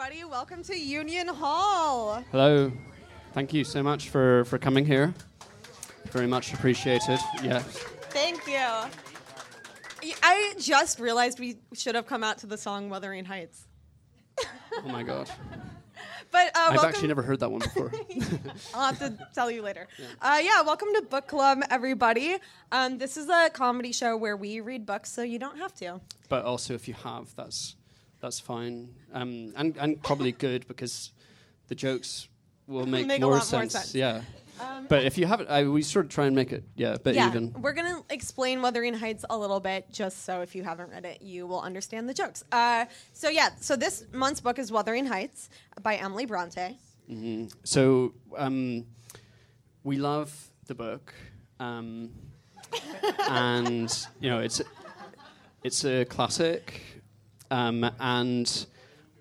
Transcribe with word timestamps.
everybody. 0.00 0.22
Welcome 0.22 0.62
to 0.64 0.78
Union 0.78 1.26
Hall. 1.26 2.22
Hello. 2.30 2.70
Thank 3.32 3.52
you 3.52 3.64
so 3.64 3.82
much 3.82 4.10
for, 4.10 4.44
for 4.44 4.56
coming 4.56 4.86
here. 4.86 5.12
Very 6.12 6.28
much 6.28 6.54
appreciated. 6.54 7.18
Yes. 7.42 7.64
Thank 8.10 8.46
you. 8.46 10.14
I 10.22 10.54
just 10.56 11.00
realized 11.00 11.40
we 11.40 11.56
should 11.72 11.96
have 11.96 12.06
come 12.06 12.22
out 12.22 12.38
to 12.38 12.46
the 12.46 12.56
song 12.56 12.90
Wuthering 12.90 13.24
Heights. 13.24 13.66
Oh 14.76 14.88
my 14.88 15.02
god. 15.02 15.30
But 16.30 16.54
uh, 16.54 16.72
I've 16.72 16.84
actually 16.84 17.08
never 17.08 17.22
heard 17.22 17.40
that 17.40 17.50
one 17.50 17.60
before. 17.60 17.90
I'll 18.74 18.92
have 18.92 18.98
to 18.98 19.16
tell 19.34 19.50
you 19.50 19.62
later. 19.62 19.88
Yeah. 19.98 20.06
Uh, 20.20 20.38
yeah, 20.38 20.60
welcome 20.60 20.88
to 20.94 21.02
Book 21.02 21.26
Club, 21.26 21.60
everybody. 21.70 22.36
Um, 22.70 22.98
this 22.98 23.16
is 23.16 23.30
a 23.30 23.48
comedy 23.48 23.92
show 23.92 24.14
where 24.14 24.36
we 24.36 24.60
read 24.60 24.84
books, 24.84 25.10
so 25.10 25.22
you 25.22 25.38
don't 25.38 25.56
have 25.56 25.72
to. 25.76 26.02
but 26.28 26.44
also, 26.44 26.74
if 26.74 26.86
you 26.86 26.92
have, 26.92 27.34
that's 27.34 27.76
that's 28.20 28.40
fine, 28.40 28.94
um, 29.12 29.52
and 29.56 29.76
and 29.78 30.02
probably 30.02 30.32
good 30.32 30.66
because 30.68 31.12
the 31.68 31.74
jokes 31.74 32.28
will 32.66 32.86
make, 32.86 33.06
Make 33.06 33.20
more, 33.20 33.30
lot 33.32 33.36
more 33.36 33.44
sense. 33.44 33.72
sense. 33.72 33.94
Yeah. 33.94 34.22
but 34.88 35.04
if 35.04 35.16
you 35.16 35.24
haven't, 35.26 35.48
I, 35.48 35.64
we 35.64 35.82
sort 35.82 36.06
of 36.06 36.10
try 36.10 36.26
and 36.26 36.34
make 36.34 36.52
it 36.52 36.64
yeah 36.74 36.94
a 36.94 36.98
bit 36.98 37.14
yeah, 37.14 37.28
even. 37.28 37.52
we're 37.60 37.72
gonna 37.72 38.02
explain 38.10 38.60
Wuthering 38.60 38.94
Heights 38.94 39.24
a 39.30 39.38
little 39.38 39.60
bit, 39.60 39.86
just 39.92 40.24
so 40.24 40.40
if 40.42 40.54
you 40.54 40.64
haven't 40.64 40.90
read 40.90 41.04
it, 41.04 41.22
you 41.22 41.46
will 41.46 41.60
understand 41.60 42.08
the 42.08 42.14
jokes. 42.14 42.42
Uh, 42.50 42.86
so 43.12 43.28
yeah, 43.28 43.50
so 43.60 43.76
this 43.76 44.04
month's 44.12 44.40
book 44.40 44.58
is 44.58 44.72
Wuthering 44.72 45.06
Heights 45.06 45.48
by 45.82 45.96
Emily 45.96 46.26
Bronte. 46.26 46.76
So 47.64 48.12
um, 48.36 48.84
we 49.84 49.96
love 49.96 50.34
the 50.66 50.74
book, 50.74 51.14
um, 51.60 52.10
and 53.28 53.90
you 54.20 54.28
know 54.28 54.40
it's 54.40 54.60
it's 55.62 55.84
a 55.84 56.04
classic, 56.04 56.82
um, 57.50 57.90
and 58.00 58.66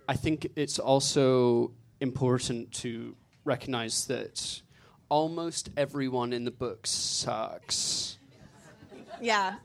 I 0.07 0.15
think 0.15 0.47
it's 0.55 0.79
also 0.79 1.71
important 1.99 2.71
to 2.73 3.15
recognize 3.43 4.05
that 4.07 4.61
almost 5.09 5.69
everyone 5.77 6.33
in 6.33 6.43
the 6.43 6.51
book 6.51 6.85
sucks. 6.85 8.17
Yeah. 9.21 9.55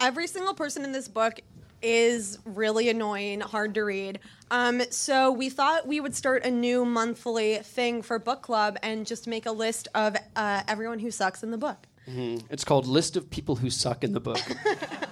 Every 0.00 0.26
single 0.26 0.54
person 0.54 0.84
in 0.84 0.92
this 0.92 1.08
book 1.08 1.40
is 1.82 2.38
really 2.44 2.88
annoying, 2.88 3.40
hard 3.40 3.74
to 3.74 3.82
read. 3.82 4.20
Um, 4.50 4.82
so 4.90 5.32
we 5.32 5.50
thought 5.50 5.86
we 5.86 6.00
would 6.00 6.14
start 6.14 6.44
a 6.44 6.50
new 6.50 6.84
monthly 6.84 7.56
thing 7.56 8.02
for 8.02 8.18
book 8.18 8.42
club 8.42 8.78
and 8.82 9.06
just 9.06 9.26
make 9.26 9.46
a 9.46 9.52
list 9.52 9.88
of 9.94 10.16
uh, 10.36 10.62
everyone 10.68 11.00
who 11.00 11.10
sucks 11.10 11.42
in 11.42 11.50
the 11.50 11.58
book. 11.58 11.86
It's 12.06 12.64
called 12.64 12.86
List 12.86 13.16
of 13.16 13.30
People 13.30 13.56
Who 13.56 13.70
Suck 13.70 14.04
in 14.04 14.12
the 14.12 14.20
Book. 14.20 14.40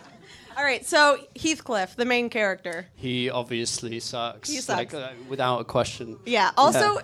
All 0.57 0.65
right, 0.65 0.85
so 0.85 1.19
Heathcliff, 1.37 1.97
the 1.97 2.05
main 2.05 2.29
character. 2.31 2.87
he 2.97 3.31
obviously 3.31 4.01
sucks, 4.01 4.51
He 4.51 4.61
like, 4.73 4.93
uh, 4.93 5.11
without 5.29 5.61
a 5.61 5.65
question. 5.65 6.19
Yeah. 6.27 6.51
Also, 6.57 6.99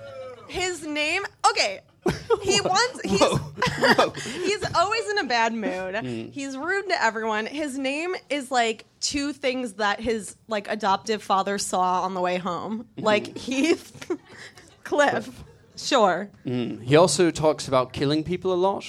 his 0.48 0.86
name. 0.86 1.22
Okay. 1.50 1.80
He 2.42 2.60
wants. 2.60 3.00
He's, 3.02 3.20
Whoa. 3.20 4.10
He's 4.10 4.64
always 4.76 5.08
in 5.10 5.18
a 5.18 5.24
bad 5.24 5.52
mood. 5.52 5.96
Hmm. 5.96 6.28
He's 6.30 6.56
rude 6.56 6.88
to 6.88 7.02
everyone. 7.02 7.46
His 7.46 7.76
name 7.76 8.14
is 8.30 8.50
like 8.52 8.84
two 9.00 9.32
things 9.32 9.74
that 9.74 10.00
his 10.00 10.36
like 10.46 10.68
adoptive 10.68 11.20
father 11.22 11.58
saw 11.58 12.02
on 12.02 12.14
the 12.14 12.20
way 12.20 12.36
home. 12.38 12.86
Hmm. 12.96 13.04
Like 13.04 13.36
Heath, 13.36 14.08
Cliff. 14.84 15.42
Sure. 15.76 16.30
He 16.44 16.94
also 16.94 17.32
talks 17.32 17.66
about 17.66 17.92
killing 17.92 18.22
people 18.22 18.52
a 18.52 18.54
lot, 18.54 18.84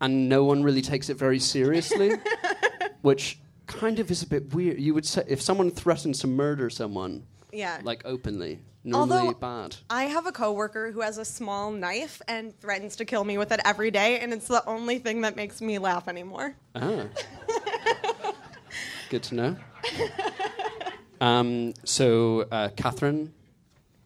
and 0.00 0.28
no 0.28 0.44
one 0.44 0.62
really 0.62 0.82
takes 0.82 1.08
it 1.10 1.16
very 1.18 1.40
seriously, 1.40 2.12
which 3.02 3.38
kind 3.66 3.98
of 3.98 4.10
is 4.10 4.22
a 4.22 4.26
bit 4.26 4.54
weird. 4.54 4.78
You 4.78 4.94
would 4.94 5.06
say 5.06 5.24
if 5.26 5.40
someone 5.40 5.70
threatens 5.70 6.18
to 6.20 6.26
murder 6.26 6.68
someone, 6.70 7.26
Yeah. 7.52 7.80
like 7.82 8.02
openly, 8.04 8.60
normally 8.84 9.18
Although- 9.18 9.32
bad. 9.34 9.76
I 9.90 10.04
have 10.04 10.26
a 10.26 10.32
coworker 10.32 10.90
who 10.92 11.00
has 11.00 11.18
a 11.18 11.24
small 11.24 11.70
knife 11.70 12.20
and 12.28 12.58
threatens 12.60 12.96
to 12.96 13.04
kill 13.04 13.24
me 13.24 13.38
with 13.38 13.52
it 13.52 13.60
every 13.64 13.90
day, 13.90 14.18
and 14.20 14.32
it's 14.32 14.48
the 14.48 14.64
only 14.68 14.98
thing 14.98 15.22
that 15.22 15.36
makes 15.36 15.60
me 15.60 15.78
laugh 15.78 16.08
anymore. 16.08 16.54
Ah. 16.74 17.06
Good 19.10 19.22
to 19.24 19.34
know. 19.34 19.56
Um, 21.20 21.74
so 21.84 22.46
uh, 22.50 22.68
Catherine, 22.76 23.32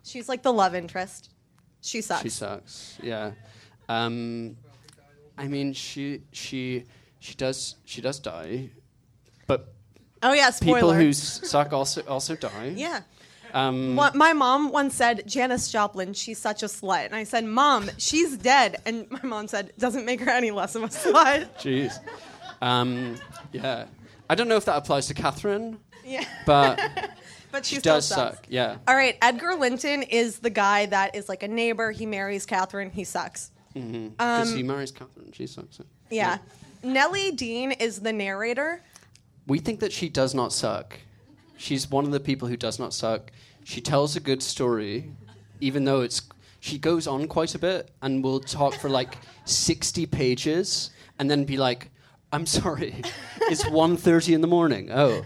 She's 0.04 0.28
like 0.28 0.42
the 0.42 0.52
love 0.52 0.75
interest. 0.75 1.30
She 1.80 2.00
sucks. 2.00 2.22
she 2.22 2.28
sucks. 2.28 2.98
Yeah. 3.02 3.32
Um, 3.88 4.56
I 5.36 5.46
mean, 5.48 5.72
she 5.72 6.22
she 6.32 6.84
she 7.19 7.34
does 7.34 7.76
she 7.84 8.00
does 8.00 8.19
die, 8.19 8.70
but 9.48 9.75
oh 10.22 10.32
yeah, 10.32 10.50
spoiler. 10.50 10.75
people 10.78 10.92
who 10.94 11.12
suck 11.12 11.72
also 11.72 12.03
also 12.03 12.36
die. 12.36 12.75
yeah. 12.76 13.00
Um, 13.54 13.94
my 13.94 14.34
mom 14.34 14.70
once 14.72 14.94
said, 14.94 15.26
Janis 15.26 15.72
Joplin, 15.72 16.12
she's 16.12 16.36
such 16.38 16.62
a 16.62 16.66
slut. 16.66 17.06
And 17.06 17.14
I 17.14 17.25
said, 17.25 17.47
Mom, 17.47 17.88
she's 17.97 18.37
dead. 18.37 18.76
And 18.84 19.10
my 19.10 19.22
mom 19.22 19.48
said, 19.48 19.72
doesn't 19.78 20.04
make 20.04 20.20
her 20.20 20.31
any 20.31 20.50
less 20.50 20.75
of 20.75 20.82
a 20.82 20.88
slut. 20.88 21.48
Jeez. 21.58 21.98
Um, 22.60 23.16
yeah. 23.53 23.87
I 24.28 24.34
don't 24.34 24.48
know 24.48 24.56
if 24.56 24.66
that 24.66 24.76
applies 24.76 25.06
to 25.06 25.14
Catherine, 25.14 25.78
yeah. 26.04 26.25
but 26.44 26.78
But 27.50 27.64
she 27.64 27.76
she 27.76 27.81
does 27.81 28.06
sucks. 28.06 28.37
suck. 28.37 28.47
Yeah. 28.50 28.76
All 28.87 28.94
right, 28.94 29.16
Edgar 29.22 29.54
Linton 29.54 30.03
is 30.03 30.41
the 30.41 30.50
guy 30.50 30.84
that 30.84 31.16
is 31.16 31.31
like 31.31 31.42
a 31.42 31.48
neighbor. 31.48 31.91
He 31.91 32.04
marries 32.04 32.44
Catherine. 32.44 32.91
He 32.91 33.04
sucks. 33.04 33.50
Because 33.72 34.53
he 34.53 34.62
marries 34.62 34.91
Catherine. 34.92 35.32
She 35.32 35.47
sucks. 35.47 35.81
Um, 35.81 35.87
Yeah. 36.10 36.37
Nellie 36.82 37.31
Dean 37.32 37.72
is 37.72 38.00
the 38.00 38.12
narrator. 38.12 38.82
We 39.48 39.59
think 39.59 39.81
that 39.81 39.92
she 39.92 40.09
does 40.09 40.34
not 40.34 40.53
suck. 40.53 40.98
She's 41.56 41.91
one 41.91 42.04
of 42.04 42.12
the 42.12 42.20
people 42.20 42.47
who 42.47 42.56
does 42.56 42.78
not 42.78 42.94
suck. 42.94 43.32
She 43.64 43.81
tells 43.81 44.14
a 44.14 44.20
good 44.20 44.42
story, 44.42 45.10
even 45.60 45.84
though 45.84 46.03
it's. 46.03 46.22
She 46.60 46.78
goes 46.78 47.06
on 47.06 47.28
quite 47.28 47.54
a 47.54 47.58
bit 47.58 47.91
and 48.03 48.22
will 48.22 48.41
talk 48.41 48.75
for 48.75 48.88
like 48.88 49.16
60 49.44 50.06
pages 50.06 50.91
and 51.19 51.31
then 51.31 51.44
be 51.44 51.56
like, 51.56 51.91
I'm 52.32 52.47
sorry, 52.47 52.97
it's 53.42 53.64
1.30 53.64 54.34
in 54.34 54.41
the 54.41 54.48
morning. 54.48 54.91
Oh. 54.92 55.22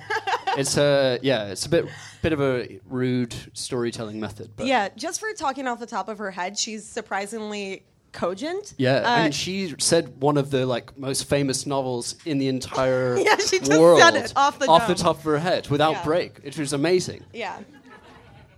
It's 0.56 0.76
a 0.76 1.18
yeah, 1.22 1.46
it's 1.46 1.64
a 1.64 1.68
bit 1.70 1.86
bit 2.20 2.32
of 2.34 2.40
a 2.40 2.78
rude 2.86 3.34
storytelling 3.54 4.20
method, 4.20 4.50
but 4.54 4.66
Yeah, 4.66 4.90
just 4.96 5.18
for 5.18 5.32
talking 5.32 5.66
off 5.66 5.80
the 5.80 5.86
top 5.86 6.08
of 6.08 6.18
her 6.18 6.30
head, 6.30 6.58
she's 6.58 6.84
surprisingly 6.84 7.84
cogent. 8.12 8.74
Yeah, 8.78 8.96
Uh, 8.98 9.16
and 9.24 9.34
she 9.34 9.74
said 9.78 10.20
one 10.20 10.36
of 10.36 10.50
the 10.50 10.66
like 10.66 10.96
most 10.98 11.24
famous 11.24 11.66
novels 11.66 12.14
in 12.24 12.38
the 12.38 12.48
entire 12.48 13.16
Yeah, 13.24 13.36
she 13.36 13.58
just 13.58 13.72
world 13.80 14.00
said 14.00 14.16
it 14.16 14.32
off 14.36 14.58
the 14.58 14.66
dome. 14.66 14.94
top 14.94 15.18
of 15.18 15.24
her 15.24 15.38
head 15.38 15.68
without 15.68 15.92
Yeah. 15.92 16.04
break. 16.04 16.40
It 16.44 16.58
was 16.58 16.72
amazing. 16.72 17.24
Yeah. 17.32 17.58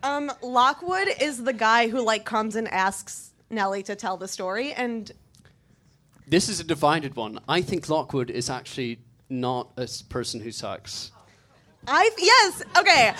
Um, 0.03 0.31
Lockwood 0.43 1.09
is 1.21 1.45
the 1.45 1.53
guy 1.55 1.89
who 1.89 2.05
like 2.05 2.25
comes 2.25 2.57
and 2.57 2.69
asks 2.69 3.31
Nellie 3.49 3.83
to 3.85 3.95
tell 3.97 4.17
the 4.17 4.29
story, 4.29 4.73
and 4.75 5.11
This 6.27 6.49
is 6.49 6.61
a 6.61 6.65
divided 6.65 7.17
one. 7.17 7.39
I 7.49 7.63
think 7.63 7.89
Lockwood 7.89 8.31
is 8.31 8.51
actually 8.51 8.99
not 9.31 9.71
a 9.77 9.89
person 10.09 10.41
who 10.41 10.51
sucks. 10.53 11.11
I 11.87 12.11
yes, 12.19 12.63
okay. 12.79 13.13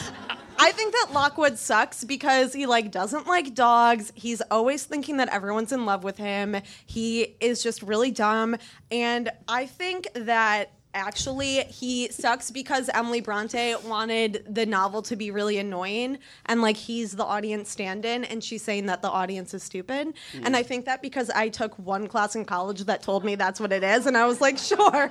I 0.59 0.73
think 0.73 0.93
that 0.93 1.09
Lockwood 1.13 1.59
sucks 1.59 2.05
because 2.05 2.53
he 2.53 2.67
like 2.67 2.91
doesn't 2.91 3.27
like 3.27 3.55
dogs. 3.55 4.13
He's 4.15 4.41
always 4.51 4.85
thinking 4.85 5.17
that 5.19 5.29
everyone's 5.29 5.73
in 5.73 5.85
love 5.87 6.05
with 6.05 6.17
him. 6.17 6.57
He 6.87 7.37
is 7.41 7.63
just 7.63 7.83
really 7.83 8.11
dumb, 8.11 8.57
and 8.91 9.31
I 9.49 9.67
think 9.67 10.09
that 10.15 10.71
actually 10.95 11.65
he 11.65 12.09
sucks 12.09 12.51
because 12.51 12.89
Emily 12.95 13.21
Bronte 13.21 13.75
wanted 13.85 14.45
the 14.49 14.65
novel 14.65 15.03
to 15.03 15.17
be 15.17 15.31
really 15.33 15.59
annoying 15.59 16.19
and 16.47 16.63
like 16.63 16.77
he's 16.77 17.17
the 17.17 17.25
audience 17.25 17.69
stand-in 17.69 18.23
and 18.25 18.43
she's 18.43 18.63
saying 18.63 18.87
that 18.87 19.03
the 19.03 19.09
audience 19.09 19.53
is 19.55 19.65
stupid. 19.65 20.15
And 20.45 20.57
I 20.57 20.63
think 20.63 20.85
that 20.85 21.03
because 21.03 21.31
I 21.31 21.49
took 21.49 21.77
one 21.81 22.07
class 22.07 22.37
in 22.37 22.45
college 22.45 22.85
that 22.85 23.03
told 23.03 23.25
me 23.25 23.35
that's 23.35 23.59
what 23.59 23.73
it 23.73 23.83
is 23.83 24.07
and 24.07 24.17
I 24.17 24.25
was 24.27 24.41
like, 24.41 24.57
"Sure." 24.65 25.11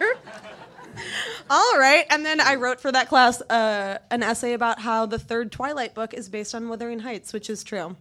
All 1.49 1.77
right. 1.77 2.05
And 2.09 2.25
then 2.25 2.39
I 2.39 2.55
wrote 2.55 2.79
for 2.79 2.91
that 2.91 3.09
class 3.09 3.41
uh, 3.41 3.97
an 4.11 4.23
essay 4.23 4.53
about 4.53 4.79
how 4.79 5.05
the 5.05 5.19
third 5.19 5.51
Twilight 5.51 5.93
book 5.93 6.13
is 6.13 6.29
based 6.29 6.53
on 6.55 6.69
Wuthering 6.69 6.99
Heights, 6.99 7.33
which 7.33 7.49
is 7.49 7.63
true. 7.63 7.95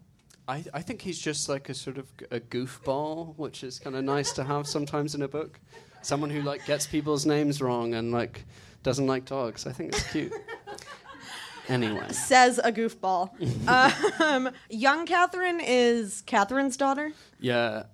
I, 0.48 0.64
I 0.74 0.82
think 0.82 1.02
he's 1.02 1.18
just 1.20 1.48
like 1.48 1.68
a 1.68 1.74
sort 1.74 1.98
of 1.98 2.16
g- 2.16 2.26
a 2.30 2.40
goofball, 2.40 3.36
which 3.36 3.62
is 3.62 3.78
kind 3.78 3.94
of 3.96 4.04
nice 4.04 4.32
to 4.32 4.44
have 4.44 4.66
sometimes 4.66 5.14
in 5.14 5.22
a 5.22 5.28
book. 5.28 5.60
Someone 6.02 6.30
who 6.30 6.42
like 6.42 6.66
gets 6.66 6.86
people's 6.86 7.24
names 7.26 7.62
wrong 7.62 7.94
and 7.94 8.10
like 8.12 8.44
doesn't 8.82 9.06
like 9.06 9.24
dogs. 9.24 9.66
I 9.68 9.72
think 9.72 9.92
it's 9.94 10.10
cute. 10.10 10.32
anyway, 11.68 12.10
Says 12.10 12.58
a 12.58 12.72
goofball. 12.72 13.30
um, 14.20 14.50
young 14.68 15.06
Catherine 15.06 15.60
is 15.60 16.22
Catherine's 16.26 16.76
daughter. 16.76 17.12
yeah. 17.40 17.84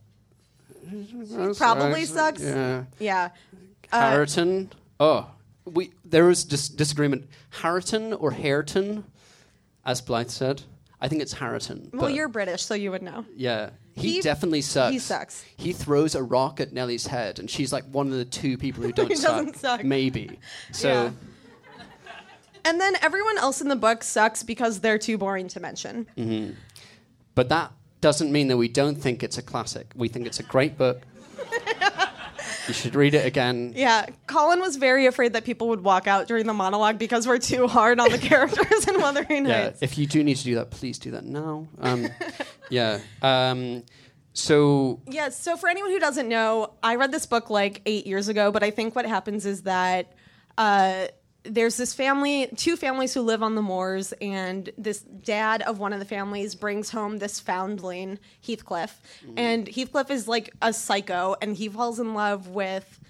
probably 1.59 2.05
sucks. 2.07 2.43
Yeah. 2.43 2.85
Yeah. 2.99 3.29
Uh, 3.93 4.11
Harriton. 4.11 4.71
Oh, 5.01 5.31
we 5.65 5.93
there 6.05 6.25
was 6.25 6.45
dis- 6.45 6.69
disagreement. 6.69 7.29
Harriton 7.51 8.13
or 8.13 8.31
Hareton, 8.33 9.05
as 9.85 10.01
Blythe 10.01 10.31
said. 10.31 10.63
I 11.01 11.07
think 11.07 11.23
it's 11.23 11.33
Harriton. 11.35 11.91
well, 11.95 12.11
you're 12.11 12.27
British, 12.29 12.63
so 12.65 12.75
you 12.75 12.91
would 12.91 13.03
know. 13.03 13.25
yeah. 13.37 13.71
He, 13.95 14.15
he- 14.15 14.21
definitely 14.21 14.63
sucks. 14.63 14.93
he 14.93 14.99
sucks. 14.99 15.45
He 15.57 15.73
throws 15.73 16.15
a 16.15 16.23
rock 16.23 16.61
at 16.61 16.73
Nellie's 16.73 17.07
head, 17.07 17.39
and 17.41 17.49
she's 17.51 17.73
like 17.73 17.85
one 17.85 18.07
of 18.09 18.13
the 18.15 18.25
two 18.25 18.57
people 18.59 18.83
who 18.85 18.93
don't 18.99 19.09
He 19.09 19.15
doesn't 19.15 19.57
suck. 19.57 19.85
Maybe. 19.85 20.39
So 20.73 20.89
Yeah. 20.89 21.11
And 22.65 22.81
then 22.81 22.97
everyone 23.01 23.39
else 23.39 23.61
in 23.61 23.69
the 23.69 23.77
book 23.77 24.03
sucks 24.03 24.43
because 24.43 24.81
they're 24.81 24.99
too 24.99 25.17
boring 25.17 25.49
to 25.49 25.61
mention. 25.61 26.07
Mm-hmm. 26.17 26.53
But 27.35 27.49
that 27.49 27.73
doesn't 28.01 28.31
mean 28.31 28.49
that 28.49 28.57
we 28.57 28.69
don't 28.69 28.97
think 28.97 29.23
it's 29.23 29.39
a 29.39 29.43
classic. 29.43 29.93
We 29.95 30.09
think 30.09 30.27
it's 30.27 30.41
a 30.41 30.43
great 30.43 30.77
book. 30.77 31.03
You 32.69 32.75
should 32.75 32.95
read 32.95 33.15
it 33.15 33.27
again. 33.27 33.73
Yeah, 33.75 34.07
Colin 34.27 34.61
was 34.61 34.77
very 34.77 35.07
afraid 35.07 35.33
that 35.33 35.45
people 35.45 35.69
would 35.69 35.83
walk 35.83 36.07
out 36.07 36.29
during 36.29 36.47
the 36.47 36.53
monologue 36.55 36.99
because 36.99 37.27
we're 37.27 37.39
too 37.39 37.67
hard 37.67 37.99
on 37.99 38.11
the 38.13 38.19
characters 38.31 38.87
in 38.87 39.01
Wuthering 39.01 39.47
Yeah, 39.47 39.63
Heights. 39.65 39.83
if 39.83 39.97
you 39.99 40.07
do 40.07 40.23
need 40.23 40.37
to 40.37 40.45
do 40.45 40.55
that, 40.57 40.71
please 40.71 40.99
do 40.99 41.11
that 41.13 41.25
now. 41.25 41.67
Um, 41.81 42.09
yeah. 42.71 43.01
Um, 43.23 43.83
so 44.35 45.01
Yes. 45.09 45.39
So 45.41 45.57
for 45.57 45.69
anyone 45.69 45.91
who 45.91 45.99
doesn't 45.99 46.29
know, 46.29 46.75
I 46.83 46.95
read 46.97 47.11
this 47.11 47.27
book 47.27 47.51
like 47.51 47.83
eight 47.87 48.07
years 48.07 48.29
ago, 48.29 48.53
but 48.53 48.63
I 48.63 48.71
think 48.71 48.95
what 48.95 49.05
happens 49.07 49.47
is 49.47 49.63
that 49.63 50.13
uh, 50.57 51.07
there's 51.49 51.77
this 51.77 51.95
family, 51.95 52.49
two 52.57 52.77
families 52.77 53.15
who 53.15 53.23
live 53.23 53.43
on 53.43 53.55
the 53.55 53.63
moors, 53.63 54.13
and 54.21 54.71
this 54.77 55.01
dad 55.01 55.63
of 55.63 55.79
one 55.79 55.93
of 55.93 55.99
the 55.99 56.05
families 56.05 56.55
brings 56.55 56.91
home 56.91 57.19
this 57.19 57.41
foundling, 57.41 58.19
Heathcliff, 58.41 59.01
mm-hmm. 59.25 59.39
and 59.39 59.69
Heathcliff 59.69 60.11
is 60.11 60.29
like 60.29 60.51
a 60.63 60.73
psycho, 60.73 61.37
and 61.41 61.57
he 61.57 61.69
falls 61.69 61.99
in 61.99 62.15
love 62.15 62.49
with 62.49 63.01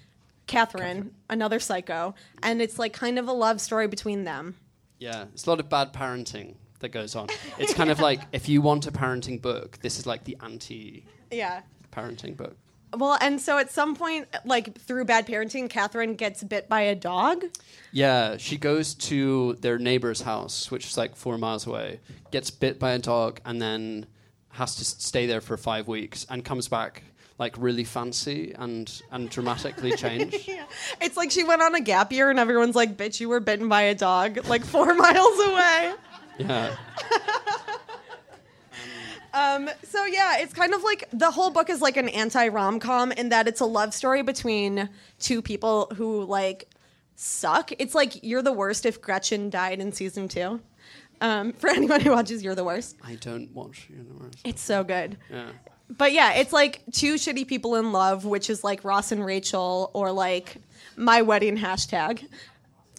Catherine, 0.47 1.11
another 1.29 1.59
psycho, 1.59 2.15
and 2.41 2.61
it's 2.61 2.79
like 2.79 2.93
kind 2.93 3.19
of 3.19 3.27
a 3.27 3.33
love 3.33 3.61
story 3.61 3.87
between 3.87 4.23
them. 4.23 4.55
yeah, 4.99 5.25
it's 5.33 5.45
a 5.45 5.49
lot 5.49 5.59
of 5.59 5.69
bad 5.69 5.93
parenting 5.93 6.55
that 6.79 6.89
goes 6.89 7.15
on. 7.15 7.27
It's 7.57 7.73
kind 7.73 7.89
of 7.89 7.99
like 8.09 8.21
if 8.31 8.49
you 8.49 8.61
want 8.61 8.87
a 8.87 8.91
parenting 8.91 9.41
book, 9.41 9.79
this 9.81 9.99
is 9.99 10.05
like 10.05 10.23
the 10.23 10.37
anti 10.41 11.05
yeah. 11.31 11.61
parenting 11.91 12.35
book. 12.35 12.57
Well, 12.97 13.17
and 13.21 13.39
so 13.39 13.57
at 13.57 13.71
some 13.71 13.95
point, 13.95 14.27
like 14.45 14.79
through 14.79 15.05
bad 15.05 15.27
parenting, 15.27 15.69
Catherine 15.69 16.15
gets 16.15 16.43
bit 16.43 16.67
by 16.67 16.81
a 16.81 16.95
dog. 16.95 17.45
Yeah, 17.91 18.37
she 18.37 18.57
goes 18.57 18.93
to 18.95 19.53
their 19.61 19.77
neighbor's 19.77 20.21
house, 20.21 20.71
which 20.71 20.87
is 20.87 20.97
like 20.97 21.15
four 21.15 21.37
miles 21.37 21.67
away, 21.67 21.99
gets 22.31 22.49
bit 22.51 22.79
by 22.79 22.91
a 22.91 22.99
dog, 22.99 23.41
and 23.45 23.61
then 23.61 24.05
has 24.53 24.75
to 24.77 24.85
stay 24.85 25.27
there 25.27 25.41
for 25.41 25.55
five 25.57 25.87
weeks, 25.87 26.25
and 26.29 26.43
comes 26.43 26.67
back 26.67 27.03
like 27.37 27.55
really 27.57 27.85
fancy 27.85 28.53
and 28.57 29.01
and 29.11 29.29
dramatically 29.29 29.91
changed. 29.95 30.47
Yeah. 30.47 30.65
It's 30.99 31.15
like 31.15 31.31
she 31.31 31.43
went 31.43 31.61
on 31.61 31.73
a 31.75 31.79
gap 31.81 32.11
year 32.11 32.29
and 32.29 32.37
everyone's 32.39 32.75
like, 32.75 32.97
bitch, 32.97 33.19
you 33.19 33.29
were 33.29 33.39
bitten 33.39 33.69
by 33.69 33.83
a 33.83 33.95
dog 33.95 34.45
like 34.47 34.65
four 34.65 34.93
miles 34.95 35.39
away. 35.47 35.93
yeah, 36.39 36.75
Um, 39.33 39.69
so 39.83 40.05
yeah, 40.05 40.37
it's 40.39 40.53
kind 40.53 40.73
of 40.73 40.83
like 40.83 41.07
the 41.11 41.31
whole 41.31 41.49
book 41.51 41.69
is 41.69 41.81
like 41.81 41.97
an 41.97 42.09
anti 42.09 42.47
rom 42.47 42.79
com 42.79 43.11
in 43.11 43.29
that 43.29 43.47
it's 43.47 43.61
a 43.61 43.65
love 43.65 43.93
story 43.93 44.21
between 44.23 44.89
two 45.19 45.41
people 45.41 45.91
who 45.95 46.23
like 46.25 46.67
suck. 47.15 47.71
It's 47.79 47.93
like 47.93 48.23
you're 48.23 48.41
the 48.41 48.53
worst 48.53 48.85
if 48.85 49.01
Gretchen 49.01 49.49
died 49.49 49.79
in 49.79 49.91
season 49.91 50.27
two. 50.27 50.61
Um, 51.21 51.51
for 51.59 51.69
anyone 51.69 51.99
who 52.01 52.11
watches 52.11 52.41
You're 52.43 52.55
the 52.55 52.63
Worst, 52.63 52.95
I 53.05 53.15
don't 53.15 53.53
watch 53.53 53.87
Universe. 53.89 54.35
it's 54.45 54.61
so 54.61 54.85
good. 54.85 55.17
Yeah, 55.29 55.49
But 55.89 56.13
yeah, 56.13 56.35
it's 56.35 56.53
like 56.53 56.81
two 56.93 57.15
shitty 57.15 57.45
people 57.45 57.75
in 57.75 57.91
love, 57.91 58.23
which 58.23 58.49
is 58.49 58.63
like 58.63 58.85
Ross 58.85 59.11
and 59.11 59.25
Rachel, 59.25 59.91
or 59.93 60.13
like 60.13 60.55
my 60.95 61.21
wedding 61.21 61.57
hashtag. 61.57 62.25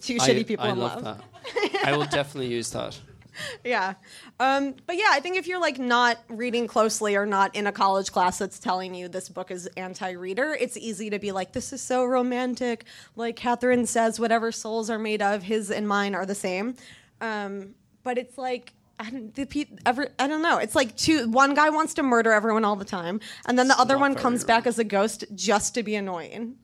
Two 0.01 0.17
shitty 0.17 0.41
I, 0.41 0.43
people 0.43 0.65
I 0.65 0.69
in 0.69 0.77
love 0.79 1.01
love. 1.01 1.17
that. 1.17 1.81
I 1.83 1.97
will 1.97 2.05
definitely 2.05 2.53
use 2.53 2.69
that. 2.71 2.99
Yeah. 3.63 3.93
Um, 4.39 4.75
but 4.87 4.97
yeah, 4.97 5.09
I 5.11 5.19
think 5.19 5.37
if 5.37 5.47
you're 5.47 5.59
like 5.61 5.79
not 5.79 6.17
reading 6.29 6.67
closely 6.67 7.15
or 7.15 7.25
not 7.25 7.55
in 7.55 7.65
a 7.67 7.71
college 7.71 8.11
class 8.11 8.37
that's 8.39 8.59
telling 8.59 8.93
you 8.95 9.07
this 9.07 9.29
book 9.29 9.51
is 9.51 9.67
anti-reader, 9.77 10.57
it's 10.59 10.75
easy 10.77 11.09
to 11.11 11.19
be 11.19 11.31
like, 11.31 11.53
this 11.53 11.71
is 11.73 11.81
so 11.81 12.03
romantic. 12.05 12.85
Like 13.15 13.35
Catherine 13.35 13.85
says, 13.85 14.19
whatever 14.19 14.51
souls 14.51 14.89
are 14.89 14.99
made 14.99 15.21
of, 15.21 15.43
his 15.43 15.71
and 15.71 15.87
mine 15.87 16.13
are 16.15 16.25
the 16.25 16.35
same. 16.35 16.75
Um, 17.21 17.75
but 18.03 18.17
it's 18.17 18.37
like. 18.37 18.73
I 18.99 19.09
don't, 19.09 19.33
the 19.33 19.45
pe- 19.45 19.65
ever, 19.83 20.09
I 20.19 20.27
don't 20.27 20.43
know. 20.43 20.59
It's 20.59 20.75
like 20.75 20.95
two. 20.95 21.27
One 21.27 21.55
guy 21.55 21.71
wants 21.71 21.95
to 21.95 22.03
murder 22.03 22.31
everyone 22.31 22.63
all 22.63 22.75
the 22.75 22.85
time, 22.85 23.19
and 23.47 23.57
then 23.57 23.67
the 23.67 23.79
other 23.79 23.97
one 23.97 24.13
comes 24.13 24.43
back 24.43 24.67
as 24.67 24.77
a 24.77 24.83
ghost 24.83 25.25
just 25.33 25.73
to 25.73 25.81
be 25.81 25.95
annoying. 25.95 26.57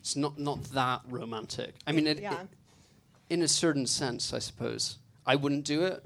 It's 0.00 0.16
not 0.16 0.38
not 0.38 0.64
that 0.72 1.02
romantic. 1.10 1.74
I 1.86 1.92
mean, 1.92 2.06
it, 2.06 2.20
Yeah. 2.20 2.40
it- 2.40 2.48
in 3.28 3.42
a 3.42 3.48
certain 3.48 3.86
sense, 3.86 4.32
I 4.32 4.38
suppose. 4.38 4.96
I 5.26 5.36
wouldn't 5.36 5.64
do 5.64 5.82
it. 5.84 6.04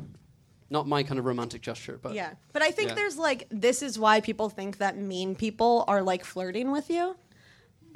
Not 0.69 0.89
my 0.89 1.03
kind 1.05 1.19
of 1.19 1.25
romantic 1.25 1.63
gesture, 1.63 1.99
but 2.03 2.15
Yeah. 2.15 2.35
But 2.53 2.63
I 2.63 2.71
think 2.71 2.91
Yeah. 2.91 2.95
there's 2.97 3.17
like 3.17 3.47
this 3.51 3.83
is 3.83 3.99
why 3.99 4.21
people 4.21 4.49
think 4.49 4.79
that 4.79 4.97
mean 4.99 5.35
people 5.37 5.85
are 5.89 6.03
like 6.03 6.25
flirting 6.25 6.71
with 6.73 6.91
you. 6.91 7.17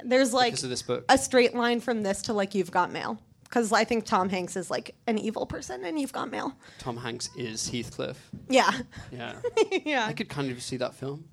There's 0.03 0.33
like 0.33 0.53
because 0.53 0.63
of 0.63 0.69
this 0.69 0.81
book. 0.81 1.05
a 1.09 1.17
straight 1.17 1.53
line 1.53 1.79
from 1.81 2.03
this 2.03 2.21
to 2.23 2.33
like 2.33 2.55
you've 2.55 2.71
got 2.71 2.91
mail. 2.91 3.19
Because 3.43 3.73
I 3.73 3.83
think 3.83 4.05
Tom 4.05 4.29
Hanks 4.29 4.55
is 4.55 4.71
like 4.71 4.95
an 5.07 5.17
evil 5.17 5.45
person 5.45 5.83
and 5.83 5.99
you've 5.99 6.13
got 6.13 6.31
mail. 6.31 6.55
Tom 6.79 6.95
Hanks 6.95 7.29
is 7.35 7.67
Heathcliff. 7.69 8.15
Yeah. 8.47 8.71
Yeah, 9.11 9.33
yeah. 9.85 10.05
I 10.07 10.13
could 10.13 10.29
kind 10.29 10.49
of 10.49 10.63
see 10.63 10.77
that 10.77 10.95
film. 10.95 11.25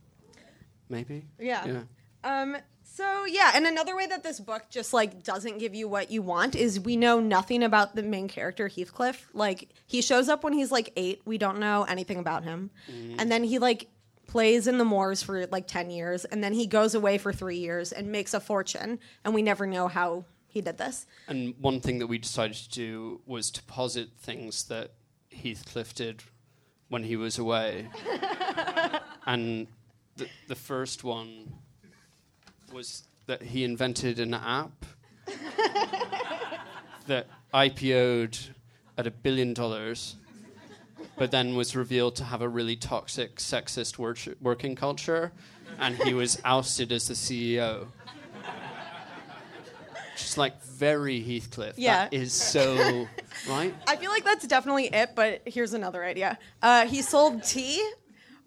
Maybe. 0.88 1.26
Yeah. 1.38 1.64
Yeah. 1.66 1.82
Um, 2.24 2.56
so 2.98 3.26
yeah, 3.26 3.52
and 3.54 3.64
another 3.64 3.94
way 3.94 4.06
that 4.06 4.24
this 4.24 4.40
book 4.40 4.64
just 4.70 4.92
like 4.92 5.22
doesn't 5.22 5.58
give 5.58 5.72
you 5.72 5.86
what 5.86 6.10
you 6.10 6.20
want 6.20 6.56
is 6.56 6.80
we 6.80 6.96
know 6.96 7.20
nothing 7.20 7.62
about 7.62 7.94
the 7.94 8.02
main 8.02 8.26
character 8.26 8.66
Heathcliff. 8.66 9.28
Like 9.32 9.68
he 9.86 10.02
shows 10.02 10.28
up 10.28 10.42
when 10.42 10.52
he's 10.52 10.72
like 10.72 10.92
eight. 10.96 11.22
We 11.24 11.38
don't 11.38 11.60
know 11.60 11.84
anything 11.84 12.18
about 12.18 12.42
him, 12.42 12.70
mm-hmm. 12.90 13.20
and 13.20 13.30
then 13.30 13.44
he 13.44 13.60
like 13.60 13.86
plays 14.26 14.66
in 14.66 14.78
the 14.78 14.84
moors 14.84 15.22
for 15.22 15.46
like 15.46 15.68
ten 15.68 15.90
years, 15.90 16.24
and 16.24 16.42
then 16.42 16.52
he 16.52 16.66
goes 16.66 16.96
away 16.96 17.18
for 17.18 17.32
three 17.32 17.58
years 17.58 17.92
and 17.92 18.10
makes 18.10 18.34
a 18.34 18.40
fortune, 18.40 18.98
and 19.24 19.32
we 19.32 19.42
never 19.42 19.64
know 19.64 19.86
how 19.86 20.24
he 20.48 20.60
did 20.60 20.78
this. 20.78 21.06
And 21.28 21.54
one 21.60 21.80
thing 21.80 22.00
that 22.00 22.08
we 22.08 22.18
decided 22.18 22.56
to 22.56 22.68
do 22.68 23.20
was 23.26 23.52
to 23.52 23.62
posit 23.62 24.08
things 24.18 24.64
that 24.64 24.94
Heathcliff 25.30 25.94
did 25.94 26.24
when 26.88 27.04
he 27.04 27.14
was 27.14 27.38
away. 27.38 27.90
and 29.24 29.68
the, 30.16 30.28
the 30.48 30.56
first 30.56 31.04
one 31.04 31.52
was 32.72 33.04
that 33.26 33.42
he 33.42 33.64
invented 33.64 34.18
an 34.20 34.34
app 34.34 34.86
that 37.06 37.26
IPO'd 37.52 38.38
at 38.96 39.06
a 39.06 39.10
billion 39.10 39.54
dollars, 39.54 40.16
but 41.16 41.30
then 41.30 41.54
was 41.54 41.76
revealed 41.76 42.16
to 42.16 42.24
have 42.24 42.42
a 42.42 42.48
really 42.48 42.76
toxic, 42.76 43.36
sexist 43.36 43.98
work- 43.98 44.36
working 44.40 44.74
culture, 44.74 45.32
and 45.78 45.96
he 46.02 46.14
was 46.14 46.40
ousted 46.44 46.92
as 46.92 47.08
the 47.08 47.14
CEO. 47.14 47.86
Just 50.16 50.36
like 50.36 50.60
very 50.64 51.20
Heathcliff. 51.20 51.78
Yeah. 51.78 52.08
That 52.08 52.14
is 52.14 52.32
so 52.32 53.06
right. 53.48 53.72
I 53.86 53.94
feel 53.96 54.10
like 54.10 54.24
that's 54.24 54.46
definitely 54.46 54.86
it, 54.86 55.10
but 55.14 55.42
here's 55.44 55.74
another 55.74 56.04
idea. 56.04 56.38
Uh, 56.60 56.86
he 56.86 57.02
sold 57.02 57.44
tea, 57.44 57.88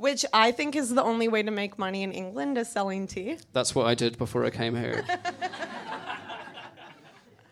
which 0.01 0.25
I 0.33 0.51
think 0.51 0.75
is 0.75 0.89
the 0.89 1.03
only 1.03 1.27
way 1.27 1.43
to 1.43 1.51
make 1.51 1.77
money 1.77 2.01
in 2.01 2.11
England 2.11 2.57
is 2.57 2.67
selling 2.67 3.05
tea. 3.05 3.37
That's 3.53 3.75
what 3.75 3.85
I 3.85 3.93
did 3.93 4.17
before 4.17 4.43
I 4.43 4.49
came 4.49 4.75
here. 4.75 5.05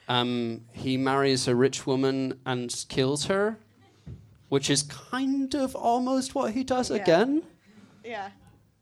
um, 0.07 0.61
he 0.71 0.97
marries 0.97 1.47
a 1.47 1.55
rich 1.55 1.85
woman 1.85 2.39
and 2.45 2.73
kills 2.89 3.25
her, 3.25 3.59
which 4.49 4.69
is 4.69 4.81
kind 4.83 5.53
of 5.53 5.75
almost 5.75 6.33
what 6.33 6.53
he 6.53 6.63
does 6.63 6.89
Yeah. 6.89 6.97
again. 6.97 7.43
Yeah. 8.03 8.29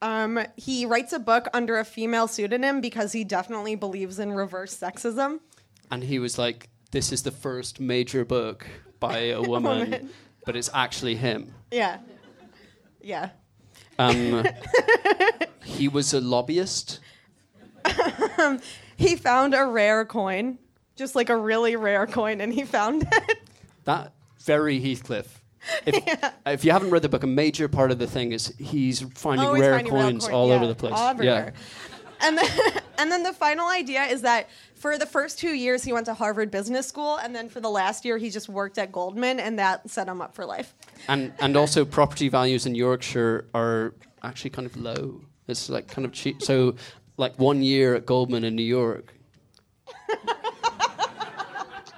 Um, 0.01 0.39
he 0.55 0.85
writes 0.85 1.11
a 1.11 1.19
book 1.19 1.47
under 1.53 1.77
a 1.77 1.83
female 1.83 2.27
pseudonym 2.29 2.79
because 2.81 3.11
he 3.11 3.23
definitely 3.25 3.75
believes 3.75 4.19
in 4.19 4.31
reverse 4.31 4.77
sexism. 4.77 5.39
And 5.91 6.03
he 6.03 6.19
was 6.19 6.37
like, 6.37 6.69
"This 6.91 7.11
is 7.11 7.23
the 7.23 7.31
first 7.31 7.79
major 7.79 8.23
book 8.23 8.65
by 8.99 9.17
a 9.31 9.41
woman, 9.53 9.79
Woman. 9.91 10.09
but 10.45 10.55
it's 10.55 10.69
actually 10.73 11.15
him." 11.15 11.53
Yeah. 11.71 11.97
Yeah. 13.01 13.29
Um, 13.99 14.45
he 15.63 15.87
was 15.87 16.13
a 16.13 16.21
lobbyist. 16.21 16.99
He 18.97 19.15
found 19.15 19.53
a 19.53 19.63
rare 19.65 20.05
coin, 20.05 20.57
just 20.95 21.15
like 21.15 21.29
a 21.29 21.37
really 21.37 21.75
rare 21.75 22.07
coin, 22.07 22.41
and 22.41 22.51
he 22.51 22.63
found 22.63 23.07
it. 23.11 23.37
That 23.85 24.11
very 24.39 24.79
Heathcliff. 24.79 25.41
If, 25.85 26.33
if 26.45 26.65
you 26.65 26.71
haven't 26.71 26.89
read 26.89 27.03
the 27.03 27.09
book, 27.09 27.23
a 27.23 27.27
major 27.27 27.67
part 27.67 27.91
of 27.91 27.99
the 27.99 28.07
thing 28.07 28.31
is 28.31 28.53
he's 28.57 29.01
finding 29.01 29.45
Always 29.45 29.61
rare 29.61 29.73
finding 29.75 29.91
coins 29.91 30.25
coin- 30.25 30.33
all 30.33 30.47
yeah, 30.49 30.55
over 30.55 30.67
the 30.67 30.75
place. 30.75 30.93
all 30.95 31.09
everywhere. 31.09 31.53
And 32.21 32.37
then, 32.37 32.49
and 32.97 33.11
then 33.11 33.23
the 33.23 33.33
final 33.33 33.67
idea 33.67 34.03
is 34.03 34.21
that 34.21 34.49
for 34.75 34.97
the 34.97 35.05
first 35.05 35.39
two 35.39 35.53
years 35.53 35.83
he 35.83 35.93
went 35.93 36.05
to 36.05 36.13
Harvard 36.13 36.51
Business 36.51 36.87
School, 36.87 37.17
and 37.17 37.35
then 37.35 37.49
for 37.49 37.59
the 37.59 37.69
last 37.69 38.05
year 38.05 38.17
he 38.17 38.29
just 38.29 38.49
worked 38.49 38.77
at 38.77 38.91
Goldman, 38.91 39.39
and 39.39 39.57
that 39.59 39.89
set 39.89 40.07
him 40.07 40.21
up 40.21 40.35
for 40.35 40.45
life. 40.45 40.73
And 41.07 41.33
and 41.39 41.55
also 41.55 41.85
property 41.85 42.29
values 42.29 42.65
in 42.65 42.75
Yorkshire 42.75 43.45
are 43.53 43.93
actually 44.23 44.51
kind 44.51 44.65
of 44.65 44.77
low. 44.77 45.21
It's 45.47 45.69
like 45.69 45.87
kind 45.87 46.05
of 46.05 46.11
cheap. 46.11 46.41
So 46.41 46.75
like 47.17 47.37
one 47.39 47.63
year 47.63 47.95
at 47.95 48.05
Goldman 48.05 48.43
in 48.43 48.55
New 48.55 48.63
York. 48.63 49.13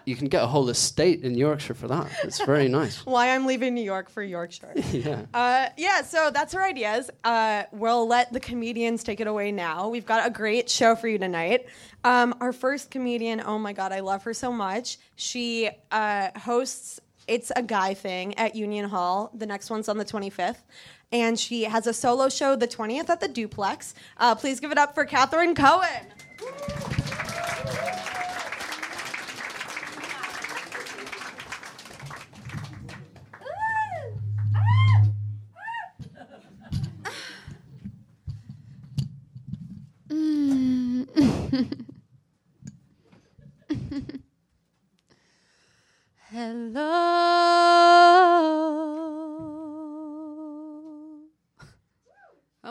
you 0.10 0.16
can 0.16 0.28
get 0.28 0.44
a 0.44 0.48
whole 0.48 0.70
estate 0.70 1.24
in 1.24 1.36
Yorkshire 1.36 1.76
for 1.76 1.88
that. 1.88 2.08
It's 2.24 2.44
very 2.44 2.68
nice. 2.80 3.06
Why 3.06 3.30
I'm 3.36 3.46
leaving 3.46 3.76
New 3.76 3.84
York 3.84 4.10
for 4.10 4.24
Yorkshire. 4.24 4.74
yeah. 4.92 5.26
Uh, 5.34 5.70
yeah, 5.78 6.02
so 6.02 6.32
that's 6.34 6.56
our 6.56 6.64
ideas. 6.64 7.12
Uh, 7.24 7.64
we'll 7.72 8.08
let 8.08 8.34
the 8.34 8.40
comedians 8.40 9.04
take 9.04 9.20
it 9.20 9.28
away 9.28 9.52
now. 9.52 9.88
We've 9.88 10.06
got 10.06 10.26
a 10.26 10.32
great 10.32 10.68
show 10.68 10.96
for 10.96 11.08
you 11.08 11.20
tonight. 11.20 11.68
Um, 12.04 12.34
our 12.42 12.52
first 12.52 12.90
comedian, 12.90 13.40
oh 13.40 13.60
my 13.60 13.72
God, 13.72 13.92
I 13.92 14.00
love 14.00 14.24
her 14.24 14.34
so 14.34 14.52
much. 14.52 14.98
She 15.16 15.70
uh, 15.92 16.30
hosts 16.40 17.00
It's 17.28 17.52
a 17.56 17.62
Guy 17.62 17.94
Thing 17.94 18.36
at 18.40 18.56
Union 18.56 18.90
Hall. 18.90 19.30
The 19.36 19.46
next 19.46 19.70
one's 19.70 19.88
on 19.90 20.00
the 20.00 20.06
25th. 20.06 20.64
And 21.12 21.40
she 21.40 21.64
has 21.64 21.86
a 21.86 21.94
solo 21.94 22.30
show 22.30 22.56
the 22.56 22.68
20th 22.68 23.10
at 23.10 23.20
the 23.20 23.28
Duplex. 23.28 23.94
Uh, 24.18 24.34
please 24.34 24.60
give 24.60 24.72
it 24.72 24.80
up 24.80 24.96
for 24.96 25.06
Catherine 25.06 25.54
Cohen. 25.54 26.08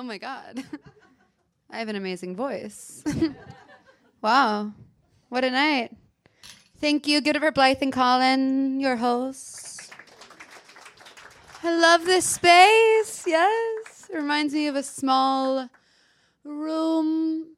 My 0.09 0.19
God. 0.19 0.65
I 1.71 1.79
have 1.79 1.89
an 1.89 1.97
amazing 1.97 2.35
voice. 2.35 3.05
wow. 4.23 4.73
What 5.29 5.45
a 5.45 5.51
night. 5.51 5.95
Thank 6.81 7.07
you. 7.07 7.21
Give 7.21 7.37
Blythe 7.55 7.83
and 7.83 7.93
Colin, 7.93 8.81
your 8.81 8.97
hosts. 8.97 9.91
I 11.63 11.79
love 11.79 12.07
this 12.07 12.25
space. 12.25 13.25
Yes. 13.27 14.09
It 14.11 14.17
reminds 14.17 14.55
me 14.55 14.69
of 14.69 14.77
a 14.77 14.83
small 14.83 15.69
room. 16.43 17.55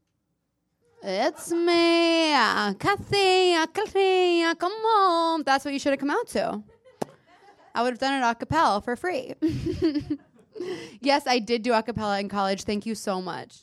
It's 1.02 1.52
me, 1.52 2.34
uh, 2.34 2.74
Kathy, 2.74 3.54
uh, 3.54 3.66
Kathy, 3.68 4.42
uh, 4.42 4.54
come 4.54 4.72
on. 4.72 5.44
That's 5.44 5.64
what 5.64 5.72
you 5.72 5.78
should 5.78 5.92
have 5.92 6.00
come 6.00 6.10
out 6.10 6.26
to. 6.28 6.62
I 7.74 7.82
would 7.82 7.92
have 7.92 8.00
done 8.00 8.20
it 8.20 8.26
a 8.26 8.34
cappella 8.34 8.82
for 8.82 8.96
free. 8.96 9.34
yes, 11.00 11.26
I 11.26 11.38
did 11.38 11.62
do 11.62 11.72
a 11.72 11.82
cappella 11.82 12.20
in 12.20 12.28
college. 12.28 12.64
Thank 12.64 12.86
you 12.86 12.94
so 12.94 13.20
much. 13.20 13.58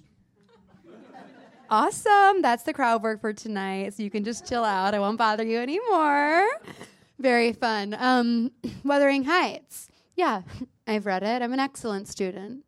Awesome. 1.70 2.42
That's 2.42 2.64
the 2.64 2.74
crowd 2.74 3.04
work 3.04 3.20
for 3.20 3.34
tonight. 3.34 3.94
So 3.94 4.04
you 4.04 4.10
can 4.10 4.24
just 4.24 4.48
chill 4.48 4.64
out. 4.64 4.94
I 4.94 5.00
won't 5.00 5.18
bother 5.18 5.44
you 5.44 5.60
anymore. 5.60 6.48
Very 7.20 7.52
fun. 7.54 7.96
Um, 8.00 8.52
Wuthering 8.84 9.26
Heights. 9.26 9.90
Yeah, 10.16 10.44
I've 10.88 11.06
read 11.06 11.24
it. 11.24 11.42
I'm 11.42 11.54
an 11.54 11.60
excellent 11.60 12.08
student. 12.08 12.64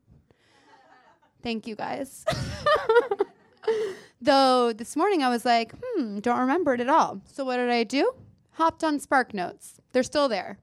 Thank 1.41 1.67
you 1.67 1.75
guys. 1.75 2.25
Though 4.21 4.73
this 4.73 4.97
morning 4.97 5.23
I 5.23 5.29
was 5.29 5.45
like, 5.45 5.73
hmm, 5.81 6.19
don't 6.19 6.39
remember 6.39 6.73
it 6.73 6.81
at 6.81 6.89
all. 6.89 7.21
So 7.31 7.45
what 7.45 7.55
did 7.57 7.69
I 7.69 7.83
do? 7.83 8.11
Hopped 8.51 8.83
on 8.83 8.99
Spark 8.99 9.33
Notes. 9.33 9.79
They're 9.93 10.03
still 10.03 10.27
there. 10.27 10.59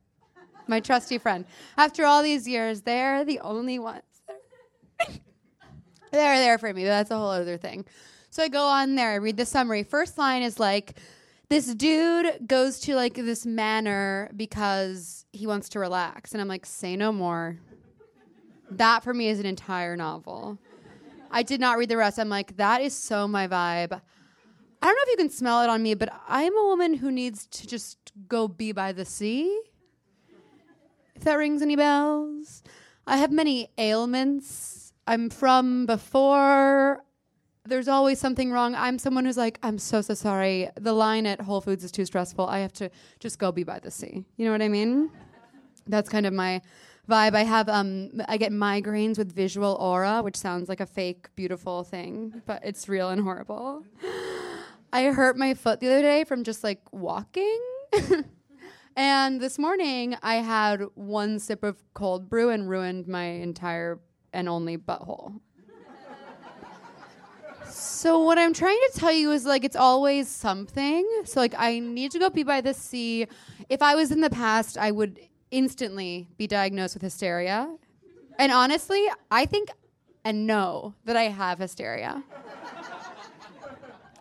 My 0.66 0.80
trusty 0.80 1.18
friend. 1.18 1.44
After 1.76 2.04
all 2.04 2.22
these 2.22 2.46
years, 2.46 2.82
they're 2.82 3.24
the 3.24 3.40
only 3.40 3.78
ones. 3.78 4.02
they're 6.12 6.38
there 6.38 6.58
for 6.58 6.72
me. 6.72 6.82
But 6.82 6.88
that's 6.88 7.10
a 7.10 7.16
whole 7.16 7.30
other 7.30 7.56
thing. 7.56 7.84
So 8.30 8.42
I 8.42 8.48
go 8.48 8.66
on 8.66 8.96
there, 8.96 9.12
I 9.12 9.14
read 9.14 9.36
the 9.36 9.46
summary. 9.46 9.82
First 9.82 10.18
line 10.18 10.42
is 10.42 10.60
like, 10.60 10.98
this 11.48 11.74
dude 11.74 12.46
goes 12.46 12.80
to 12.80 12.94
like 12.94 13.14
this 13.14 13.46
manor 13.46 14.30
because 14.36 15.24
he 15.32 15.46
wants 15.46 15.68
to 15.70 15.78
relax. 15.78 16.32
And 16.32 16.40
I'm 16.40 16.48
like, 16.48 16.66
say 16.66 16.96
no 16.96 17.12
more. 17.12 17.58
That 18.70 19.04
for 19.04 19.14
me 19.14 19.28
is 19.28 19.38
an 19.38 19.46
entire 19.46 19.96
novel. 19.96 20.58
I 21.30 21.44
did 21.44 21.60
not 21.60 21.78
read 21.78 21.88
the 21.88 21.96
rest. 21.96 22.18
I'm 22.18 22.28
like, 22.28 22.56
that 22.56 22.82
is 22.82 22.94
so 22.94 23.28
my 23.28 23.46
vibe. 23.46 24.00
I 24.82 24.86
don't 24.86 24.94
know 24.94 25.02
if 25.02 25.10
you 25.10 25.16
can 25.16 25.30
smell 25.30 25.62
it 25.62 25.70
on 25.70 25.82
me, 25.82 25.94
but 25.94 26.12
I'm 26.28 26.56
a 26.56 26.64
woman 26.64 26.94
who 26.94 27.10
needs 27.10 27.46
to 27.46 27.66
just 27.66 28.12
go 28.28 28.48
be 28.48 28.72
by 28.72 28.92
the 28.92 29.04
sea. 29.04 29.62
If 31.16 31.24
that 31.24 31.38
rings 31.38 31.62
any 31.62 31.76
bells. 31.76 32.62
I 33.06 33.16
have 33.16 33.32
many 33.32 33.70
ailments. 33.78 34.92
I'm 35.06 35.30
from 35.30 35.86
before. 35.86 37.02
There's 37.64 37.88
always 37.88 38.20
something 38.20 38.52
wrong. 38.52 38.74
I'm 38.74 38.98
someone 38.98 39.24
who's 39.24 39.38
like, 39.38 39.58
I'm 39.62 39.78
so, 39.78 40.02
so 40.02 40.12
sorry. 40.12 40.68
The 40.76 40.92
line 40.92 41.26
at 41.26 41.40
Whole 41.40 41.62
Foods 41.62 41.84
is 41.84 41.90
too 41.90 42.04
stressful. 42.04 42.46
I 42.46 42.58
have 42.58 42.72
to 42.74 42.90
just 43.18 43.38
go 43.38 43.50
be 43.50 43.64
by 43.64 43.78
the 43.78 43.90
sea. 43.90 44.26
You 44.36 44.44
know 44.44 44.52
what 44.52 44.60
I 44.60 44.68
mean? 44.68 45.10
That's 45.86 46.08
kind 46.10 46.26
of 46.26 46.34
my 46.34 46.60
vibe. 47.08 47.34
I 47.34 47.44
have 47.44 47.68
um 47.68 48.20
I 48.28 48.36
get 48.36 48.52
migraines 48.52 49.16
with 49.16 49.32
visual 49.34 49.74
aura, 49.80 50.20
which 50.22 50.36
sounds 50.36 50.68
like 50.68 50.80
a 50.80 50.86
fake 50.86 51.28
beautiful 51.34 51.82
thing, 51.82 52.42
but 52.44 52.60
it's 52.62 52.88
real 52.88 53.08
and 53.08 53.22
horrible. 53.22 53.84
I 54.92 55.04
hurt 55.04 55.36
my 55.38 55.54
foot 55.54 55.80
the 55.80 55.86
other 55.88 56.02
day 56.02 56.24
from 56.24 56.44
just 56.44 56.62
like 56.62 56.80
walking. 56.92 57.60
and 58.96 59.40
this 59.40 59.58
morning 59.58 60.16
I 60.22 60.36
had 60.36 60.82
one 60.94 61.38
sip 61.38 61.62
of 61.62 61.76
cold 61.94 62.28
brew 62.28 62.50
and 62.50 62.68
ruined 62.68 63.06
my 63.06 63.24
entire 63.24 64.00
and 64.32 64.48
only 64.48 64.76
butthole. 64.76 65.40
So 67.68 68.22
what 68.22 68.38
I'm 68.38 68.54
trying 68.54 68.78
to 68.90 68.98
tell 68.98 69.12
you 69.12 69.32
is 69.32 69.44
like 69.44 69.64
it's 69.64 69.76
always 69.76 70.28
something. 70.28 71.06
So 71.24 71.40
like 71.40 71.54
I 71.58 71.78
need 71.78 72.10
to 72.12 72.18
go 72.18 72.30
be 72.30 72.42
by 72.42 72.60
the 72.60 72.72
sea. 72.72 73.26
If 73.68 73.82
I 73.82 73.94
was 73.94 74.10
in 74.10 74.20
the 74.20 74.30
past, 74.30 74.78
I 74.78 74.90
would 74.90 75.20
instantly 75.50 76.28
be 76.36 76.46
diagnosed 76.46 76.94
with 76.94 77.02
hysteria. 77.02 77.74
And 78.38 78.50
honestly, 78.52 79.04
I 79.30 79.46
think 79.46 79.70
and 80.24 80.46
know 80.46 80.94
that 81.04 81.16
I 81.16 81.24
have 81.24 81.58
hysteria. 81.58 82.24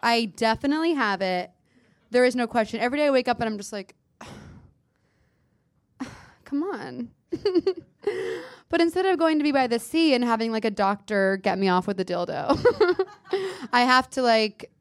I 0.04 0.26
definitely 0.26 0.94
have 0.94 1.22
it. 1.22 1.50
There 2.12 2.26
is 2.26 2.36
no 2.36 2.46
question. 2.46 2.80
Every 2.80 3.00
day 3.00 3.08
I 3.08 3.10
wake 3.10 3.28
up 3.28 3.40
and 3.40 3.50
I'm 3.50 3.58
just 3.58 3.74
like, 3.74 3.96
come 6.46 6.64
on. 6.64 7.10
but 8.70 8.80
instead 8.80 9.06
of 9.06 9.20
going 9.20 9.38
to 9.40 9.44
be 9.44 9.52
by 9.52 9.68
the 9.68 9.80
sea 9.80 10.14
and 10.14 10.24
having 10.24 10.52
like 10.52 10.64
a 10.64 10.72
doctor 10.72 11.38
get 11.38 11.58
me 11.58 11.68
off 11.68 11.88
with 11.88 12.00
a 12.00 12.06
dildo, 12.06 12.58
I 13.74 13.82
have 13.82 14.10
to 14.12 14.22
like 14.22 14.72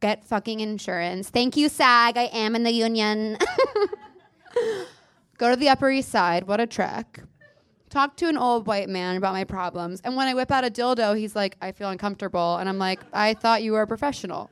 get 0.00 0.24
fucking 0.24 0.60
insurance. 0.60 1.30
Thank 1.30 1.56
you, 1.56 1.68
SAG. 1.68 2.16
I 2.16 2.24
am 2.32 2.54
in 2.56 2.64
the 2.64 2.72
union. 2.72 3.38
Go 5.38 5.50
to 5.50 5.56
the 5.56 5.68
Upper 5.68 5.90
East 5.90 6.10
Side. 6.10 6.46
What 6.46 6.60
a 6.60 6.66
trek. 6.66 7.22
Talk 7.88 8.16
to 8.18 8.28
an 8.28 8.36
old 8.36 8.66
white 8.66 8.88
man 8.88 9.16
about 9.16 9.32
my 9.32 9.44
problems. 9.44 10.00
And 10.02 10.14
when 10.14 10.28
I 10.28 10.34
whip 10.34 10.50
out 10.50 10.64
a 10.64 10.70
dildo, 10.70 11.18
he's 11.18 11.34
like, 11.34 11.56
I 11.60 11.72
feel 11.72 11.88
uncomfortable. 11.88 12.56
And 12.56 12.68
I'm 12.68 12.78
like, 12.78 13.00
I 13.12 13.34
thought 13.34 13.62
you 13.62 13.72
were 13.72 13.82
a 13.82 13.86
professional. 13.86 14.50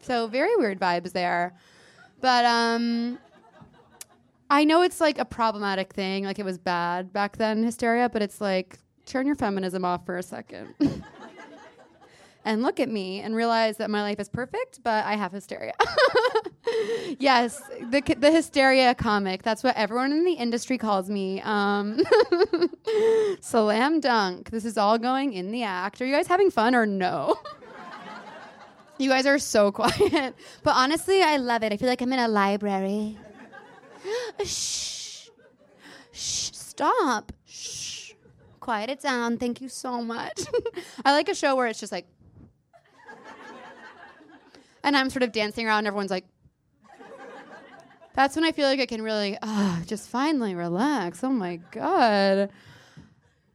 so 0.00 0.28
very 0.28 0.54
weird 0.56 0.78
vibes 0.78 1.12
there. 1.12 1.56
But 2.20 2.44
um 2.44 3.18
I 4.48 4.64
know 4.64 4.82
it's 4.82 5.00
like 5.00 5.18
a 5.18 5.24
problematic 5.24 5.92
thing, 5.92 6.24
like 6.24 6.38
it 6.38 6.44
was 6.44 6.58
bad 6.58 7.12
back 7.12 7.36
then, 7.36 7.64
hysteria, 7.64 8.08
but 8.08 8.22
it's 8.22 8.40
like 8.40 8.78
turn 9.04 9.26
your 9.26 9.36
feminism 9.36 9.84
off 9.84 10.06
for 10.06 10.16
a 10.16 10.22
second. 10.22 10.74
and 12.44 12.62
look 12.62 12.78
at 12.78 12.88
me 12.88 13.20
and 13.20 13.34
realize 13.34 13.76
that 13.78 13.90
my 13.90 14.02
life 14.02 14.20
is 14.20 14.28
perfect, 14.28 14.80
but 14.84 15.04
I 15.04 15.14
have 15.14 15.32
hysteria. 15.32 15.72
yes, 17.18 17.60
the 17.90 18.00
the 18.18 18.30
hysteria 18.30 18.94
comic. 18.94 19.42
That's 19.42 19.64
what 19.64 19.76
everyone 19.76 20.12
in 20.12 20.24
the 20.24 20.34
industry 20.34 20.78
calls 20.78 21.10
me. 21.10 21.40
Um, 21.42 22.00
slam 23.40 23.98
dunk. 23.98 24.50
This 24.50 24.64
is 24.64 24.78
all 24.78 24.96
going 24.96 25.32
in 25.32 25.50
the 25.50 25.64
act. 25.64 26.00
Are 26.00 26.06
you 26.06 26.14
guys 26.14 26.28
having 26.28 26.52
fun 26.52 26.76
or 26.76 26.86
no? 26.86 27.36
you 28.98 29.10
guys 29.10 29.26
are 29.26 29.40
so 29.40 29.72
quiet. 29.72 30.34
But 30.62 30.76
honestly, 30.76 31.22
I 31.22 31.38
love 31.38 31.64
it. 31.64 31.72
I 31.72 31.76
feel 31.76 31.88
like 31.88 32.00
I'm 32.00 32.12
in 32.12 32.20
a 32.20 32.28
library. 32.28 33.18
Shh. 34.44 35.28
Shh. 36.12 36.50
Stop. 36.52 37.32
Shh. 37.44 38.12
Quiet 38.60 38.90
it 38.90 39.00
down. 39.00 39.38
Thank 39.38 39.60
you 39.60 39.68
so 39.68 40.02
much. 40.02 40.42
I 41.04 41.12
like 41.12 41.28
a 41.28 41.34
show 41.34 41.56
where 41.56 41.66
it's 41.66 41.80
just 41.80 41.92
like, 41.92 42.06
and 44.82 44.96
I'm 44.96 45.10
sort 45.10 45.22
of 45.22 45.32
dancing 45.32 45.66
around. 45.66 45.78
And 45.78 45.86
everyone's 45.88 46.10
like, 46.10 46.24
that's 48.14 48.34
when 48.34 48.44
I 48.44 48.52
feel 48.52 48.66
like 48.66 48.80
I 48.80 48.86
can 48.86 49.02
really 49.02 49.36
uh, 49.42 49.82
just 49.84 50.08
finally 50.08 50.54
relax. 50.54 51.22
Oh 51.22 51.30
my 51.30 51.56
God. 51.70 52.50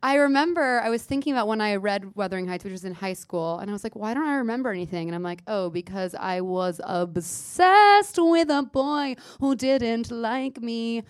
I 0.03 0.15
remember 0.15 0.81
I 0.83 0.89
was 0.89 1.03
thinking 1.03 1.33
about 1.33 1.47
when 1.47 1.61
I 1.61 1.75
read 1.75 2.15
Wuthering 2.15 2.47
Heights, 2.47 2.63
which 2.63 2.71
was 2.71 2.85
in 2.85 2.93
high 2.93 3.13
school, 3.13 3.59
and 3.59 3.69
I 3.69 3.73
was 3.73 3.83
like, 3.83 3.95
why 3.95 4.15
don't 4.15 4.27
I 4.27 4.37
remember 4.37 4.71
anything? 4.71 5.07
And 5.07 5.15
I'm 5.15 5.21
like, 5.21 5.43
oh, 5.45 5.69
because 5.69 6.15
I 6.15 6.41
was 6.41 6.81
obsessed 6.83 8.17
with 8.17 8.49
a 8.49 8.63
boy 8.63 9.15
who 9.39 9.55
didn't 9.55 10.09
like 10.09 10.59
me. 10.61 11.03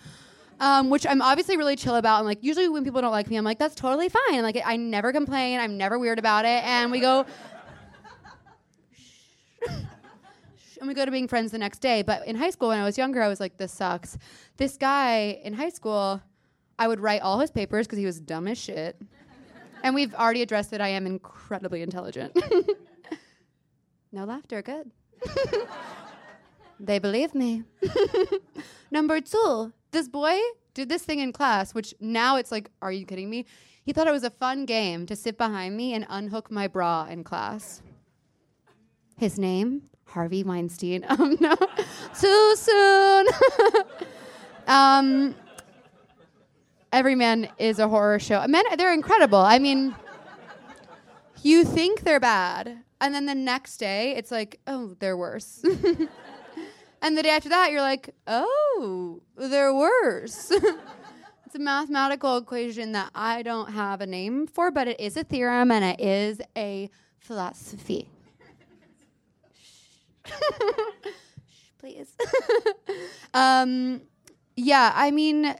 Um, 0.60 0.90
which 0.90 1.06
I'm 1.06 1.22
obviously 1.22 1.56
really 1.56 1.74
chill 1.74 1.96
about. 1.96 2.18
And 2.18 2.26
like, 2.26 2.44
usually 2.44 2.68
when 2.68 2.84
people 2.84 3.00
don't 3.00 3.10
like 3.10 3.28
me, 3.28 3.36
I'm 3.36 3.44
like, 3.44 3.58
that's 3.58 3.74
totally 3.74 4.08
fine. 4.08 4.34
And, 4.34 4.44
like, 4.44 4.62
I 4.64 4.76
never 4.76 5.12
complain. 5.12 5.58
I'm 5.58 5.76
never 5.76 5.98
weird 5.98 6.20
about 6.20 6.44
it. 6.44 6.62
And 6.62 6.92
we 6.92 7.00
go, 7.00 7.26
and 9.68 10.86
we 10.86 10.94
go 10.94 11.04
to 11.04 11.10
being 11.10 11.26
friends 11.26 11.50
the 11.50 11.58
next 11.58 11.80
day. 11.80 12.02
But 12.02 12.28
in 12.28 12.36
high 12.36 12.50
school, 12.50 12.68
when 12.68 12.78
I 12.78 12.84
was 12.84 12.96
younger, 12.96 13.20
I 13.22 13.26
was 13.26 13.40
like, 13.40 13.56
this 13.56 13.72
sucks. 13.72 14.16
This 14.56 14.76
guy 14.76 15.40
in 15.42 15.52
high 15.54 15.70
school, 15.70 16.22
I 16.82 16.88
would 16.88 16.98
write 16.98 17.22
all 17.22 17.38
his 17.38 17.52
papers 17.52 17.86
because 17.86 18.00
he 18.00 18.04
was 18.04 18.20
dumb 18.20 18.48
as 18.48 18.58
shit. 18.58 19.00
and 19.84 19.94
we've 19.94 20.12
already 20.16 20.42
addressed 20.42 20.72
that 20.72 20.80
I 20.80 20.88
am 20.88 21.06
incredibly 21.06 21.80
intelligent. 21.80 22.36
no 24.12 24.24
laughter, 24.24 24.62
good. 24.62 24.90
they 26.80 26.98
believe 26.98 27.36
me. 27.36 27.62
Number 28.90 29.20
two, 29.20 29.72
this 29.92 30.08
boy 30.08 30.36
did 30.74 30.88
this 30.88 31.04
thing 31.04 31.20
in 31.20 31.32
class, 31.32 31.72
which 31.72 31.94
now 32.00 32.34
it's 32.34 32.50
like, 32.50 32.68
are 32.82 32.90
you 32.90 33.06
kidding 33.06 33.30
me? 33.30 33.46
He 33.84 33.92
thought 33.92 34.08
it 34.08 34.12
was 34.12 34.24
a 34.24 34.30
fun 34.30 34.66
game 34.66 35.06
to 35.06 35.14
sit 35.14 35.38
behind 35.38 35.76
me 35.76 35.94
and 35.94 36.04
unhook 36.08 36.50
my 36.50 36.66
bra 36.66 37.06
in 37.08 37.22
class. 37.22 37.80
His 39.16 39.38
name, 39.38 39.82
Harvey 40.06 40.42
Weinstein. 40.42 41.06
Um, 41.08 41.36
no, 41.38 41.54
too 42.18 42.56
soon. 42.56 43.26
um, 44.66 45.36
Every 46.92 47.14
Man 47.14 47.48
is 47.58 47.78
a 47.78 47.88
horror 47.88 48.18
show. 48.18 48.46
Men, 48.46 48.64
they're 48.76 48.92
incredible. 48.92 49.38
I 49.38 49.58
mean, 49.58 49.94
you 51.42 51.64
think 51.64 52.02
they're 52.02 52.20
bad, 52.20 52.78
and 53.00 53.14
then 53.14 53.24
the 53.24 53.34
next 53.34 53.78
day 53.78 54.14
it's 54.14 54.30
like, 54.30 54.60
oh, 54.66 54.94
they're 54.98 55.16
worse. 55.16 55.64
and 57.02 57.16
the 57.16 57.22
day 57.22 57.30
after 57.30 57.48
that, 57.48 57.70
you're 57.70 57.80
like, 57.80 58.14
oh, 58.26 59.22
they're 59.36 59.74
worse. 59.74 60.50
it's 61.46 61.54
a 61.54 61.58
mathematical 61.58 62.36
equation 62.36 62.92
that 62.92 63.10
I 63.14 63.42
don't 63.42 63.72
have 63.72 64.02
a 64.02 64.06
name 64.06 64.46
for, 64.46 64.70
but 64.70 64.86
it 64.86 65.00
is 65.00 65.16
a 65.16 65.24
theorem 65.24 65.70
and 65.70 65.84
it 65.84 66.00
is 66.00 66.42
a 66.56 66.90
philosophy. 67.20 68.08
Shh, 69.60 70.30
Please. 71.78 72.14
um, 73.32 74.02
yeah, 74.56 74.92
I 74.94 75.10
mean, 75.10 75.56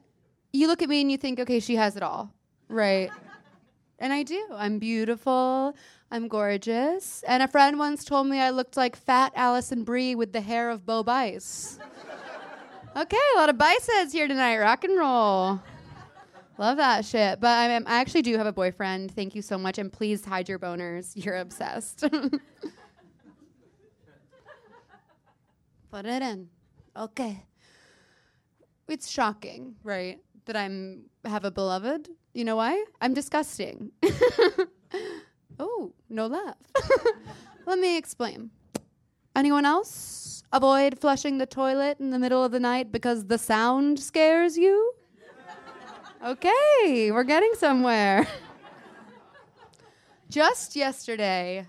you 0.53 0.67
look 0.67 0.83
at 0.83 0.89
me 0.89 1.01
and 1.01 1.11
you 1.11 1.17
think, 1.17 1.41
okay, 1.41 1.61
she 1.61 1.77
has 1.77 1.97
it 1.97 2.03
all, 2.03 2.33
right? 2.69 3.11
and 3.99 4.13
I 4.13 4.23
do. 4.23 4.45
I'm 4.55 4.79
beautiful. 4.79 5.75
I'm 6.11 6.29
gorgeous. 6.29 7.23
And 7.27 7.43
a 7.43 7.49
friend 7.49 7.79
once 7.79 8.05
told 8.05 8.27
me 8.27 8.39
I 8.41 8.51
looked 8.51 8.77
like 8.77 8.97
fat 8.97 9.33
Alison 9.35 9.85
Brie 9.85 10.15
with 10.15 10.33
the 10.33 10.41
hair 10.43 10.69
of 10.71 10.85
Bo 10.85 11.03
Bice. 11.03 11.79
okay, 12.97 13.17
a 13.35 13.39
lot 13.39 13.49
of 13.49 13.57
biceps 13.57 14.13
here 14.13 14.29
tonight. 14.29 14.59
Rock 14.59 14.85
and 14.85 14.99
roll. 14.99 15.61
Love 16.59 16.77
that 16.77 17.05
shit. 17.05 17.41
But 17.41 17.49
I, 17.49 17.75
I 17.77 18.01
actually 18.01 18.23
do 18.23 18.37
have 18.37 18.47
a 18.47 18.53
boyfriend. 18.53 19.13
Thank 19.13 19.35
you 19.35 19.43
so 19.43 19.57
much. 19.57 19.79
And 19.79 19.93
please 19.93 20.25
hide 20.25 20.49
your 20.49 20.59
boners. 20.59 21.13
You're 21.25 21.37
obsessed. 21.37 22.01
Put 25.91 26.07
it 26.07 26.23
in. 26.23 26.49
Okay. 26.97 27.45
It's 28.89 29.09
shocking, 29.09 29.77
right? 29.83 30.19
That 30.47 30.57
I'm 30.57 31.05
have 31.25 31.45
a 31.45 31.51
beloved. 31.51 32.09
You 32.35 32.45
know 32.45 32.57
why? 32.57 32.85
I'm 33.01 33.15
disgusting. 33.15 33.93
oh, 35.59 35.93
no 36.09 36.27
laugh. 36.27 36.57
Let 37.67 37.79
me 37.79 37.97
explain. 37.97 38.51
Anyone 39.37 39.65
else? 39.65 40.43
Avoid 40.53 40.99
flushing 40.99 41.39
the 41.39 41.47
toilet 41.47 41.99
in 42.01 42.11
the 42.11 42.19
middle 42.19 42.45
of 42.45 42.53
the 42.53 42.61
night 42.61 42.93
because 42.93 43.27
the 43.27 43.39
sound 43.39 43.99
scares 43.99 44.59
you? 44.59 44.95
Okay, 46.25 47.11
we're 47.11 47.25
getting 47.25 47.53
somewhere. 47.57 48.29
Just 50.29 50.77
yesterday, 50.77 51.67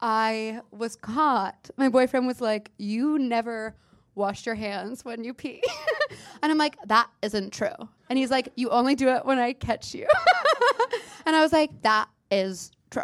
I 0.00 0.60
was 0.72 0.96
caught. 0.96 1.70
My 1.76 1.88
boyfriend 1.88 2.26
was 2.26 2.40
like, 2.40 2.72
You 2.78 3.18
never 3.18 3.76
washed 4.16 4.44
your 4.44 4.54
hands 4.56 5.04
when 5.04 5.22
you 5.22 5.34
pee. 5.34 5.62
And 6.44 6.52
I'm 6.52 6.58
like, 6.58 6.76
That 6.86 7.08
isn't 7.22 7.54
true. 7.54 7.88
And 8.10 8.18
he's 8.18 8.30
like, 8.30 8.50
You 8.54 8.68
only 8.68 8.94
do 8.94 9.08
it 9.08 9.24
when 9.24 9.38
I 9.38 9.54
catch 9.54 9.94
you. 9.94 10.06
and 11.26 11.34
I 11.34 11.40
was 11.40 11.54
like, 11.54 11.70
That 11.82 12.08
is 12.30 12.70
true. 12.90 13.02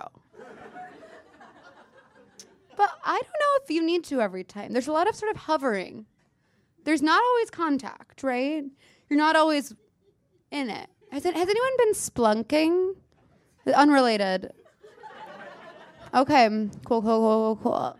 But 2.76 2.90
I 3.02 3.14
don't 3.14 3.22
know 3.22 3.64
if 3.64 3.70
you 3.70 3.82
need 3.82 4.04
to 4.04 4.20
every 4.20 4.44
time. 4.44 4.74
There's 4.74 4.88
a 4.88 4.92
lot 4.92 5.08
of 5.08 5.16
sort 5.16 5.30
of 5.30 5.38
hovering. 5.38 6.04
There's 6.84 7.00
not 7.00 7.22
always 7.22 7.50
contact, 7.50 8.22
right? 8.22 8.64
You're 9.08 9.18
not 9.18 9.36
always 9.36 9.74
in 10.50 10.68
it. 10.68 10.88
Has, 11.10 11.24
it, 11.24 11.34
has 11.34 11.48
anyone 11.48 11.76
been 11.78 11.94
splunking? 11.94 12.94
Unrelated. 13.74 14.52
Okay, 16.12 16.48
cool, 16.84 17.02
cool, 17.02 17.02
cool, 17.02 17.56
cool, 17.56 17.72
cool. 17.72 17.96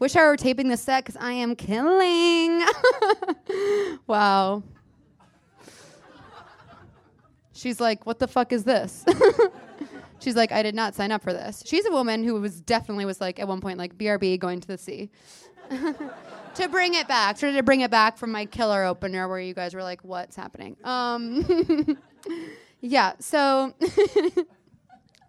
Wish 0.00 0.16
I 0.16 0.24
were 0.24 0.36
taping 0.38 0.68
this 0.68 0.80
set 0.82 1.04
because 1.04 1.20
I 1.20 1.32
am 1.32 1.54
killing. 1.54 2.66
wow. 4.06 4.62
She's 7.52 7.78
like, 7.78 8.06
what 8.06 8.18
the 8.18 8.26
fuck 8.26 8.50
is 8.52 8.64
this? 8.64 9.04
She's 10.18 10.36
like, 10.36 10.52
I 10.52 10.62
did 10.62 10.74
not 10.74 10.94
sign 10.94 11.12
up 11.12 11.22
for 11.22 11.34
this. 11.34 11.62
She's 11.66 11.84
a 11.84 11.90
woman 11.90 12.24
who 12.24 12.40
was 12.40 12.62
definitely 12.62 13.04
was 13.04 13.20
like 13.20 13.38
at 13.38 13.46
one 13.46 13.60
point 13.60 13.78
like 13.78 13.96
BRB 13.98 14.38
going 14.38 14.60
to 14.60 14.66
the 14.66 14.78
sea. 14.78 15.10
to 16.54 16.68
bring 16.70 16.94
it 16.94 17.06
back, 17.06 17.36
sort 17.36 17.50
of 17.50 17.56
to 17.56 17.62
bring 17.62 17.82
it 17.82 17.90
back 17.90 18.16
from 18.16 18.32
my 18.32 18.46
killer 18.46 18.84
opener 18.84 19.28
where 19.28 19.38
you 19.38 19.52
guys 19.52 19.74
were 19.74 19.82
like, 19.82 20.02
what's 20.02 20.34
happening? 20.34 20.78
Um, 20.82 21.98
yeah, 22.80 23.12
so 23.20 23.74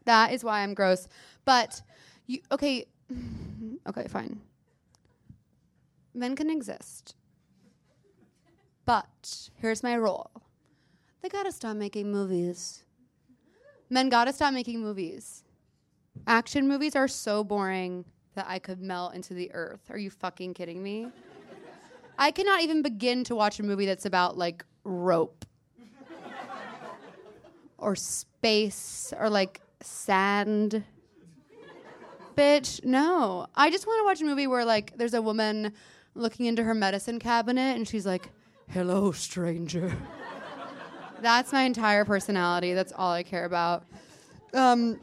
that 0.06 0.32
is 0.32 0.46
why 0.46 0.62
I'm 0.62 0.74
gross. 0.74 1.10
But 1.44 1.82
you 2.26 2.40
okay? 2.54 2.86
Okay, 3.88 4.08
fine. 4.08 4.40
Men 6.13 6.36
can 6.36 6.50
exist, 6.50 7.15
but 8.86 9.50
here's 9.56 9.82
my 9.84 9.93
rule: 9.93 10.30
they 11.21 11.30
gotta 11.30 11.52
stop 11.52 11.78
making 11.78 12.12
movies. 12.12 12.84
Men 13.89 14.10
gotta 14.10 14.34
stop 14.34 14.54
making 14.54 14.82
movies. 14.82 15.43
Action 16.28 16.67
movies 16.67 16.95
are 16.95 17.08
so 17.08 17.43
boring 17.43 18.06
that 18.36 18.45
I 18.47 18.60
could 18.60 18.82
melt 18.82 19.15
into 19.15 19.34
the 19.34 19.52
earth. 19.54 19.89
Are 19.89 19.97
you 19.97 20.10
fucking 20.10 20.54
kidding 20.54 20.82
me? 20.82 21.08
I 22.17 22.32
cannot 22.32 22.62
even 22.62 22.82
begin 22.82 23.24
to 23.26 23.36
watch 23.36 23.60
a 23.60 23.63
movie 23.63 23.86
that's 23.86 24.06
about 24.06 24.38
like 24.38 24.63
rope 24.84 25.45
or 27.78 27.95
space 27.95 29.13
or 29.17 29.30
like 29.30 29.62
sand. 29.82 30.84
Bitch, 32.36 32.84
no. 32.86 33.47
I 33.56 33.69
just 33.69 33.88
want 33.88 34.00
to 34.02 34.06
watch 34.06 34.21
a 34.21 34.26
movie 34.26 34.47
where 34.47 34.63
like 34.63 34.93
there's 34.97 35.13
a 35.13 35.21
woman 35.21 35.74
looking 36.15 36.45
into 36.45 36.63
her 36.63 36.74
medicine 36.74 37.19
cabinet 37.19 37.76
and 37.76 37.88
she's 37.88 38.06
like, 38.06 38.30
"Hello, 38.69 39.12
stranger." 39.12 39.95
That's 41.21 41.52
my 41.54 41.63
entire 41.63 42.04
personality. 42.04 42.74
That's 42.74 42.91
all 42.95 43.12
I 43.12 43.24
care 43.24 43.45
about. 43.45 43.84
Um, 44.54 45.00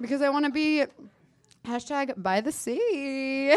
because 0.00 0.22
I 0.22 0.30
want 0.30 0.46
to 0.46 0.50
be 0.50 0.84
hashtag 1.66 2.20
by 2.22 2.40
the 2.40 2.52
sea. 2.52 3.56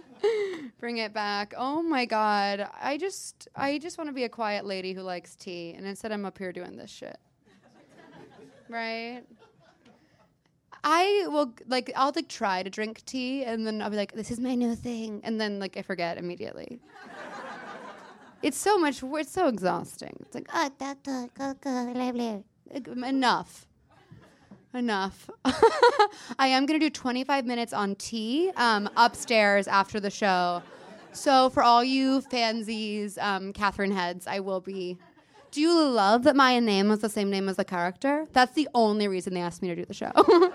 Bring 0.80 0.98
it 0.98 1.12
back. 1.12 1.54
Oh 1.56 1.82
my 1.82 2.04
god. 2.04 2.68
I 2.80 2.96
just 2.98 3.48
I 3.54 3.78
just 3.78 3.98
want 3.98 4.08
to 4.08 4.14
be 4.14 4.24
a 4.24 4.28
quiet 4.28 4.64
lady 4.64 4.92
who 4.92 5.02
likes 5.02 5.36
tea 5.36 5.74
and 5.76 5.86
instead 5.86 6.10
I'm 6.12 6.24
up 6.24 6.38
here 6.38 6.52
doing 6.52 6.76
this 6.76 6.90
shit. 6.90 7.18
right? 8.68 9.22
I 10.84 11.26
will 11.28 11.52
like 11.66 11.90
I'll 11.96 12.12
like 12.14 12.28
try 12.28 12.62
to 12.62 12.70
drink 12.70 13.04
tea 13.04 13.44
and 13.44 13.66
then 13.66 13.82
I'll 13.82 13.90
be 13.90 13.96
like 13.96 14.12
this 14.12 14.30
is 14.30 14.40
my 14.40 14.54
new 14.54 14.74
thing 14.74 15.20
and 15.24 15.40
then 15.40 15.58
like 15.58 15.76
I 15.76 15.82
forget 15.82 16.18
immediately. 16.18 16.80
it's 18.42 18.56
so 18.56 18.78
much 18.78 19.02
it's 19.02 19.32
so 19.32 19.48
exhausting. 19.48 20.16
It's 20.20 20.34
like 20.34 20.48
oh, 20.52 20.70
da, 20.78 20.94
go, 21.02 21.28
go, 21.34 21.92
blah, 21.92 22.12
blah. 22.12 23.08
enough. 23.08 23.66
Enough. 24.74 25.30
I 26.38 26.48
am 26.48 26.66
going 26.66 26.78
to 26.78 26.86
do 26.86 26.90
25 26.90 27.46
minutes 27.46 27.72
on 27.72 27.94
tea 27.96 28.50
um, 28.56 28.88
upstairs 28.96 29.66
after 29.66 29.98
the 29.98 30.10
show. 30.10 30.62
So, 31.12 31.48
for 31.48 31.62
all 31.62 31.82
you 31.82 32.20
fansies, 32.20 33.16
um, 33.18 33.54
Catherine 33.54 33.90
heads, 33.90 34.26
I 34.26 34.40
will 34.40 34.60
be. 34.60 34.98
Do 35.50 35.60
you 35.60 35.88
love 35.88 36.24
that 36.24 36.36
my 36.36 36.58
name 36.60 36.88
was 36.88 37.00
the 37.00 37.08
same 37.08 37.30
name 37.30 37.48
as 37.48 37.56
the 37.56 37.64
character? 37.64 38.26
That's 38.32 38.52
the 38.52 38.68
only 38.74 39.08
reason 39.08 39.34
they 39.34 39.40
asked 39.40 39.62
me 39.62 39.68
to 39.68 39.76
do 39.76 39.84
the 39.84 39.94
show. 39.94 40.12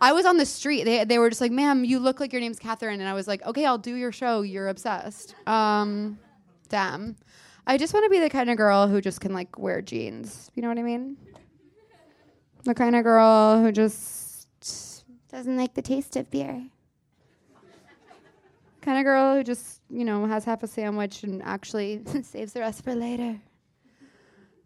I 0.00 0.12
was 0.12 0.26
on 0.26 0.36
the 0.36 0.46
street. 0.46 0.84
They, 0.84 1.04
they 1.04 1.18
were 1.18 1.28
just 1.28 1.40
like, 1.40 1.52
ma'am, 1.52 1.84
you 1.84 1.98
look 1.98 2.20
like 2.20 2.32
your 2.32 2.40
name's 2.40 2.58
Catherine. 2.58 3.00
And 3.00 3.08
I 3.08 3.14
was 3.14 3.26
like, 3.26 3.44
okay, 3.46 3.64
I'll 3.64 3.78
do 3.78 3.94
your 3.94 4.12
show. 4.12 4.42
You're 4.42 4.68
obsessed. 4.68 5.34
Um, 5.48 6.18
damn. 6.68 7.16
I 7.66 7.78
just 7.78 7.92
want 7.94 8.04
to 8.04 8.10
be 8.10 8.20
the 8.20 8.30
kind 8.30 8.50
of 8.50 8.56
girl 8.56 8.86
who 8.86 9.00
just 9.00 9.20
can 9.20 9.32
like 9.32 9.58
wear 9.58 9.80
jeans. 9.82 10.50
You 10.54 10.62
know 10.62 10.68
what 10.68 10.78
I 10.78 10.82
mean? 10.82 11.16
The 12.64 12.74
kind 12.74 12.94
of 12.94 13.04
girl 13.04 13.60
who 13.60 13.72
just 13.72 14.48
doesn't 15.30 15.56
like 15.56 15.74
the 15.74 15.82
taste 15.82 16.16
of 16.16 16.30
beer. 16.30 16.62
Kind 18.82 18.98
of 18.98 19.04
girl 19.04 19.34
who 19.34 19.42
just, 19.42 19.80
you 19.90 20.04
know, 20.04 20.26
has 20.26 20.44
half 20.44 20.62
a 20.62 20.68
sandwich 20.68 21.24
and 21.24 21.42
actually 21.42 22.02
saves 22.22 22.52
the 22.52 22.60
rest 22.60 22.84
for 22.84 22.94
later. 22.94 23.40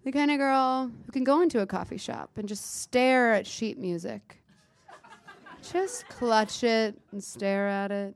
The 0.05 0.13
kind 0.13 0.31
of 0.31 0.39
girl 0.39 0.91
who 1.05 1.13
can 1.13 1.25
go 1.25 1.43
into 1.43 1.61
a 1.61 1.67
coffee 1.67 1.99
shop 1.99 2.31
and 2.37 2.49
just 2.49 2.81
stare 2.81 3.35
at 3.35 3.47
sheet 3.47 3.79
music. 3.79 4.43
Just 5.73 6.09
clutch 6.09 6.65
it 6.65 6.99
and 7.13 7.23
stare 7.23 7.69
at 7.69 7.91
it. 7.91 8.15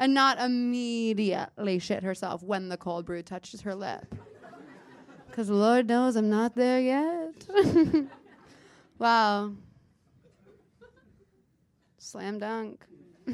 and 0.00 0.12
not 0.12 0.40
immediately 0.40 1.78
shit 1.78 2.02
herself 2.02 2.42
when 2.42 2.68
the 2.68 2.76
cold 2.76 3.04
brew 3.06 3.22
touches 3.22 3.60
her 3.60 3.74
lip. 3.74 4.14
Because 5.28 5.50
Lord 5.50 5.86
knows 5.86 6.16
I'm 6.16 6.28
not 6.28 6.56
there 6.56 6.80
yet. 6.80 7.46
wow. 8.98 9.52
Slam 11.98 12.38
dunk. 12.38 12.84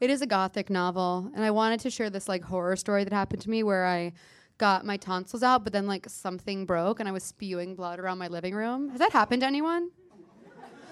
it 0.00 0.10
is 0.10 0.20
a 0.22 0.26
gothic 0.26 0.68
novel, 0.68 1.30
and 1.34 1.44
I 1.44 1.50
wanted 1.52 1.80
to 1.80 1.90
share 1.90 2.10
this 2.10 2.28
like 2.28 2.42
horror 2.42 2.74
story 2.74 3.04
that 3.04 3.12
happened 3.12 3.42
to 3.42 3.50
me 3.50 3.62
where 3.62 3.86
I 3.86 4.12
got 4.58 4.84
my 4.84 4.96
tonsils 4.96 5.42
out, 5.42 5.64
but 5.64 5.72
then 5.72 5.86
like 5.86 6.08
something 6.08 6.66
broke 6.66 7.00
and 7.00 7.08
I 7.08 7.12
was 7.12 7.22
spewing 7.22 7.74
blood 7.74 7.98
around 8.00 8.18
my 8.18 8.28
living 8.28 8.54
room. 8.54 8.90
Has 8.90 8.98
that 8.98 9.12
happened 9.12 9.42
to 9.42 9.46
anyone? 9.46 9.90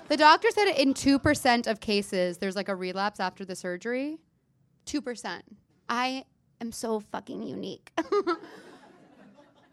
The 0.09 0.17
doctor 0.17 0.49
said 0.53 0.69
in 0.69 0.95
2% 0.95 1.67
of 1.67 1.81
cases, 1.81 2.39
there's 2.39 2.55
like 2.55 2.69
a 2.69 2.77
relapse 2.77 3.19
after 3.19 3.45
the 3.45 3.57
surgery. 3.57 4.19
2%. 4.87 5.43
I 5.89 6.25
am 6.61 6.71
so 6.71 7.01
fucking 7.01 7.43
unique. 7.43 7.91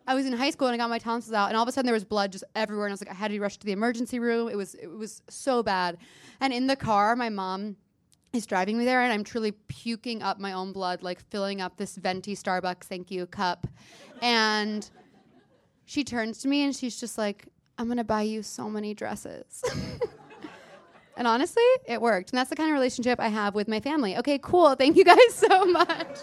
I 0.08 0.16
was 0.16 0.26
in 0.26 0.34
high 0.34 0.50
school 0.50 0.68
and 0.68 0.74
I 0.74 0.78
got 0.78 0.90
my 0.90 1.00
tonsils 1.00 1.34
out, 1.34 1.48
and 1.48 1.56
all 1.56 1.64
of 1.64 1.70
a 1.70 1.72
sudden 1.72 1.86
there 1.86 1.94
was 1.94 2.04
blood 2.04 2.32
just 2.32 2.44
everywhere, 2.56 2.88
and 2.88 2.92
I 2.92 2.96
was 2.96 3.02
like, 3.02 3.12
I 3.12 3.14
had 3.14 3.32
to 3.32 3.40
rush 3.40 3.58
to 3.58 3.66
the 3.66 3.72
emergency 3.72 4.20
room. 4.20 4.50
It 4.50 4.56
was 4.56 4.76
it 4.76 4.88
was 4.88 5.22
so 5.30 5.64
bad. 5.64 5.98
And 6.42 6.52
in 6.52 6.68
the 6.68 6.76
car, 6.76 7.16
my 7.16 7.30
mom 7.30 7.78
is 8.34 8.48
driving 8.48 8.80
me 8.80 8.86
there, 8.86 9.02
and 9.02 9.14
I'm 9.14 9.24
truly 9.24 9.52
puking 9.52 10.24
up 10.24 10.40
my 10.40 10.54
own 10.54 10.74
blood, 10.74 11.04
like 11.04 11.22
filling 11.30 11.62
up 11.62 11.78
this 11.78 11.96
venti 11.96 12.36
Starbucks 12.36 12.86
thank 12.86 13.12
you 13.12 13.28
cup. 13.28 13.68
And 14.24 14.90
she 15.86 16.04
turns 16.04 16.40
to 16.40 16.48
me 16.48 16.64
and 16.64 16.76
she's 16.76 17.00
just 17.00 17.18
like, 17.18 17.48
I'm 17.78 17.88
gonna 17.88 18.04
buy 18.04 18.24
you 18.24 18.42
so 18.42 18.70
many 18.70 18.96
dresses. 18.96 19.64
and 21.18 21.28
honestly, 21.28 21.64
it 21.86 22.02
worked. 22.02 22.32
And 22.32 22.38
that's 22.40 22.50
the 22.50 22.56
kind 22.56 22.70
of 22.70 22.74
relationship 22.74 23.20
I 23.20 23.28
have 23.28 23.54
with 23.54 23.68
my 23.68 23.80
family. 23.80 24.18
Okay, 24.18 24.40
cool. 24.42 24.74
Thank 24.74 24.98
you 24.98 25.04
guys 25.04 25.18
so 25.30 25.66
much. 25.66 26.18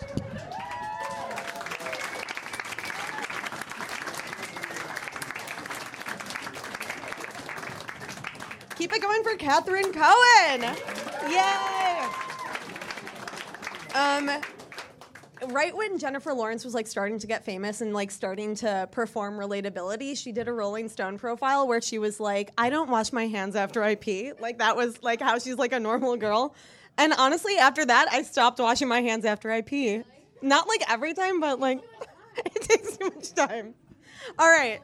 Keep 8.76 8.94
it 8.94 9.02
going 9.02 9.22
for 9.22 9.36
Catherine 9.36 9.92
Cohen. 9.92 10.74
Yay! 11.30 11.79
Um, 13.94 14.30
right 15.48 15.74
when 15.76 15.98
Jennifer 15.98 16.32
Lawrence 16.32 16.64
was 16.64 16.74
like 16.74 16.86
starting 16.86 17.18
to 17.18 17.26
get 17.26 17.44
famous 17.44 17.80
and 17.80 17.92
like 17.92 18.10
starting 18.10 18.54
to 18.56 18.88
perform 18.92 19.38
relatability, 19.38 20.16
she 20.16 20.32
did 20.32 20.48
a 20.48 20.52
Rolling 20.52 20.88
Stone 20.88 21.18
profile 21.18 21.66
where 21.66 21.80
she 21.80 21.98
was 21.98 22.20
like, 22.20 22.50
"I 22.56 22.70
don't 22.70 22.90
wash 22.90 23.12
my 23.12 23.26
hands 23.26 23.56
after 23.56 23.82
I 23.82 23.94
pee." 23.94 24.32
Like 24.38 24.58
that 24.58 24.76
was 24.76 25.02
like 25.02 25.20
how 25.20 25.38
she's 25.38 25.56
like 25.56 25.72
a 25.72 25.80
normal 25.80 26.16
girl. 26.16 26.54
And 26.98 27.12
honestly, 27.14 27.56
after 27.56 27.84
that, 27.84 28.08
I 28.12 28.22
stopped 28.22 28.58
washing 28.58 28.88
my 28.88 29.00
hands 29.00 29.24
after 29.24 29.50
I 29.50 29.62
pee. 29.62 30.02
Not 30.42 30.68
like 30.68 30.82
every 30.90 31.14
time, 31.14 31.40
but 31.40 31.58
like 31.58 31.80
it 32.36 32.62
takes 32.62 32.96
too 32.96 33.10
much 33.14 33.32
time. 33.32 33.74
All 34.38 34.48
right. 34.48 34.80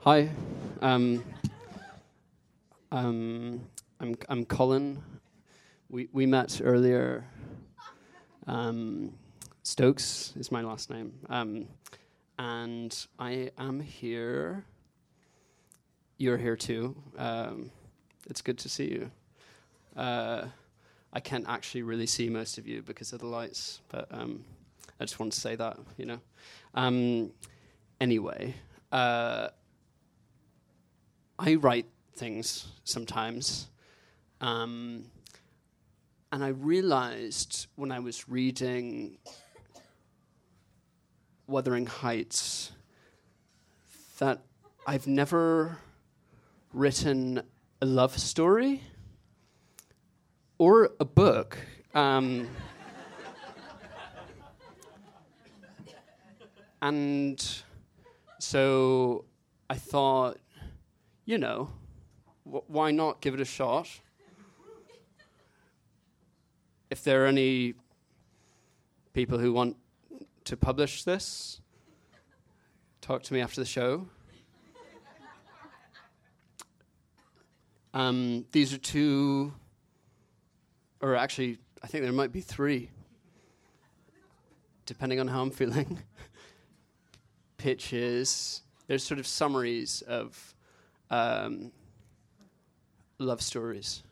Hi. 0.00 0.30
Um, 0.80 1.24
um, 2.90 3.60
I'm, 4.00 4.16
I'm 4.28 4.44
Colin. 4.44 5.00
We, 5.92 6.08
we 6.10 6.24
met 6.24 6.62
earlier. 6.64 7.26
Um, 8.46 9.12
Stokes 9.62 10.32
is 10.36 10.50
my 10.50 10.62
last 10.62 10.88
name. 10.88 11.12
Um, 11.28 11.68
and 12.38 13.06
I 13.18 13.50
am 13.58 13.78
here. 13.78 14.64
You're 16.16 16.38
here 16.38 16.56
too. 16.56 16.96
Um, 17.18 17.70
it's 18.26 18.40
good 18.40 18.56
to 18.60 18.70
see 18.70 18.90
you. 18.90 19.10
Uh, 19.94 20.46
I 21.12 21.20
can't 21.20 21.44
actually 21.46 21.82
really 21.82 22.06
see 22.06 22.30
most 22.30 22.56
of 22.56 22.66
you 22.66 22.80
because 22.80 23.12
of 23.12 23.20
the 23.20 23.26
lights, 23.26 23.82
but 23.90 24.08
um, 24.10 24.46
I 24.98 25.04
just 25.04 25.20
want 25.20 25.30
to 25.34 25.40
say 25.40 25.56
that, 25.56 25.78
you 25.98 26.06
know. 26.06 26.20
Um, 26.74 27.32
anyway, 28.00 28.54
uh, 28.92 29.48
I 31.38 31.56
write 31.56 31.84
things 32.16 32.68
sometimes. 32.84 33.68
Um, 34.40 35.04
and 36.32 36.42
I 36.42 36.48
realized 36.48 37.66
when 37.76 37.92
I 37.92 37.98
was 37.98 38.26
reading 38.26 39.18
Wuthering 41.46 41.84
Heights 41.84 42.72
that 44.18 44.40
I've 44.86 45.06
never 45.06 45.76
written 46.72 47.42
a 47.82 47.86
love 47.86 48.18
story 48.18 48.80
or 50.56 50.92
a 50.98 51.04
book. 51.04 51.58
Um, 51.94 52.48
and 56.80 57.62
so 58.38 59.26
I 59.68 59.74
thought, 59.74 60.38
you 61.26 61.36
know, 61.36 61.68
wh- 62.44 62.68
why 62.70 62.90
not 62.90 63.20
give 63.20 63.34
it 63.34 63.40
a 63.40 63.44
shot? 63.44 63.86
If 66.92 67.04
there 67.04 67.24
are 67.24 67.26
any 67.26 67.72
people 69.14 69.38
who 69.38 69.54
want 69.54 69.78
to 70.44 70.58
publish 70.58 71.04
this, 71.04 71.58
talk 73.00 73.22
to 73.22 73.32
me 73.32 73.40
after 73.40 73.62
the 73.62 73.66
show. 73.66 74.08
Um, 77.94 78.44
these 78.52 78.74
are 78.74 78.76
two, 78.76 79.54
or 81.00 81.16
actually, 81.16 81.56
I 81.82 81.86
think 81.86 82.04
there 82.04 82.12
might 82.12 82.30
be 82.30 82.42
three, 82.42 82.90
depending 84.84 85.18
on 85.18 85.28
how 85.28 85.40
I'm 85.40 85.50
feeling. 85.50 85.98
Pitches. 87.56 88.60
There's 88.86 89.02
sort 89.02 89.18
of 89.18 89.26
summaries 89.26 90.02
of 90.02 90.54
um, 91.10 91.72
love 93.18 93.40
stories. 93.40 94.02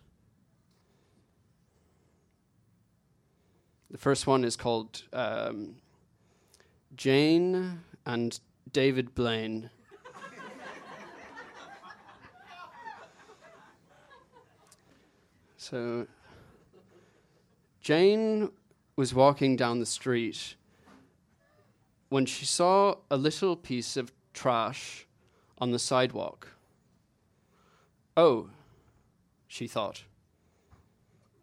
The 3.90 3.98
first 3.98 4.26
one 4.26 4.44
is 4.44 4.54
called 4.54 5.02
um, 5.12 5.74
Jane 6.96 7.80
and 8.06 8.38
David 8.72 9.16
Blaine. 9.16 9.68
so, 15.56 16.06
Jane 17.80 18.50
was 18.94 19.12
walking 19.12 19.56
down 19.56 19.80
the 19.80 19.86
street 19.86 20.54
when 22.10 22.26
she 22.26 22.44
saw 22.44 22.94
a 23.10 23.16
little 23.16 23.56
piece 23.56 23.96
of 23.96 24.12
trash 24.32 25.06
on 25.58 25.72
the 25.72 25.78
sidewalk. 25.80 26.48
Oh, 28.16 28.50
she 29.48 29.66
thought. 29.66 30.04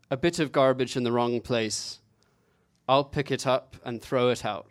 A 0.09 0.15
bit 0.15 0.39
of 0.39 0.53
garbage 0.53 0.95
in 0.95 1.03
the 1.03 1.11
wrong 1.11 1.41
place. 1.41 1.99
I'll 2.87 3.03
pick 3.03 3.31
it 3.31 3.45
up 3.45 3.75
and 3.83 4.01
throw 4.01 4.29
it 4.29 4.45
out. 4.45 4.67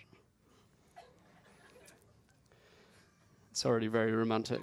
It's 3.51 3.67
already 3.67 3.89
very 3.89 4.13
romantic. 4.13 4.63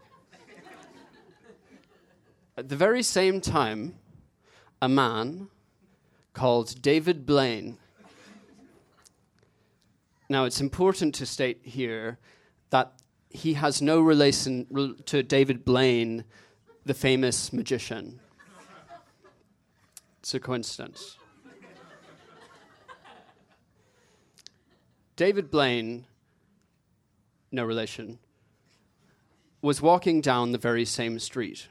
At 2.57 2.69
the 2.69 2.75
very 2.75 3.03
same 3.03 3.41
time, 3.41 3.95
a 4.81 4.89
man 4.89 5.49
called 6.33 6.81
David 6.81 7.25
Blaine. 7.25 7.77
Now, 10.29 10.45
it's 10.45 10.61
important 10.61 11.13
to 11.15 11.25
state 11.25 11.61
here 11.63 12.17
that 12.71 12.93
he 13.29 13.53
has 13.53 13.81
no 13.81 14.01
relation 14.01 14.95
to 15.05 15.23
David 15.23 15.65
Blaine, 15.65 16.23
the 16.85 16.93
famous 16.93 17.53
magician. 17.53 18.19
It's 20.19 20.33
a 20.33 20.39
coincidence. 20.39 21.17
David 25.15 25.51
Blaine, 25.51 26.05
no 27.51 27.63
relation, 27.63 28.17
was 29.61 29.79
walking 29.79 30.21
down 30.21 30.51
the 30.51 30.57
very 30.57 30.85
same 30.85 31.19
street. 31.19 31.67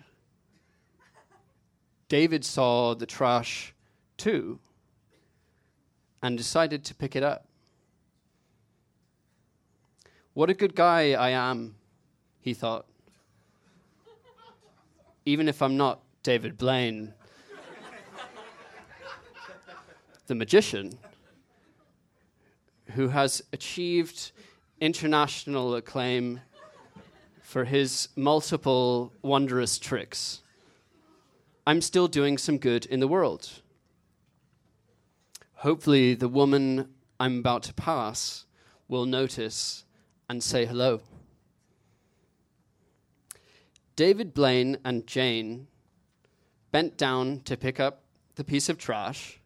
David 2.09 2.45
saw 2.45 2.95
the 2.95 3.07
trash 3.07 3.75
too 4.17 4.61
and 6.23 6.39
decided 6.39 6.85
to 6.85 6.95
pick 6.95 7.17
it 7.17 7.25
up. 7.25 7.47
What 10.35 10.49
a 10.49 10.55
good 10.55 10.77
guy 10.77 11.13
I 11.13 11.31
am, 11.31 11.75
he 12.41 12.55
thought. 12.55 12.87
Even 15.25 15.49
if 15.49 15.61
I'm 15.61 15.77
not 15.77 16.01
David 16.23 16.57
Blaine, 16.57 17.13
the 20.29 20.35
magician, 20.37 20.97
who 22.95 23.09
has 23.09 23.43
achieved 23.53 24.33
international 24.81 25.75
acclaim 25.75 26.41
for 27.41 27.65
his 27.65 28.09
multiple 28.17 29.13
wondrous 29.23 29.79
tricks. 29.79 30.41
I'm 31.67 31.81
still 31.81 32.09
doing 32.09 32.39
some 32.39 32.59
good 32.59 32.87
in 32.87 33.01
the 33.01 33.09
world. 33.09 33.49
Hopefully, 35.57 36.15
the 36.15 36.29
woman 36.29 36.89
I'm 37.21 37.39
about 37.39 37.63
to 37.65 37.75
pass 37.75 38.47
will 38.89 39.07
notice 39.07 39.85
and 40.29 40.43
say 40.43 40.67
hello. 40.67 41.03
David 43.95 44.35
Blaine 44.35 44.79
and 44.85 45.07
Jane 45.07 45.69
bent 46.73 46.97
down 46.97 47.41
to 47.45 47.57
pick 47.57 47.79
up 47.79 48.03
the 48.35 48.45
piece 48.45 48.69
of 48.69 48.79
trash, 48.79 49.39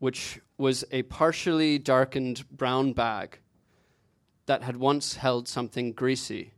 which 0.00 0.40
was 0.58 0.84
a 0.90 1.02
partially 1.04 1.78
darkened 1.78 2.44
brown 2.50 2.92
bag 2.92 3.38
that 4.46 4.62
had 4.62 4.76
once 4.76 5.14
held 5.14 5.46
something 5.46 5.92
greasy. 5.92 6.52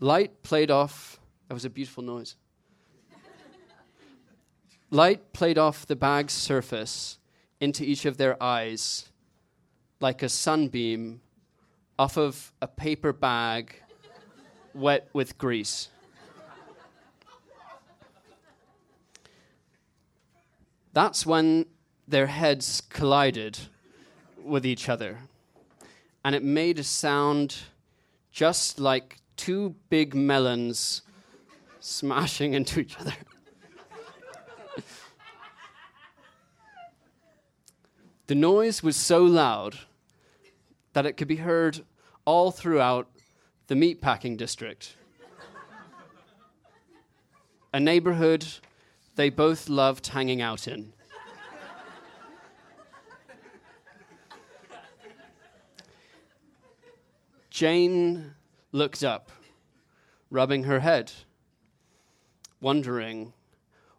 Light 0.00 0.42
played 0.42 0.70
off, 0.70 1.20
that 1.46 1.54
was 1.54 1.66
a 1.66 1.70
beautiful 1.70 2.02
noise. 2.02 2.36
Light 4.90 5.34
played 5.34 5.58
off 5.58 5.86
the 5.86 5.96
bag's 5.96 6.32
surface 6.32 7.18
into 7.60 7.84
each 7.84 8.06
of 8.06 8.16
their 8.16 8.42
eyes 8.42 9.10
like 10.00 10.22
a 10.22 10.28
sunbeam 10.28 11.20
off 11.98 12.16
of 12.16 12.52
a 12.62 12.68
paper 12.68 13.12
bag 13.12 13.82
wet 14.72 15.08
with 15.12 15.36
grease. 15.36 15.88
That's 20.92 21.26
when 21.26 21.66
their 22.08 22.26
heads 22.26 22.82
collided 22.88 23.58
with 24.42 24.64
each 24.64 24.88
other, 24.88 25.18
and 26.24 26.34
it 26.34 26.42
made 26.42 26.78
a 26.78 26.84
sound 26.84 27.56
just 28.32 28.80
like 28.80 29.18
two 29.36 29.74
big 29.90 30.14
melons 30.14 31.02
smashing 31.80 32.54
into 32.54 32.80
each 32.80 32.98
other. 32.98 33.12
the 38.26 38.34
noise 38.34 38.82
was 38.82 38.96
so 38.96 39.22
loud 39.22 39.78
that 40.94 41.04
it 41.04 41.12
could 41.18 41.28
be 41.28 41.36
heard 41.36 41.80
all 42.24 42.50
throughout 42.50 43.08
the 43.66 43.74
meatpacking 43.74 44.36
district. 44.36 44.96
a 47.72 47.78
neighborhood 47.78 48.46
they 49.16 49.28
both 49.28 49.68
loved 49.68 50.06
hanging 50.06 50.40
out 50.40 50.66
in. 50.66 50.92
Jane 57.58 58.34
looked 58.70 59.02
up, 59.02 59.32
rubbing 60.30 60.62
her 60.62 60.78
head, 60.78 61.10
wondering 62.60 63.32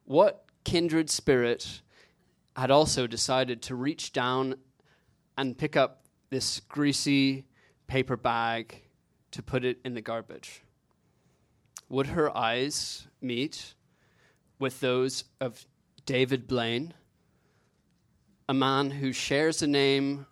what 0.06 0.46
kindred 0.64 1.10
spirit 1.10 1.82
had 2.56 2.72
also 2.72 3.06
decided 3.06 3.62
to 3.64 3.76
reach 3.76 4.14
down 4.14 4.56
and 5.38 5.58
pick 5.58 5.76
up 5.76 6.06
this 6.30 6.62
greasy 6.70 7.44
paper 7.88 8.16
bag 8.16 8.82
to 9.32 9.44
put 9.44 9.66
it 9.66 9.78
in 9.84 9.94
the 9.94 10.00
garbage. 10.00 10.62
Would 11.90 12.08
her 12.08 12.34
eyes 12.38 13.08
meet 13.20 13.74
with 14.58 14.80
those 14.80 15.26
of 15.42 15.66
David 16.06 16.48
Blaine, 16.48 16.94
a 18.48 18.54
man 18.54 18.90
who 18.90 19.12
shares 19.12 19.62
a 19.62 19.68
name 19.68 20.28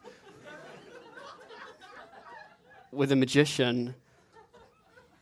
with 2.98 3.12
a 3.12 3.16
magician 3.16 3.96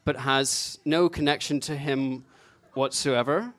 but 0.05 0.17
has 0.17 0.79
no 0.85 1.09
connection 1.09 1.59
to 1.59 1.75
him 1.75 2.23
whatsoever? 2.73 3.53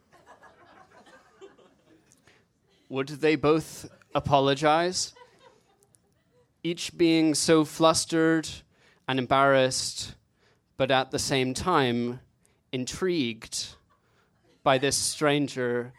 Would 2.88 3.08
they 3.08 3.36
both 3.36 3.88
apologize? 4.14 5.12
Each 6.62 6.96
being 6.96 7.34
so 7.34 7.64
flustered 7.64 8.48
and 9.08 9.18
embarrassed, 9.18 10.14
but 10.76 10.90
at 10.90 11.10
the 11.10 11.18
same 11.18 11.52
time 11.52 12.20
intrigued 12.72 13.66
by 14.62 14.78
this 14.78 14.96
stranger 14.96 15.92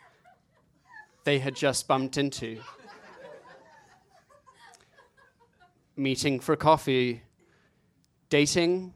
they 1.25 1.39
had 1.39 1.56
just 1.56 1.88
bumped 1.88 2.17
into. 2.17 2.60
Meeting 5.97 6.39
for 6.39 6.56
coffee, 6.56 7.23
dating, 8.29 8.93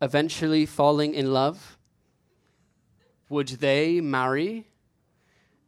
eventually 0.00 0.66
falling 0.66 1.14
in 1.14 1.32
love. 1.32 1.78
Would 3.28 3.48
they 3.48 4.00
marry? 4.00 4.66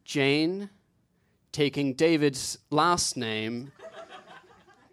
Jane 0.03 0.69
taking 1.51 1.93
David's 1.93 2.57
last 2.69 3.15
name 3.15 3.71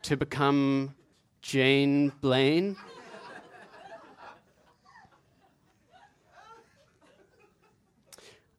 to 0.02 0.16
become 0.16 0.94
Jane 1.42 2.12
Blaine? 2.20 2.76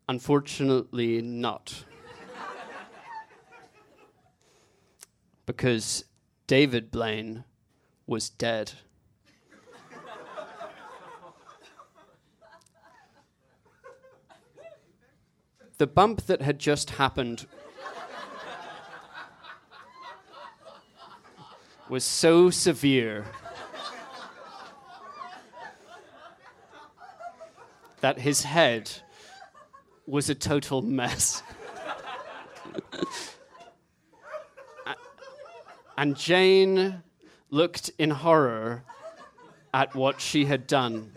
Unfortunately, 0.10 1.22
not. 1.22 1.86
because 5.52 6.06
David 6.48 6.92
Blaine 6.92 7.44
was 8.08 8.30
dead. 8.30 8.72
The 15.82 15.88
bump 15.88 16.22
that 16.28 16.44
had 16.44 16.60
just 16.60 16.92
happened 16.92 17.48
was 21.90 22.04
so 22.04 22.52
severe 22.52 23.26
that 28.02 28.20
his 28.20 28.44
head 28.44 28.92
was 30.06 30.30
a 30.30 30.36
total 30.36 30.84
mess. 30.84 31.42
and 35.98 36.16
Jane 36.16 37.02
looked 37.50 37.90
in 37.98 38.12
horror 38.12 38.84
at 39.74 39.96
what 39.96 40.22
she 40.22 40.46
had 40.46 40.68
done. 40.68 41.12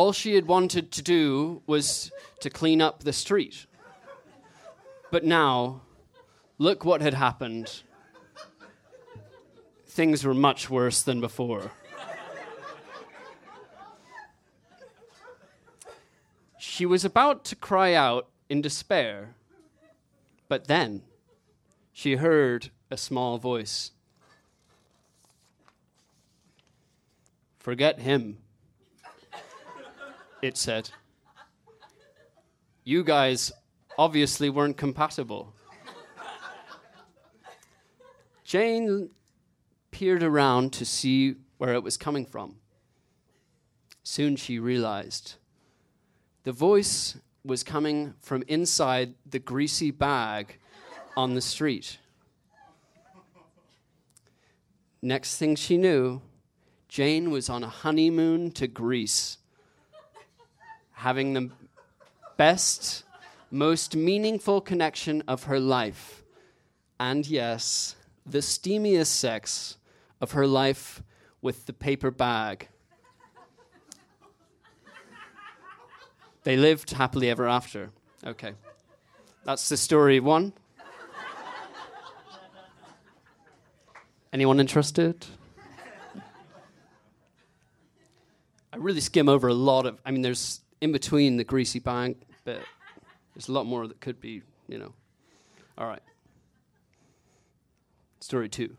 All 0.00 0.12
she 0.12 0.34
had 0.34 0.46
wanted 0.46 0.90
to 0.92 1.02
do 1.02 1.62
was 1.66 2.10
to 2.40 2.48
clean 2.48 2.80
up 2.80 3.02
the 3.02 3.12
street. 3.12 3.66
But 5.10 5.24
now, 5.24 5.82
Look 6.60 6.84
what 6.84 7.00
had 7.00 7.14
happened. 7.14 7.84
Things 9.86 10.26
were 10.26 10.34
much 10.34 10.68
worse 10.68 11.00
than 11.00 11.18
before. 11.18 11.72
She 16.58 16.84
was 16.84 17.02
about 17.02 17.46
to 17.46 17.56
cry 17.56 17.94
out 17.94 18.28
in 18.50 18.60
despair, 18.60 19.34
but 20.48 20.66
then 20.66 21.00
she 21.94 22.16
heard 22.16 22.70
a 22.90 22.98
small 22.98 23.38
voice. 23.38 23.92
Forget 27.58 28.00
him, 28.00 28.36
it 30.42 30.56
said. 30.56 30.90
You 32.84 33.04
guys 33.04 33.52
obviously 33.98 34.50
weren't 34.50 34.76
compatible. 34.76 35.54
Jane 38.44 39.10
peered 39.90 40.22
around 40.22 40.72
to 40.72 40.84
see 40.84 41.36
where 41.58 41.74
it 41.74 41.82
was 41.82 41.96
coming 41.96 42.26
from. 42.26 42.56
Soon 44.02 44.34
she 44.34 44.58
realized 44.58 45.34
the 46.44 46.52
voice 46.52 47.16
was 47.44 47.62
coming 47.62 48.14
from 48.20 48.42
inside 48.48 49.14
the 49.24 49.38
greasy 49.38 49.90
bag 49.90 50.58
on 51.16 51.34
the 51.34 51.40
street. 51.40 51.98
Next 55.02 55.36
thing 55.36 55.54
she 55.56 55.76
knew, 55.76 56.20
Jane 56.88 57.30
was 57.30 57.48
on 57.48 57.62
a 57.62 57.68
honeymoon 57.68 58.50
to 58.52 58.66
Greece, 58.66 59.38
having 61.00 61.32
the 61.32 61.50
best, 62.36 63.04
most 63.50 63.96
meaningful 63.96 64.60
connection 64.60 65.22
of 65.26 65.44
her 65.44 65.58
life. 65.58 66.22
And 66.98 67.26
yes, 67.26 67.96
the 68.26 68.38
steamiest 68.38 69.06
sex 69.06 69.78
of 70.20 70.32
her 70.32 70.46
life 70.46 71.02
with 71.40 71.64
the 71.64 71.72
paper 71.72 72.10
bag. 72.10 72.68
they 76.42 76.56
lived 76.56 76.90
happily 76.90 77.30
ever 77.30 77.48
after. 77.48 77.90
Okay. 78.26 78.52
That's 79.44 79.68
the 79.68 79.76
story 79.76 80.20
one. 80.20 80.52
Anyone 84.32 84.60
interested? 84.60 85.26
I 88.72 88.76
really 88.76 89.00
skim 89.00 89.28
over 89.28 89.48
a 89.48 89.54
lot 89.54 89.86
of. 89.86 89.98
I 90.04 90.10
mean, 90.10 90.22
there's 90.22 90.60
in 90.80 90.92
between 90.92 91.36
the 91.36 91.44
greasy 91.44 91.78
bag 91.78 92.16
bit. 92.44 92.62
There's 93.34 93.48
a 93.48 93.52
lot 93.52 93.66
more 93.66 93.86
that 93.86 94.00
could 94.00 94.20
be, 94.20 94.42
you 94.68 94.78
know. 94.78 94.92
All 95.78 95.86
right. 95.86 96.02
Story 98.20 98.48
two 98.48 98.76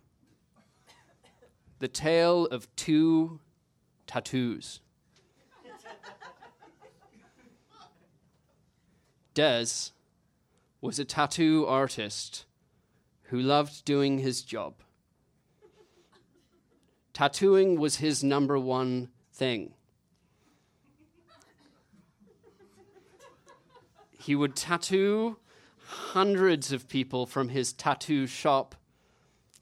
The 1.79 1.87
Tale 1.87 2.45
of 2.47 2.73
Two 2.75 3.39
Tattoos. 4.07 4.81
Des 9.33 9.91
was 10.81 10.99
a 10.99 11.05
tattoo 11.05 11.65
artist 11.65 12.45
who 13.23 13.39
loved 13.39 13.85
doing 13.85 14.17
his 14.17 14.41
job. 14.41 14.73
Tattooing 17.13 17.79
was 17.79 17.97
his 17.97 18.23
number 18.23 18.59
one 18.59 19.09
thing. 19.31 19.73
He 24.21 24.36
would 24.36 24.55
tattoo 24.55 25.38
hundreds 25.84 26.71
of 26.71 26.88
people 26.88 27.25
from 27.25 27.49
his 27.49 27.73
tattoo 27.73 28.27
shop, 28.27 28.75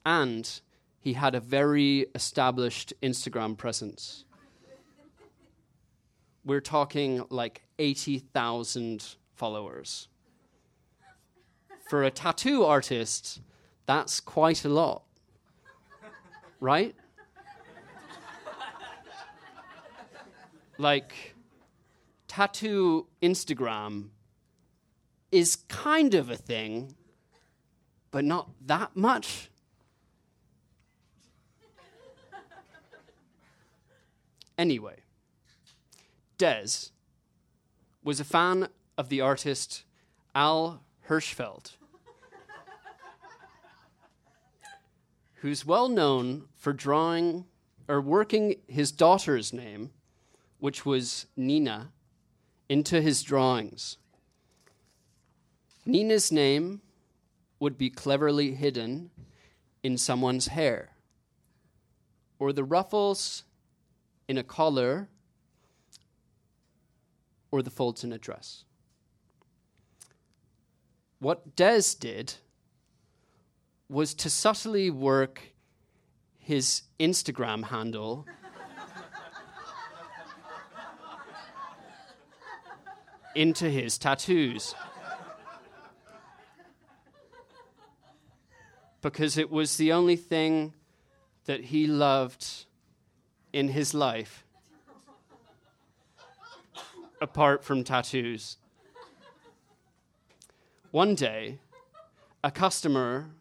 and 0.06 0.60
he 1.00 1.14
had 1.14 1.34
a 1.34 1.40
very 1.40 2.08
established 2.14 2.92
Instagram 3.02 3.58
presence. 3.58 4.26
We're 6.44 6.60
talking 6.60 7.24
like 7.30 7.62
80,000 7.80 9.16
followers. 9.34 10.10
For 11.90 12.04
a 12.04 12.12
tattoo 12.12 12.66
artist, 12.66 13.40
that's 13.86 14.20
quite 14.20 14.66
a 14.66 14.70
lot. 14.70 15.04
Right? 16.60 16.96
like, 20.78 21.34
tattoo 22.28 23.08
Instagram 23.24 24.10
is 25.32 25.58
kind 25.68 26.14
of 26.14 26.30
a 26.30 26.36
thing, 26.36 26.96
but 28.12 28.24
not 28.24 28.50
that 28.66 28.96
much. 28.96 29.50
Anyway, 34.58 34.98
Dez 36.38 36.92
was 38.04 38.20
a 38.20 38.26
fan 38.26 38.68
of 38.98 39.08
the 39.08 39.22
artist 39.22 39.84
Al 40.36 40.82
Hirschfeld, 41.08 41.78
who's 45.36 45.66
well 45.66 45.88
known 45.88 46.44
for 46.58 46.74
drawing 46.74 47.46
or 47.88 48.02
working 48.02 48.56
his 48.68 48.92
daughter's 48.92 49.54
name, 49.54 49.92
which 50.60 50.86
was 50.86 51.26
Nina, 51.38 51.92
into 52.68 53.02
his 53.02 53.24
drawings. 53.24 53.98
Nina's 55.90 56.32
name 56.32 56.82
would 57.60 57.78
be 57.78 57.90
cleverly 57.90 58.54
hidden 58.54 59.10
in 59.82 59.98
someone's 59.98 60.48
hair, 60.48 60.90
or 62.38 62.54
the 62.54 62.64
ruffles 62.64 63.44
in 64.28 64.38
a 64.38 64.44
collar, 64.44 65.10
or 67.52 67.64
the 67.64 67.72
folds 67.72 68.04
in 68.04 68.14
a 68.14 68.20
dress. 68.20 68.66
What 71.18 71.56
Des 71.56 71.96
did 72.00 72.36
was 73.90 74.14
to 74.14 74.30
subtly 74.30 74.92
work 74.92 75.42
his 76.38 76.84
Instagram 77.00 77.64
handle 77.66 78.28
into 83.36 83.70
his 83.70 83.98
tattoos. 83.98 84.76
Because 89.02 89.38
it 89.38 89.50
was 89.50 89.78
the 89.78 89.92
only 89.92 90.16
thing 90.16 90.74
that 91.46 91.66
he 91.66 91.88
loved 91.88 92.66
in 93.54 93.70
his 93.70 93.94
life 93.94 94.46
apart 97.22 97.64
from 97.64 97.84
tattoos. 97.84 98.58
One 100.92 101.16
day, 101.16 101.60
a 102.44 102.52
customer 102.52 103.32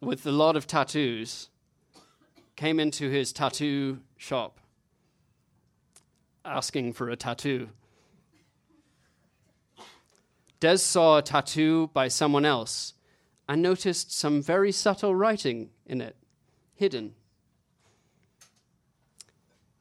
with 0.00 0.26
a 0.26 0.32
lot 0.32 0.56
of 0.56 0.66
tattoos 0.66 1.48
came 2.56 2.80
into 2.80 3.10
his 3.10 3.32
tattoo 3.32 4.00
shop 4.16 4.60
asking 6.44 6.92
for 6.92 7.10
a 7.10 7.16
tattoo. 7.16 7.68
Des 10.60 10.78
saw 10.78 11.18
a 11.18 11.22
tattoo 11.22 11.90
by 11.92 12.08
someone 12.08 12.44
else 12.44 12.94
and 13.48 13.62
noticed 13.62 14.12
some 14.12 14.42
very 14.42 14.70
subtle 14.70 15.14
writing 15.14 15.70
in 15.86 16.00
it, 16.02 16.16
hidden. 16.74 17.14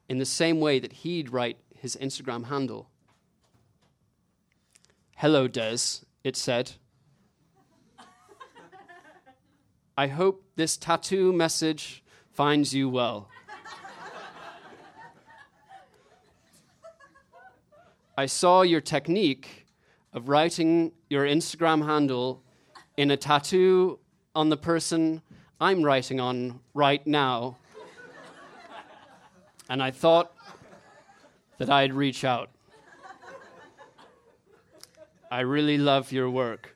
In 0.08 0.20
the 0.20 0.26
same 0.26 0.62
way 0.62 0.80
that 0.80 0.94
he'd 0.94 1.34
write 1.34 1.58
his 1.76 1.98
Instagram 1.98 2.46
handle. 2.46 2.90
Hello, 5.18 5.48
Des, 5.48 6.06
it 6.24 6.38
said. 6.38 6.74
I 9.98 10.08
hope 10.08 10.44
this 10.56 10.78
tattoo 10.78 11.34
message 11.34 12.04
finds 12.32 12.74
you 12.74 12.88
well. 12.88 13.30
I 18.16 18.28
saw 18.28 18.62
your 18.62 18.82
technique 18.82 19.68
of 20.14 20.30
writing 20.30 20.94
your 21.10 21.26
Instagram 21.26 21.86
handle 21.86 22.44
in 22.98 23.12
a 23.12 23.18
tattoo 23.18 24.00
on 24.36 24.50
the 24.50 24.58
person 24.58 25.22
I'm 25.62 25.84
writing 25.84 26.20
on 26.20 26.60
right 26.74 27.06
now. 27.06 27.58
and 29.70 29.82
I 29.82 29.92
thought 29.92 30.34
that 31.60 31.70
I'd 31.70 31.94
reach 31.94 32.24
out. 32.24 32.50
I 35.30 35.42
really 35.42 35.78
love 35.78 36.12
your 36.12 36.30
work. 36.30 36.76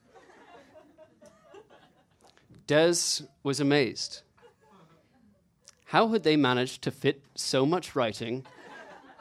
Des 2.68 3.24
was 3.44 3.60
amazed. 3.60 4.22
How 5.86 6.08
had 6.10 6.24
they 6.24 6.38
managed 6.38 6.82
to 6.84 6.92
fit 6.92 7.22
so 7.36 7.66
much 7.66 7.96
writing 7.96 8.46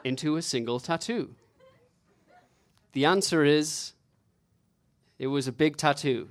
into 0.03 0.35
a 0.35 0.41
single 0.41 0.79
tattoo? 0.79 1.35
The 2.93 3.05
answer 3.05 3.43
is 3.43 3.93
it 5.19 5.27
was 5.27 5.47
a 5.47 5.51
big 5.51 5.77
tattoo. 5.77 6.29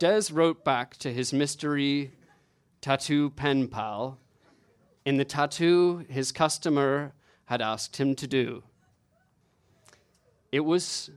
Des 0.00 0.32
wrote 0.32 0.64
back 0.64 0.96
to 0.96 1.12
his 1.12 1.30
mystery 1.30 2.10
tattoo 2.80 3.28
pen 3.28 3.68
pal 3.68 4.16
in 5.04 5.18
the 5.18 5.26
tattoo 5.26 6.06
his 6.08 6.32
customer 6.32 7.12
had 7.44 7.60
asked 7.60 7.98
him 7.98 8.14
to 8.14 8.26
do. 8.26 8.62
It 10.50 10.60
was 10.60 11.10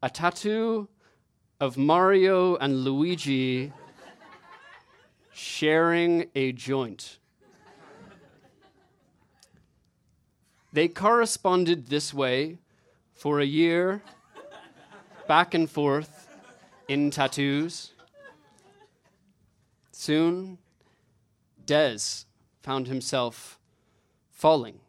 a 0.00 0.08
tattoo 0.08 0.88
of 1.58 1.76
Mario 1.76 2.54
and 2.54 2.84
Luigi 2.84 3.72
sharing 5.32 6.30
a 6.36 6.52
joint. 6.52 7.18
They 10.72 10.86
corresponded 10.86 11.88
this 11.88 12.14
way 12.14 12.58
for 13.12 13.40
a 13.40 13.44
year, 13.44 14.02
back 15.26 15.52
and 15.52 15.68
forth 15.68 16.28
in 16.86 17.10
tattoos. 17.10 17.90
Soon, 20.00 20.56
Dez 21.66 22.24
found 22.62 22.86
himself 22.86 23.60
falling 24.30 24.80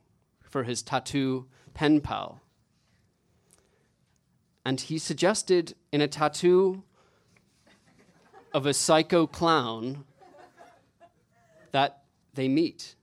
for 0.50 0.64
his 0.64 0.82
tattoo 0.82 1.48
pen 1.74 2.00
pal. 2.00 2.40
And 4.64 4.80
he 4.80 4.98
suggested 4.98 5.76
in 5.92 6.00
a 6.00 6.08
tattoo 6.08 6.84
of 8.54 8.66
a 8.66 8.74
psycho 8.74 9.28
clown 9.28 10.06
that 11.74 12.04
they 12.34 12.48
meet. 12.48 12.96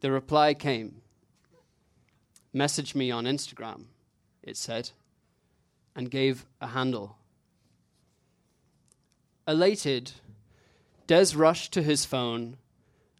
The 0.00 0.12
reply 0.12 0.52
came 0.52 1.00
Message 2.52 2.94
me 2.94 3.10
on 3.10 3.24
Instagram, 3.24 3.84
it 4.42 4.58
said, 4.58 4.90
and 5.96 6.10
gave 6.10 6.44
a 6.60 6.66
handle. 6.66 7.16
Elated, 9.48 10.12
Des 11.06 11.34
rushed 11.34 11.72
to 11.72 11.82
his 11.82 12.04
phone 12.04 12.58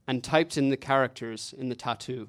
and 0.06 0.22
typed 0.22 0.58
in 0.58 0.68
the 0.68 0.76
characters 0.76 1.54
in 1.56 1.70
the 1.70 1.74
tattoo. 1.74 2.28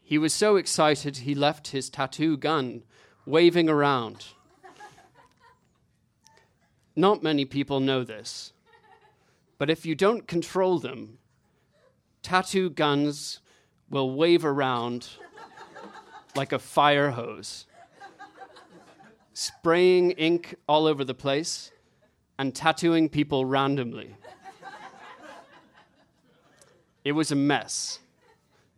He 0.00 0.16
was 0.16 0.32
so 0.32 0.54
excited 0.54 1.18
he 1.18 1.34
left 1.34 1.68
his 1.68 1.90
tattoo 1.90 2.36
gun 2.36 2.84
waving 3.26 3.68
around. 3.68 4.26
Not 6.94 7.20
many 7.20 7.44
people 7.44 7.80
know 7.80 8.04
this, 8.04 8.52
but 9.58 9.68
if 9.68 9.84
you 9.84 9.96
don't 9.96 10.28
control 10.28 10.78
them, 10.78 11.18
tattoo 12.22 12.70
guns 12.70 13.40
will 13.88 14.14
wave 14.14 14.44
around 14.44 15.08
like 16.36 16.52
a 16.52 16.60
fire 16.60 17.10
hose, 17.10 17.66
spraying 19.40 20.10
ink 20.10 20.54
all 20.68 20.86
over 20.86 21.02
the 21.02 21.14
place 21.14 21.72
and 22.38 22.54
tattooing 22.54 23.08
people 23.08 23.46
randomly. 23.46 24.14
It 27.04 27.12
was 27.12 27.32
a 27.32 27.36
mess, 27.36 28.00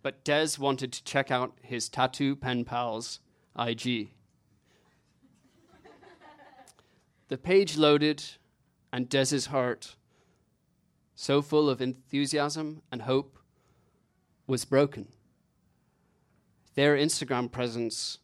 but 0.02 0.22
Des 0.22 0.50
wanted 0.60 0.92
to 0.92 1.02
check 1.02 1.32
out 1.32 1.52
his 1.62 1.88
tattoo 1.88 2.36
pen 2.36 2.64
pal's 2.64 3.18
IG. 3.58 4.10
The 7.26 7.38
page 7.38 7.76
loaded, 7.76 8.22
and 8.92 9.08
Des's 9.08 9.46
heart, 9.46 9.96
so 11.16 11.42
full 11.42 11.68
of 11.68 11.82
enthusiasm 11.82 12.82
and 12.92 13.02
hope, 13.02 13.36
was 14.46 14.64
broken. 14.64 15.08
Their 16.76 16.96
Instagram 16.96 17.50
presence 17.50 18.18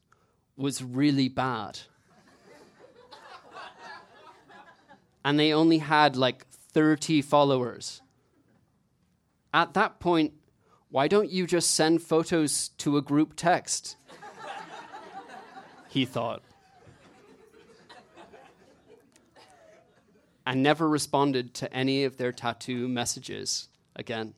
was 0.57 0.85
really 0.85 1.29
bad. 1.29 1.81
And 5.29 5.39
they 5.39 5.53
only 5.53 5.77
had 5.77 6.17
like 6.17 6.47
30 6.49 7.21
followers. 7.21 8.01
At 9.53 9.75
that 9.75 10.01
point, 10.01 10.33
why 10.89 11.07
don't 11.07 11.31
you 11.31 11.47
just 11.47 11.73
send 11.73 12.01
photos 12.01 12.71
to 12.79 12.97
a 12.97 13.03
group 13.03 13.35
text? 13.37 13.99
he 15.91 16.07
thought. 16.07 16.43
And 20.47 20.63
never 20.63 20.89
responded 20.89 21.53
to 21.57 21.71
any 21.75 22.05
of 22.05 22.17
their 22.17 22.33
tattoo 22.33 22.89
messages 22.89 23.69
again. 23.95 24.33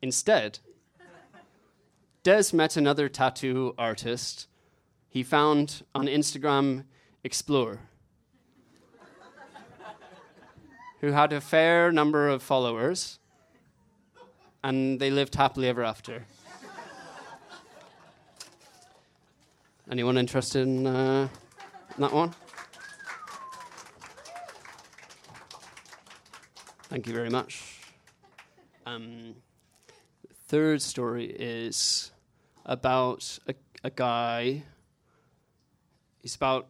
Instead, 0.00 0.60
Des 2.22 2.44
met 2.54 2.78
another 2.78 3.10
tattoo 3.10 3.74
artist 3.76 4.46
he 5.08 5.22
found 5.22 5.82
on 5.94 6.06
Instagram 6.06 6.84
Explorer 7.24 7.80
who 11.00 11.12
had 11.12 11.32
a 11.32 11.40
fair 11.40 11.92
number 11.92 12.28
of 12.28 12.42
followers 12.42 13.18
and 14.64 14.98
they 14.98 15.10
lived 15.10 15.34
happily 15.34 15.68
ever 15.68 15.84
after. 15.84 16.24
Anyone 19.90 20.18
interested 20.18 20.62
in, 20.62 20.86
uh, 20.86 21.28
in 21.96 22.02
that 22.02 22.12
one? 22.12 22.34
Thank 26.90 27.06
you 27.06 27.14
very 27.14 27.30
much. 27.30 27.80
Um, 28.84 29.34
third 30.48 30.82
story 30.82 31.26
is 31.26 32.12
about 32.66 33.38
a, 33.46 33.54
a 33.84 33.90
guy. 33.90 34.64
He's 36.22 36.34
about 36.34 36.68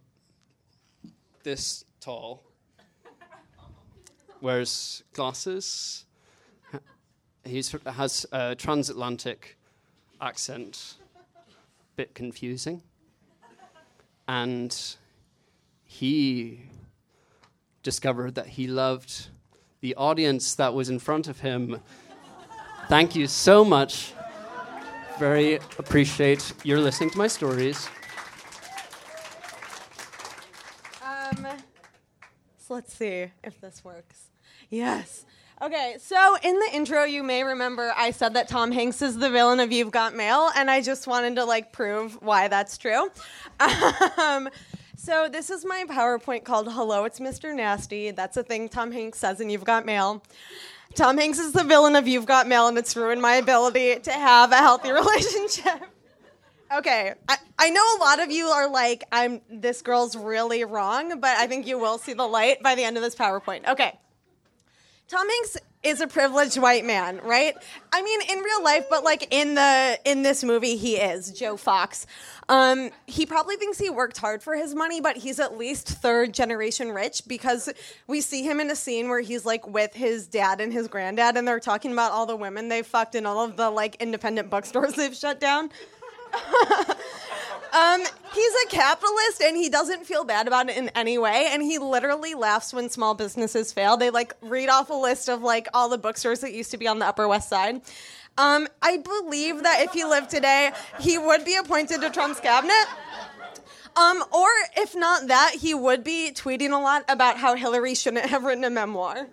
this 1.42 1.84
tall, 2.00 2.42
wears 4.40 5.02
glasses. 5.12 6.04
He 7.44 7.62
has 7.86 8.26
a 8.32 8.54
transatlantic 8.54 9.58
accent, 10.20 10.96
bit 11.96 12.14
confusing. 12.14 12.82
And 14.26 14.76
he 15.84 16.62
discovered 17.82 18.34
that 18.34 18.48
he 18.48 18.66
loved 18.66 19.28
the 19.80 19.94
audience 19.94 20.54
that 20.56 20.74
was 20.74 20.90
in 20.90 20.98
front 20.98 21.28
of 21.28 21.40
him 21.40 21.80
Thank 22.88 23.14
you 23.14 23.26
so 23.26 23.66
much. 23.66 24.14
Very 25.18 25.56
appreciate 25.78 26.54
your 26.64 26.80
listening 26.80 27.10
to 27.10 27.18
my 27.18 27.26
stories. 27.26 27.86
Um, 31.04 31.46
so 32.56 32.67
let's 32.78 32.94
see 32.94 33.26
if 33.42 33.60
this 33.60 33.84
works. 33.84 34.28
Yes. 34.70 35.26
Okay, 35.60 35.96
so 35.98 36.36
in 36.44 36.54
the 36.60 36.68
intro, 36.72 37.02
you 37.02 37.24
may 37.24 37.42
remember 37.42 37.92
I 37.96 38.12
said 38.12 38.34
that 38.34 38.46
Tom 38.46 38.70
Hanks 38.70 39.02
is 39.02 39.18
the 39.18 39.28
villain 39.28 39.58
of 39.58 39.72
You've 39.72 39.90
Got 39.90 40.14
Mail, 40.14 40.48
and 40.54 40.70
I 40.70 40.80
just 40.80 41.08
wanted 41.08 41.34
to 41.34 41.44
like 41.44 41.72
prove 41.72 42.22
why 42.22 42.46
that's 42.46 42.78
true. 42.78 43.10
Um, 44.16 44.48
so 44.96 45.28
this 45.28 45.50
is 45.50 45.64
my 45.64 45.86
PowerPoint 45.88 46.44
called 46.44 46.72
"Hello, 46.72 47.04
It's 47.04 47.18
Mr. 47.18 47.52
Nasty." 47.52 48.12
That's 48.12 48.36
a 48.36 48.44
thing 48.44 48.68
Tom 48.68 48.92
Hanks 48.92 49.18
says 49.18 49.40
in 49.40 49.50
You've 49.50 49.64
Got 49.64 49.84
Mail. 49.84 50.22
Tom 50.94 51.18
Hanks 51.18 51.40
is 51.40 51.50
the 51.50 51.64
villain 51.64 51.96
of 51.96 52.06
You've 52.06 52.26
Got 52.26 52.46
Mail, 52.46 52.68
and 52.68 52.78
it's 52.78 52.94
ruined 52.94 53.20
my 53.20 53.34
ability 53.34 53.98
to 53.98 54.12
have 54.12 54.52
a 54.52 54.58
healthy 54.58 54.92
relationship. 55.02 55.82
Okay, 56.76 57.14
I, 57.28 57.36
I 57.58 57.70
know 57.70 57.82
a 57.96 57.98
lot 57.98 58.20
of 58.20 58.30
you 58.30 58.46
are 58.46 58.70
like, 58.70 59.04
I'm 59.10 59.40
this 59.50 59.80
girl's 59.80 60.16
really 60.16 60.64
wrong, 60.64 61.18
but 61.20 61.36
I 61.38 61.46
think 61.46 61.66
you 61.66 61.78
will 61.78 61.98
see 61.98 62.12
the 62.12 62.26
light 62.26 62.62
by 62.62 62.74
the 62.74 62.84
end 62.84 62.96
of 62.96 63.02
this 63.02 63.14
PowerPoint. 63.14 63.66
Okay. 63.68 63.98
Tom 65.08 65.26
Hanks 65.26 65.56
is 65.82 66.00
a 66.02 66.06
privileged 66.06 66.58
white 66.58 66.84
man, 66.84 67.20
right? 67.22 67.54
I 67.92 68.02
mean, 68.02 68.20
in 68.28 68.38
real 68.40 68.62
life, 68.62 68.86
but 68.90 69.04
like 69.04 69.28
in 69.32 69.54
the 69.54 69.98
in 70.04 70.22
this 70.22 70.44
movie, 70.44 70.76
he 70.76 70.96
is 70.96 71.32
Joe 71.32 71.56
Fox. 71.56 72.06
Um, 72.50 72.90
he 73.06 73.24
probably 73.24 73.56
thinks 73.56 73.78
he 73.78 73.90
worked 73.90 74.18
hard 74.18 74.42
for 74.42 74.56
his 74.56 74.74
money, 74.74 75.00
but 75.00 75.16
he's 75.16 75.38
at 75.38 75.56
least 75.56 75.88
third 75.88 76.34
generation 76.34 76.92
rich 76.92 77.22
because 77.26 77.70
we 78.06 78.20
see 78.20 78.42
him 78.42 78.58
in 78.58 78.70
a 78.70 78.76
scene 78.76 79.08
where 79.08 79.20
he's 79.20 79.46
like 79.46 79.66
with 79.66 79.94
his 79.94 80.26
dad 80.26 80.60
and 80.60 80.72
his 80.72 80.88
granddad, 80.88 81.36
and 81.36 81.46
they're 81.46 81.60
talking 81.60 81.92
about 81.92 82.12
all 82.12 82.26
the 82.26 82.36
women 82.36 82.68
they've 82.68 82.86
fucked 82.86 83.14
in 83.14 83.24
all 83.24 83.44
of 83.44 83.56
the 83.56 83.70
like 83.70 83.96
independent 84.00 84.50
bookstores 84.50 84.92
they've 84.96 85.16
shut 85.16 85.40
down. 85.40 85.70
Um, 87.72 88.02
he's 88.34 88.52
a 88.64 88.68
capitalist 88.68 89.42
and 89.42 89.56
he 89.56 89.68
doesn't 89.68 90.06
feel 90.06 90.24
bad 90.24 90.46
about 90.46 90.68
it 90.68 90.76
in 90.76 90.88
any 90.90 91.18
way. 91.18 91.48
And 91.50 91.62
he 91.62 91.78
literally 91.78 92.34
laughs 92.34 92.72
when 92.72 92.88
small 92.88 93.14
businesses 93.14 93.72
fail. 93.72 93.96
They 93.96 94.10
like 94.10 94.34
read 94.40 94.68
off 94.68 94.90
a 94.90 94.94
list 94.94 95.28
of 95.28 95.42
like 95.42 95.68
all 95.74 95.88
the 95.88 95.98
bookstores 95.98 96.40
that 96.40 96.52
used 96.52 96.70
to 96.70 96.78
be 96.78 96.88
on 96.88 96.98
the 96.98 97.06
Upper 97.06 97.28
West 97.28 97.48
Side. 97.48 97.82
Um, 98.36 98.68
I 98.80 98.98
believe 98.98 99.64
that 99.64 99.82
if 99.82 99.92
he 99.92 100.04
lived 100.04 100.30
today, 100.30 100.72
he 101.00 101.18
would 101.18 101.44
be 101.44 101.56
appointed 101.56 102.00
to 102.00 102.10
Trump's 102.10 102.40
cabinet. 102.40 102.86
Um, 103.96 104.22
or 104.32 104.48
if 104.76 104.94
not 104.94 105.26
that, 105.26 105.56
he 105.60 105.74
would 105.74 106.04
be 106.04 106.30
tweeting 106.32 106.70
a 106.72 106.80
lot 106.80 107.04
about 107.08 107.36
how 107.36 107.56
Hillary 107.56 107.96
shouldn't 107.96 108.26
have 108.26 108.44
written 108.44 108.62
a 108.62 108.70
memoir. 108.70 109.26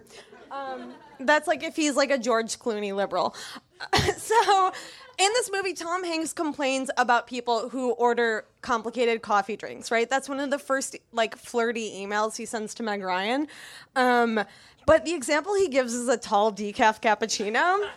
Um, 0.50 0.94
that's 1.20 1.48
like 1.48 1.64
if 1.64 1.76
he's 1.76 1.96
like 1.96 2.10
a 2.10 2.18
George 2.18 2.58
Clooney 2.58 2.96
liberal. 2.96 3.36
so 4.18 4.72
in 5.18 5.30
this 5.34 5.50
movie, 5.52 5.74
Tom 5.74 6.04
Hanks 6.04 6.34
complains 6.34 6.92
about 6.98 7.28
people 7.28 7.70
who 7.70 7.92
order 7.92 8.46
complicated 8.62 9.22
coffee 9.22 9.56
drinks, 9.56 9.92
right? 9.92 10.10
That's 10.10 10.28
one 10.28 10.40
of 10.40 10.50
the 10.50 10.60
first 10.60 10.96
like 11.14 11.38
flirty 11.38 11.92
emails 11.92 12.36
he 12.36 12.46
sends 12.46 12.74
to 12.76 12.84
Meg 12.84 13.02
Ryan. 13.02 13.48
Um, 13.96 14.44
but 14.86 15.06
the 15.06 15.14
example 15.14 15.56
he 15.56 15.68
gives 15.68 15.94
is 15.94 16.08
a 16.08 16.18
tall 16.18 16.52
decaf 16.52 17.02
cappuccino. 17.02 17.88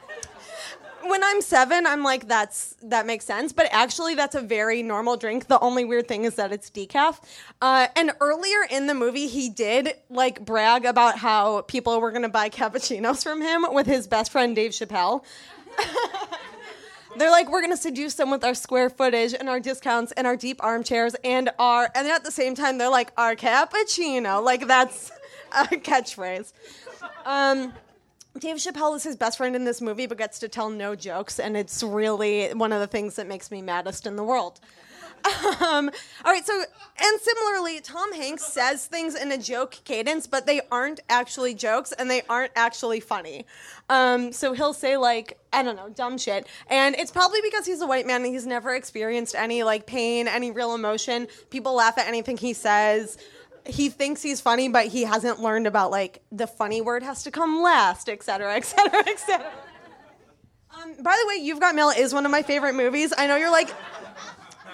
When 1.03 1.25
I'm 1.25 1.41
seven, 1.41 1.87
I'm 1.87 2.03
like, 2.03 2.29
that's 2.29 2.77
that 2.83 3.07
makes 3.07 3.25
sense. 3.25 3.53
But 3.53 3.69
actually, 3.71 4.15
that's 4.15 4.35
a 4.35 4.41
very 4.41 4.83
normal 4.83 5.17
drink. 5.17 5.47
The 5.47 5.59
only 5.61 5.85
weird 5.85 6.07
thing 6.07 6.25
is 6.25 6.35
that 6.35 6.53
it's 6.53 6.71
decaf. 6.71 7.21
Uh, 7.63 7.87
and 7.97 8.13
earlier 8.21 8.65
in 8.71 8.87
the 8.87 8.95
movie, 8.95 9.27
he 9.27 9.49
did 9.49 9.95
like 10.11 10.45
brag 10.45 10.85
about 10.85 11.19
how 11.19 11.63
people 11.63 12.01
were 12.01 12.11
going 12.11 12.23
to 12.23 12.29
buy 12.29 12.51
cappuccinos 12.51 13.23
from 13.23 13.41
him 13.41 13.65
with 13.71 13.87
his 13.87 14.07
best 14.07 14.31
friend 14.31 14.55
Dave 14.55 14.73
Chappelle. 14.73 15.25
They're 17.19 17.31
like, 17.31 17.51
we're 17.51 17.61
gonna 17.61 17.77
seduce 17.77 18.15
them 18.15 18.31
with 18.31 18.45
our 18.45 18.55
square 18.55 18.89
footage 18.89 19.35
and 19.35 19.49
our 19.49 19.61
discounts 19.61 20.13
and 20.13 20.27
our 20.27 20.37
deep 20.37 20.63
armchairs 20.63 21.17
and 21.25 21.51
our, 21.59 21.91
and 21.95 22.07
at 22.07 22.25
the 22.25 22.31
same 22.31 22.55
time, 22.55 22.79
they're 22.79 22.89
like, 22.89 23.13
our 23.17 23.35
cappuccino. 23.35 24.43
Like, 24.43 24.67
that's 24.67 25.11
a 25.53 25.65
catchphrase. 25.67 26.53
Um, 27.25 27.73
Dave 28.39 28.57
Chappelle 28.57 28.95
is 28.95 29.03
his 29.03 29.17
best 29.17 29.39
friend 29.39 29.57
in 29.57 29.65
this 29.65 29.81
movie, 29.81 30.07
but 30.07 30.17
gets 30.17 30.39
to 30.41 30.49
tell 30.49 30.71
no 30.71 30.95
jokes, 30.95 31.41
and 31.41 31.57
it's 31.57 31.83
really 31.83 32.51
one 32.51 32.73
of 32.73 32.81
the 32.81 32.87
things 32.87 33.17
that 33.17 33.27
makes 33.27 33.51
me 33.51 33.63
maddest 33.63 34.07
in 34.07 34.17
the 34.17 34.23
world. 34.23 34.61
Um, 35.61 35.91
all 36.25 36.33
right, 36.33 36.45
so 36.47 36.55
and 36.55 37.21
similarly, 37.21 37.81
Tom 37.81 38.13
Hanks 38.13 38.45
says 38.45 38.87
things 38.87 39.15
in 39.15 39.31
a 39.33 39.39
joke 39.39 39.79
cadence, 39.85 40.27
but 40.27 40.47
they 40.47 40.61
aren't 40.71 41.01
actually 41.09 41.55
jokes 41.55 41.93
and 41.93 42.11
they 42.11 42.23
aren't 42.29 42.53
actually 42.57 43.01
funny. 43.01 43.45
Um, 43.89 44.33
so 44.33 44.53
he'll 44.53 44.73
say 44.73 44.97
like 44.97 45.39
I 45.53 45.63
don't 45.63 45.77
know 45.77 45.89
dumb 45.89 46.19
shit, 46.19 46.47
and 46.69 46.95
it's 46.97 47.11
probably 47.11 47.41
because 47.43 47.67
he's 47.67 47.81
a 47.81 47.87
white 47.87 48.07
man 48.07 48.23
and 48.25 48.33
he's 48.33 48.47
never 48.47 48.75
experienced 48.75 49.35
any 49.35 49.63
like 49.63 49.87
pain, 49.87 50.29
any 50.29 50.51
real 50.51 50.75
emotion. 50.75 51.29
People 51.51 51.75
laugh 51.75 51.99
at 51.99 52.07
anything 52.07 52.37
he 52.37 52.53
says. 52.53 53.19
He 53.67 53.91
thinks 53.91 54.23
he's 54.23 54.41
funny, 54.41 54.69
but 54.69 54.87
he 54.87 55.03
hasn't 55.03 55.41
learned 55.41 55.67
about 55.67 55.91
like 55.91 56.23
the 56.33 56.47
funny 56.47 56.81
word 56.81 57.03
has 57.03 57.25
to 57.25 57.31
come 57.31 57.63
last, 57.63 58.09
et 58.09 58.23
cetera, 58.23 58.55
et 58.55 58.65
cetera, 58.65 59.03
et 59.07 59.19
cetera. 59.19 59.53
Um, 60.83 60.95
by 61.03 61.17
the 61.21 61.29
way, 61.29 61.45
You've 61.45 61.61
Got 61.61 61.75
Mail 61.75 61.91
is 61.91 62.15
one 62.15 62.25
of 62.25 62.31
my 62.31 62.43
favorite 62.43 62.75
movies. 62.75 63.13
I 63.17 63.27
know 63.27 63.37
you're 63.37 63.51
like, 63.51 63.69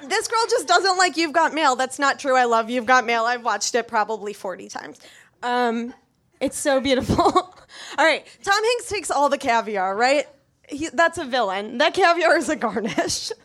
this 0.09 0.29
girl 0.29 0.45
just 0.51 0.69
doesn't 0.69 0.97
like 0.99 1.17
You've 1.17 1.33
Got 1.33 1.55
Mail. 1.55 1.77
That's 1.77 1.99
not 1.99 2.19
true. 2.19 2.37
I 2.37 2.45
love 2.45 2.71
You've 2.71 2.87
Got 2.87 3.07
Mail. 3.07 3.25
I've 3.25 3.45
watched 3.45 3.75
it 3.75 3.89
probably 3.89 4.33
40 4.33 4.69
times. 4.69 5.01
Um, 5.43 5.95
it's 6.41 6.59
so 6.59 6.81
beautiful. 6.81 7.17
All 7.99 8.05
right, 8.05 8.27
Tom 8.43 8.63
Hanks 8.63 8.89
takes 8.89 9.11
all 9.11 9.29
the 9.29 9.39
caviar, 9.39 9.97
right? 9.97 10.29
He, 10.69 10.89
that's 10.91 11.19
a 11.19 11.25
villain. 11.25 11.79
That 11.79 11.95
caviar 11.95 12.37
is 12.37 12.49
a 12.49 12.57
garnish. 12.57 13.33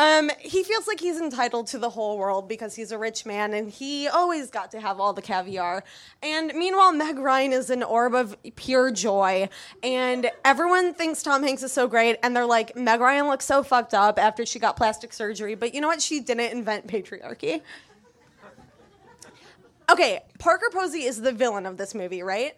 Um, 0.00 0.30
he 0.38 0.62
feels 0.62 0.86
like 0.86 0.98
he's 0.98 1.20
entitled 1.20 1.66
to 1.66 1.78
the 1.78 1.90
whole 1.90 2.16
world 2.16 2.48
because 2.48 2.74
he's 2.74 2.90
a 2.90 2.96
rich 2.96 3.26
man 3.26 3.52
and 3.52 3.68
he 3.68 4.08
always 4.08 4.48
got 4.48 4.70
to 4.70 4.80
have 4.80 4.98
all 4.98 5.12
the 5.12 5.20
caviar. 5.20 5.84
And 6.22 6.54
meanwhile, 6.54 6.90
Meg 6.90 7.18
Ryan 7.18 7.52
is 7.52 7.68
an 7.68 7.82
orb 7.82 8.14
of 8.14 8.34
pure 8.56 8.90
joy. 8.90 9.50
And 9.82 10.30
everyone 10.42 10.94
thinks 10.94 11.22
Tom 11.22 11.42
Hanks 11.42 11.62
is 11.62 11.72
so 11.72 11.86
great. 11.86 12.16
And 12.22 12.34
they're 12.34 12.46
like, 12.46 12.74
Meg 12.74 12.98
Ryan 12.98 13.28
looks 13.28 13.44
so 13.44 13.62
fucked 13.62 13.92
up 13.92 14.18
after 14.18 14.46
she 14.46 14.58
got 14.58 14.74
plastic 14.74 15.12
surgery. 15.12 15.54
But 15.54 15.74
you 15.74 15.82
know 15.82 15.88
what? 15.88 16.00
She 16.00 16.20
didn't 16.20 16.50
invent 16.50 16.86
patriarchy. 16.86 17.60
Okay, 19.90 20.20
Parker 20.38 20.70
Posey 20.72 21.02
is 21.02 21.20
the 21.20 21.32
villain 21.32 21.66
of 21.66 21.76
this 21.76 21.94
movie, 21.94 22.22
right? 22.22 22.56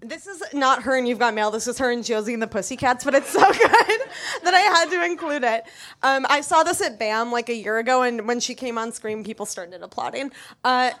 This 0.00 0.28
is 0.28 0.42
not 0.52 0.84
her 0.84 0.96
and 0.96 1.08
You've 1.08 1.18
Got 1.18 1.34
Mail. 1.34 1.50
This 1.50 1.66
is 1.66 1.76
her 1.78 1.90
and 1.90 2.04
Josie 2.04 2.32
and 2.32 2.40
the 2.40 2.46
Pussycats, 2.46 3.04
but 3.04 3.16
it's 3.16 3.30
so 3.30 3.40
good 3.52 4.00
that 4.44 4.54
I 4.54 4.60
had 4.60 4.90
to 4.90 5.04
include 5.04 5.42
it. 5.42 5.64
Um, 6.04 6.24
I 6.28 6.40
saw 6.40 6.62
this 6.62 6.80
at 6.80 7.00
BAM 7.00 7.32
like 7.32 7.48
a 7.48 7.54
year 7.54 7.78
ago, 7.78 8.02
and 8.02 8.28
when 8.28 8.38
she 8.38 8.54
came 8.54 8.78
on 8.78 8.92
screen, 8.92 9.24
people 9.24 9.44
started 9.44 9.82
applauding. 9.82 10.30
Uh, 10.62 10.92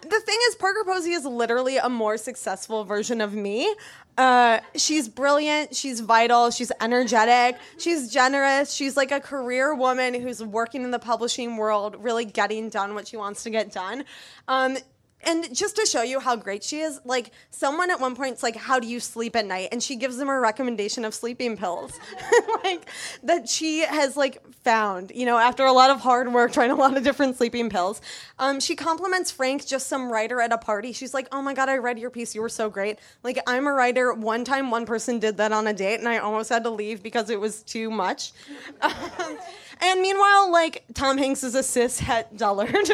the 0.00 0.20
thing 0.20 0.38
is, 0.48 0.54
Parker 0.54 0.84
Posey 0.86 1.12
is 1.12 1.26
literally 1.26 1.76
a 1.76 1.90
more 1.90 2.16
successful 2.16 2.84
version 2.84 3.20
of 3.20 3.34
me. 3.34 3.74
Uh, 4.16 4.60
she's 4.74 5.06
brilliant. 5.06 5.76
She's 5.76 6.00
vital. 6.00 6.50
She's 6.50 6.72
energetic. 6.80 7.60
She's 7.76 8.10
generous. 8.10 8.72
She's 8.72 8.96
like 8.96 9.12
a 9.12 9.20
career 9.20 9.74
woman 9.74 10.14
who's 10.14 10.42
working 10.42 10.82
in 10.82 10.92
the 10.92 10.98
publishing 10.98 11.58
world, 11.58 11.96
really 12.02 12.24
getting 12.24 12.70
done 12.70 12.94
what 12.94 13.06
she 13.06 13.18
wants 13.18 13.42
to 13.42 13.50
get 13.50 13.70
done. 13.70 14.04
Um, 14.48 14.78
and 15.22 15.54
just 15.54 15.76
to 15.76 15.86
show 15.86 16.02
you 16.02 16.18
how 16.20 16.36
great 16.36 16.64
she 16.64 16.80
is, 16.80 17.00
like 17.04 17.30
someone 17.50 17.90
at 17.90 18.00
one 18.00 18.14
point 18.14 18.36
is 18.36 18.42
like, 18.42 18.56
"How 18.56 18.78
do 18.80 18.86
you 18.86 19.00
sleep 19.00 19.36
at 19.36 19.44
night?" 19.44 19.68
And 19.72 19.82
she 19.82 19.96
gives 19.96 20.16
them 20.16 20.28
a 20.28 20.38
recommendation 20.38 21.04
of 21.04 21.14
sleeping 21.14 21.56
pills, 21.56 21.92
like 22.64 22.88
that 23.22 23.48
she 23.48 23.80
has 23.80 24.16
like 24.16 24.42
found, 24.62 25.12
you 25.14 25.26
know, 25.26 25.36
after 25.36 25.64
a 25.64 25.72
lot 25.72 25.90
of 25.90 26.00
hard 26.00 26.32
work 26.32 26.52
trying 26.52 26.70
a 26.70 26.74
lot 26.74 26.96
of 26.96 27.04
different 27.04 27.36
sleeping 27.36 27.68
pills. 27.68 28.00
Um, 28.38 28.60
she 28.60 28.74
compliments 28.74 29.30
Frank, 29.30 29.66
just 29.66 29.88
some 29.88 30.10
writer 30.10 30.40
at 30.40 30.52
a 30.52 30.58
party. 30.58 30.92
She's 30.92 31.12
like, 31.12 31.28
"Oh 31.32 31.42
my 31.42 31.52
god, 31.52 31.68
I 31.68 31.76
read 31.76 31.98
your 31.98 32.10
piece. 32.10 32.34
You 32.34 32.40
were 32.40 32.48
so 32.48 32.70
great." 32.70 32.98
Like 33.22 33.38
I'm 33.46 33.66
a 33.66 33.72
writer. 33.72 34.12
One 34.14 34.44
time, 34.44 34.70
one 34.70 34.86
person 34.86 35.18
did 35.18 35.36
that 35.36 35.52
on 35.52 35.66
a 35.66 35.72
date, 35.72 36.00
and 36.00 36.08
I 36.08 36.18
almost 36.18 36.48
had 36.48 36.64
to 36.64 36.70
leave 36.70 37.02
because 37.02 37.30
it 37.30 37.40
was 37.40 37.62
too 37.62 37.90
much. 37.90 38.32
Um, 38.80 38.92
and 39.80 40.00
meanwhile, 40.00 40.50
like 40.50 40.84
Tom 40.94 41.18
Hanks 41.18 41.42
is 41.42 41.54
a 41.54 41.62
cis 41.62 42.02
dullard. 42.36 42.90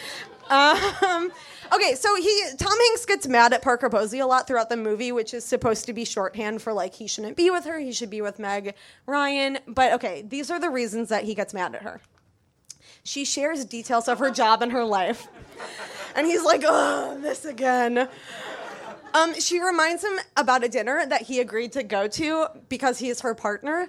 um, 0.50 1.32
Okay, 1.72 1.94
so 1.94 2.14
he 2.16 2.44
Tom 2.56 2.78
Hanks 2.78 3.06
gets 3.06 3.26
mad 3.26 3.52
at 3.52 3.62
Parker 3.62 3.88
Posey 3.88 4.18
a 4.18 4.26
lot 4.26 4.46
throughout 4.46 4.68
the 4.68 4.76
movie, 4.76 5.12
which 5.12 5.34
is 5.34 5.44
supposed 5.44 5.86
to 5.86 5.92
be 5.92 6.04
shorthand 6.04 6.62
for 6.62 6.72
like 6.72 6.94
he 6.94 7.06
shouldn't 7.06 7.36
be 7.36 7.50
with 7.50 7.64
her, 7.64 7.78
he 7.78 7.92
should 7.92 8.10
be 8.10 8.20
with 8.20 8.38
Meg 8.38 8.74
Ryan. 9.06 9.58
But 9.66 9.92
okay, 9.94 10.22
these 10.22 10.50
are 10.50 10.60
the 10.60 10.70
reasons 10.70 11.08
that 11.08 11.24
he 11.24 11.34
gets 11.34 11.52
mad 11.52 11.74
at 11.74 11.82
her. 11.82 12.00
She 13.02 13.24
shares 13.24 13.64
details 13.64 14.08
of 14.08 14.18
her 14.18 14.30
job 14.30 14.62
and 14.62 14.72
her 14.72 14.84
life. 14.84 15.28
And 16.14 16.26
he's 16.26 16.42
like, 16.42 16.62
oh, 16.64 17.18
this 17.20 17.44
again. 17.44 18.08
Um, 19.14 19.38
she 19.40 19.60
reminds 19.60 20.04
him 20.04 20.18
about 20.36 20.64
a 20.64 20.68
dinner 20.68 21.06
that 21.06 21.22
he 21.22 21.40
agreed 21.40 21.72
to 21.72 21.82
go 21.82 22.06
to 22.08 22.48
because 22.68 22.98
he's 22.98 23.20
her 23.20 23.34
partner. 23.34 23.88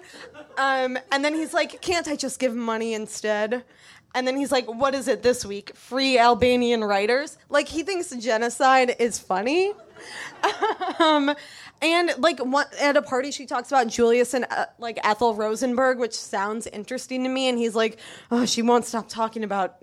Um, 0.56 0.98
and 1.12 1.24
then 1.24 1.34
he's 1.34 1.52
like, 1.52 1.82
can't 1.82 2.08
I 2.08 2.16
just 2.16 2.38
give 2.38 2.54
money 2.54 2.94
instead? 2.94 3.64
And 4.14 4.26
then 4.26 4.36
he's 4.36 4.50
like, 4.50 4.66
what 4.66 4.94
is 4.94 5.06
it 5.06 5.22
this 5.22 5.44
week? 5.44 5.74
Free 5.76 6.18
Albanian 6.18 6.82
writers? 6.82 7.36
Like, 7.48 7.68
he 7.68 7.82
thinks 7.82 8.10
genocide 8.10 8.96
is 8.98 9.18
funny. 9.18 9.72
um, 10.98 11.34
and 11.80 12.14
like 12.18 12.40
at 12.80 12.96
a 12.96 13.02
party, 13.02 13.30
she 13.30 13.46
talks 13.46 13.68
about 13.68 13.88
Julius 13.88 14.34
and 14.34 14.46
uh, 14.50 14.66
like 14.78 14.98
Ethel 15.04 15.34
Rosenberg, 15.34 15.98
which 15.98 16.14
sounds 16.14 16.66
interesting 16.66 17.22
to 17.24 17.28
me. 17.28 17.48
And 17.48 17.58
he's 17.58 17.74
like, 17.74 17.98
oh, 18.30 18.46
she 18.46 18.62
won't 18.62 18.84
stop 18.84 19.08
talking 19.08 19.44
about 19.44 19.76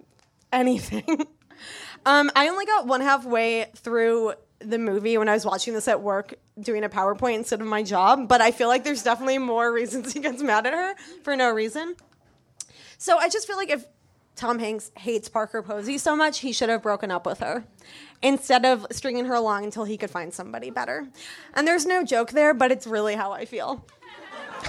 anything. 0.51 1.05
um, 2.05 2.31
I 2.35 2.49
only 2.49 2.65
got 2.65 2.87
one 2.87 3.01
halfway 3.01 3.71
through 3.75 4.33
the 4.59 4.77
movie 4.77 5.17
when 5.17 5.29
I 5.29 5.33
was 5.33 5.45
watching 5.45 5.73
this 5.73 5.87
at 5.87 6.01
work 6.01 6.33
doing 6.59 6.83
a 6.83 6.89
PowerPoint 6.89 7.35
instead 7.35 7.61
of 7.61 7.67
my 7.67 7.83
job, 7.83 8.27
but 8.27 8.41
I 8.41 8.51
feel 8.51 8.67
like 8.67 8.83
there's 8.83 9.03
definitely 9.03 9.37
more 9.37 9.71
reasons 9.71 10.13
he 10.13 10.19
gets 10.19 10.41
mad 10.41 10.65
at 10.65 10.73
her 10.73 10.95
for 11.23 11.35
no 11.35 11.51
reason. 11.51 11.95
So 12.97 13.17
I 13.17 13.29
just 13.29 13.47
feel 13.47 13.57
like 13.57 13.69
if 13.69 13.85
Tom 14.35 14.59
Hanks 14.59 14.91
hates 14.97 15.29
Parker 15.29 15.61
Posey 15.61 15.97
so 15.97 16.15
much, 16.15 16.39
he 16.39 16.51
should 16.51 16.69
have 16.69 16.81
broken 16.81 17.11
up 17.11 17.25
with 17.25 17.39
her 17.39 17.63
instead 18.21 18.65
of 18.65 18.85
stringing 18.91 19.25
her 19.25 19.35
along 19.35 19.63
until 19.63 19.85
he 19.85 19.97
could 19.97 20.09
find 20.09 20.33
somebody 20.33 20.69
better. 20.69 21.07
And 21.53 21.67
there's 21.67 21.85
no 21.85 22.03
joke 22.03 22.31
there, 22.31 22.53
but 22.53 22.71
it's 22.71 22.87
really 22.87 23.15
how 23.15 23.31
I 23.31 23.45
feel. 23.45 23.85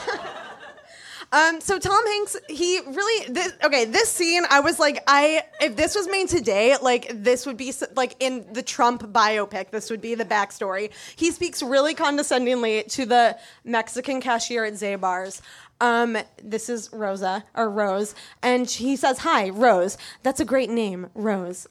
um, 1.32 1.60
so 1.60 1.78
Tom 1.78 2.06
Hanks, 2.06 2.36
he 2.48 2.80
really 2.86 3.32
this, 3.32 3.52
okay. 3.64 3.86
This 3.86 4.10
scene, 4.10 4.44
I 4.50 4.60
was 4.60 4.78
like, 4.78 5.02
I 5.06 5.42
if 5.60 5.74
this 5.74 5.94
was 5.94 6.06
made 6.06 6.28
today, 6.28 6.76
like 6.80 7.10
this 7.12 7.46
would 7.46 7.56
be 7.56 7.72
like 7.96 8.16
in 8.20 8.52
the 8.52 8.62
Trump 8.62 9.02
biopic. 9.12 9.70
This 9.70 9.90
would 9.90 10.00
be 10.00 10.14
the 10.14 10.24
backstory. 10.24 10.90
He 11.16 11.30
speaks 11.30 11.62
really 11.62 11.94
condescendingly 11.94 12.84
to 12.90 13.06
the 13.06 13.38
Mexican 13.64 14.20
cashier 14.20 14.64
at 14.64 14.74
Zabar's. 14.74 15.42
Um, 15.80 16.16
this 16.42 16.68
is 16.68 16.90
Rosa 16.92 17.44
or 17.54 17.70
Rose, 17.70 18.14
and 18.42 18.68
he 18.68 18.96
says, 18.96 19.18
"Hi, 19.18 19.50
Rose. 19.50 19.98
That's 20.22 20.40
a 20.40 20.44
great 20.44 20.70
name, 20.70 21.10
Rose. 21.14 21.66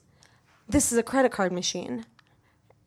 This 0.68 0.92
is 0.92 0.98
a 0.98 1.02
credit 1.02 1.32
card 1.32 1.52
machine." 1.52 2.06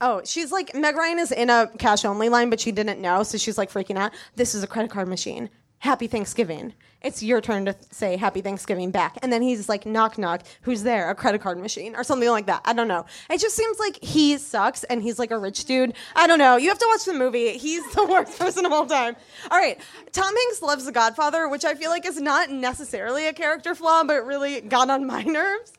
Oh, 0.01 0.21
she's 0.23 0.51
like 0.51 0.73
Meg 0.73 0.95
Ryan 0.95 1.19
is 1.19 1.31
in 1.31 1.49
a 1.49 1.69
cash 1.77 2.05
only 2.05 2.29
line, 2.29 2.49
but 2.49 2.61
she 2.61 2.71
didn't 2.71 3.01
know, 3.01 3.23
so 3.23 3.37
she's 3.37 3.57
like 3.57 3.71
freaking 3.71 3.97
out. 3.97 4.13
This 4.35 4.55
is 4.55 4.63
a 4.63 4.67
credit 4.67 4.91
card 4.91 5.09
machine. 5.09 5.49
Happy 5.79 6.07
Thanksgiving. 6.07 6.73
It's 7.01 7.23
your 7.23 7.39
turn 7.39 7.65
to 7.65 7.75
say 7.91 8.17
Happy 8.17 8.41
Thanksgiving 8.41 8.91
back. 8.91 9.17
And 9.21 9.31
then 9.31 9.41
he's 9.41 9.69
like, 9.69 9.85
knock, 9.85 10.17
knock. 10.17 10.41
Who's 10.63 10.83
there? 10.83 11.09
A 11.09 11.15
credit 11.15 11.39
card 11.39 11.57
machine 11.57 11.95
or 11.95 12.03
something 12.03 12.27
like 12.29 12.47
that. 12.47 12.61
I 12.65 12.73
don't 12.73 12.89
know. 12.89 13.05
It 13.29 13.39
just 13.39 13.55
seems 13.55 13.79
like 13.79 13.97
he 14.03 14.37
sucks 14.37 14.83
and 14.83 15.01
he's 15.01 15.17
like 15.17 15.31
a 15.31 15.37
rich 15.37 15.63
dude. 15.63 15.93
I 16.15 16.27
don't 16.27 16.39
know. 16.39 16.57
You 16.57 16.67
have 16.67 16.79
to 16.79 16.87
watch 16.89 17.05
the 17.05 17.13
movie. 17.13 17.57
He's 17.57 17.89
the 17.93 18.05
worst 18.09 18.37
person 18.37 18.65
of 18.65 18.73
all 18.73 18.85
time. 18.85 19.15
All 19.49 19.57
right. 19.57 19.79
Tom 20.11 20.35
Hanks 20.35 20.61
loves 20.61 20.83
The 20.83 20.91
Godfather, 20.91 21.47
which 21.47 21.63
I 21.63 21.75
feel 21.75 21.89
like 21.89 22.05
is 22.05 22.19
not 22.19 22.49
necessarily 22.49 23.27
a 23.27 23.33
character 23.33 23.73
flaw, 23.73 24.03
but 24.03 24.17
it 24.17 24.23
really 24.25 24.59
got 24.59 24.89
on 24.89 25.07
my 25.07 25.23
nerves. 25.23 25.71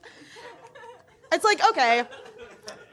It's 1.32 1.44
like, 1.44 1.61
okay, 1.70 2.05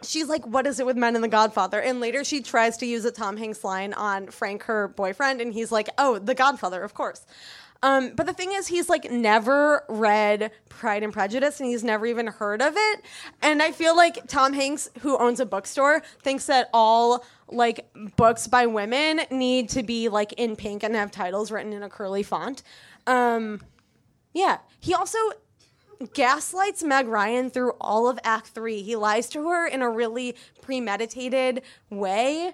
she's 0.03 0.27
like, 0.27 0.45
"What 0.45 0.67
is 0.67 0.79
it 0.79 0.85
with 0.85 0.97
men 0.97 1.15
in 1.15 1.21
The 1.21 1.27
Godfather?" 1.27 1.79
And 1.79 1.99
later 1.99 2.23
she 2.23 2.41
tries 2.41 2.77
to 2.77 2.85
use 2.85 3.05
a 3.05 3.11
Tom 3.11 3.37
Hanks 3.37 3.63
line 3.63 3.93
on 3.93 4.27
Frank, 4.27 4.63
her 4.63 4.87
boyfriend, 4.87 5.41
and 5.41 5.53
he's 5.53 5.71
like, 5.71 5.89
"Oh, 5.97 6.19
The 6.19 6.35
Godfather, 6.35 6.81
of 6.83 6.93
course." 6.93 7.25
Um, 7.83 8.13
but 8.15 8.25
the 8.25 8.33
thing 8.33 8.51
is, 8.53 8.67
he's 8.67 8.89
like 8.89 9.11
never 9.11 9.83
read 9.87 10.51
Pride 10.69 11.03
and 11.03 11.13
Prejudice, 11.13 11.59
and 11.59 11.69
he's 11.69 11.83
never 11.83 12.05
even 12.05 12.27
heard 12.27 12.61
of 12.61 12.73
it. 12.75 13.01
And 13.41 13.61
I 13.61 13.71
feel 13.71 13.95
like 13.95 14.27
Tom 14.27 14.53
Hanks, 14.53 14.89
who 15.01 15.17
owns 15.17 15.39
a 15.39 15.45
bookstore, 15.45 16.01
thinks 16.21 16.47
that 16.47 16.69
all 16.73 17.23
like 17.49 17.87
books 18.15 18.47
by 18.47 18.65
women 18.65 19.21
need 19.31 19.69
to 19.69 19.83
be 19.83 20.09
like 20.09 20.33
in 20.33 20.55
pink 20.55 20.83
and 20.83 20.95
have 20.95 21.11
titles 21.11 21.51
written 21.51 21.73
in 21.73 21.83
a 21.83 21.89
curly 21.89 22.23
font. 22.23 22.63
Um, 23.05 23.61
yeah, 24.33 24.57
he 24.79 24.93
also 24.93 25.17
gaslights 26.13 26.83
Meg 26.83 27.07
Ryan 27.07 27.49
through 27.49 27.71
all 27.81 28.07
of 28.07 28.19
Act 28.23 28.47
Three. 28.47 28.81
He 28.81 28.95
lies 28.95 29.29
to 29.29 29.47
her 29.49 29.67
in 29.67 29.81
a 29.81 29.89
really 29.89 30.35
premeditated 30.61 31.61
way, 31.89 32.53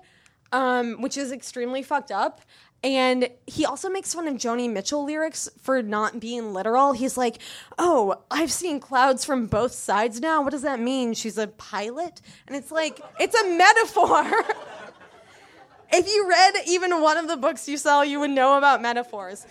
um, 0.52 1.02
which 1.02 1.18
is 1.18 1.32
extremely 1.32 1.84
fucked 1.84 2.12
up. 2.12 2.42
And 2.84 3.30
he 3.48 3.66
also 3.66 3.90
makes 3.90 4.14
fun 4.14 4.28
of 4.28 4.36
Joni 4.36 4.70
Mitchell 4.70 5.06
lyrics 5.06 5.50
for 5.62 5.82
not 5.82 6.20
being 6.20 6.54
literal. 6.54 6.92
He's 6.92 7.18
like, 7.18 7.40
Oh, 7.80 8.22
I've 8.30 8.52
seen 8.52 8.82
clouds 8.82 9.24
from 9.24 9.48
both 9.48 9.72
sides 9.72 10.20
now. 10.20 10.42
What 10.42 10.52
does 10.52 10.64
that 10.64 10.82
mean? 10.82 11.14
She's 11.14 11.38
a 11.38 11.48
pilot? 11.48 12.22
And 12.46 12.58
it's 12.58 12.72
like, 12.72 13.00
it's 13.20 13.36
a 13.36 13.58
metaphor. 13.58 14.24
if 15.94 16.08
you 16.08 16.28
read 16.30 16.56
even 16.68 17.02
one 17.02 17.16
of 17.16 17.30
the 17.30 17.38
books 17.38 17.70
you 17.70 17.78
sell, 17.78 18.04
you 18.04 18.20
would 18.20 18.32
know 18.32 18.58
about 18.58 18.82
metaphors. 18.82 19.46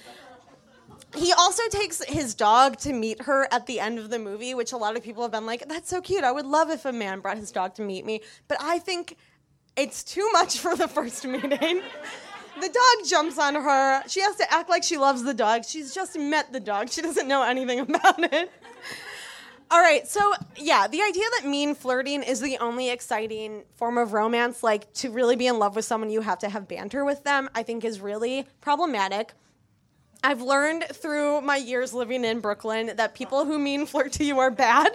He 1.14 1.32
also 1.32 1.62
takes 1.70 2.02
his 2.04 2.34
dog 2.34 2.78
to 2.78 2.92
meet 2.92 3.22
her 3.22 3.46
at 3.52 3.66
the 3.66 3.80
end 3.80 3.98
of 3.98 4.08
the 4.10 4.18
movie, 4.18 4.54
which 4.54 4.72
a 4.72 4.76
lot 4.76 4.96
of 4.96 5.02
people 5.02 5.22
have 5.22 5.32
been 5.32 5.46
like, 5.46 5.68
That's 5.68 5.88
so 5.88 6.00
cute. 6.00 6.24
I 6.24 6.32
would 6.32 6.46
love 6.46 6.70
if 6.70 6.84
a 6.84 6.92
man 6.92 7.20
brought 7.20 7.36
his 7.36 7.52
dog 7.52 7.74
to 7.74 7.82
meet 7.82 8.06
me. 8.06 8.22
But 8.48 8.58
I 8.60 8.78
think 8.78 9.16
it's 9.76 10.02
too 10.02 10.28
much 10.32 10.58
for 10.58 10.76
the 10.76 10.88
first 10.88 11.24
meeting 11.26 11.82
the 12.60 12.68
dog 12.68 13.08
jumps 13.08 13.38
on 13.38 13.54
her. 13.54 14.02
She 14.08 14.20
has 14.20 14.36
to 14.36 14.52
act 14.52 14.68
like 14.68 14.82
she 14.82 14.98
loves 14.98 15.22
the 15.22 15.34
dog. 15.34 15.64
She's 15.64 15.94
just 15.94 16.18
met 16.18 16.52
the 16.52 16.60
dog. 16.60 16.90
She 16.90 17.02
doesn't 17.02 17.28
know 17.28 17.42
anything 17.42 17.80
about 17.94 18.22
it. 18.32 18.50
All 19.70 19.80
right, 19.80 20.06
so 20.06 20.34
yeah, 20.56 20.86
the 20.86 21.00
idea 21.00 21.24
that 21.38 21.48
mean 21.48 21.74
flirting 21.74 22.22
is 22.22 22.40
the 22.40 22.58
only 22.58 22.90
exciting 22.90 23.62
form 23.74 23.96
of 23.96 24.12
romance, 24.12 24.62
like 24.62 24.92
to 24.94 25.10
really 25.10 25.34
be 25.34 25.46
in 25.46 25.58
love 25.58 25.76
with 25.76 25.86
someone, 25.86 26.10
you 26.10 26.20
have 26.20 26.38
to 26.40 26.50
have 26.50 26.68
banter 26.68 27.06
with 27.06 27.24
them, 27.24 27.48
I 27.54 27.62
think 27.62 27.82
is 27.82 27.98
really 27.98 28.46
problematic. 28.60 29.32
I've 30.24 30.40
learned 30.40 30.84
through 30.92 31.40
my 31.40 31.56
years 31.56 31.92
living 31.92 32.24
in 32.24 32.40
Brooklyn 32.40 32.92
that 32.96 33.14
people 33.14 33.44
who 33.44 33.58
mean 33.58 33.86
flirt 33.86 34.12
to 34.12 34.24
you 34.24 34.38
are 34.38 34.50
bad. 34.50 34.92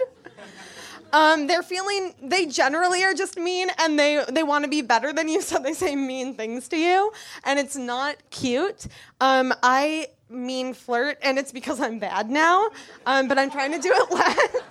Um, 1.12 1.46
they're 1.46 1.62
feeling 1.62 2.14
they 2.22 2.46
generally 2.46 3.02
are 3.02 3.14
just 3.14 3.36
mean 3.38 3.68
and 3.78 3.98
they 3.98 4.22
they 4.30 4.42
want 4.42 4.64
to 4.64 4.70
be 4.70 4.82
better 4.82 5.12
than 5.12 5.28
you, 5.28 5.40
so 5.42 5.58
they 5.58 5.72
say 5.72 5.96
mean 5.96 6.34
things 6.34 6.68
to 6.68 6.76
you, 6.76 7.12
and 7.44 7.58
it's 7.58 7.76
not 7.76 8.16
cute. 8.30 8.86
Um, 9.20 9.54
I 9.62 10.08
mean 10.28 10.74
flirt, 10.74 11.18
and 11.22 11.38
it's 11.38 11.52
because 11.52 11.80
I'm 11.80 11.98
bad 11.98 12.28
now, 12.30 12.68
um, 13.06 13.28
but 13.28 13.38
I'm 13.38 13.50
trying 13.50 13.72
to 13.72 13.78
do 13.78 13.90
it 13.92 14.10
less. 14.14 14.64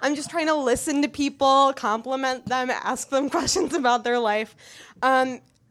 I'm 0.00 0.14
just 0.14 0.30
trying 0.30 0.46
to 0.46 0.54
listen 0.54 1.02
to 1.02 1.08
people, 1.08 1.72
compliment 1.74 2.46
them, 2.46 2.70
ask 2.70 3.08
them 3.08 3.30
questions 3.38 3.74
about 3.74 4.04
their 4.04 4.18
life. 4.18 4.56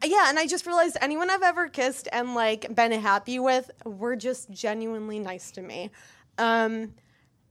Yeah, 0.04 0.28
and 0.28 0.38
I 0.38 0.46
just 0.46 0.64
realized 0.64 0.96
anyone 1.00 1.28
I've 1.28 1.42
ever 1.42 1.68
kissed 1.68 2.08
and 2.12 2.34
like 2.34 2.72
been 2.74 2.92
happy 2.92 3.38
with 3.38 3.70
were 3.84 4.14
just 4.14 4.50
genuinely 4.50 5.18
nice 5.18 5.50
to 5.52 5.62
me. 5.62 5.90
Um, 6.36 6.94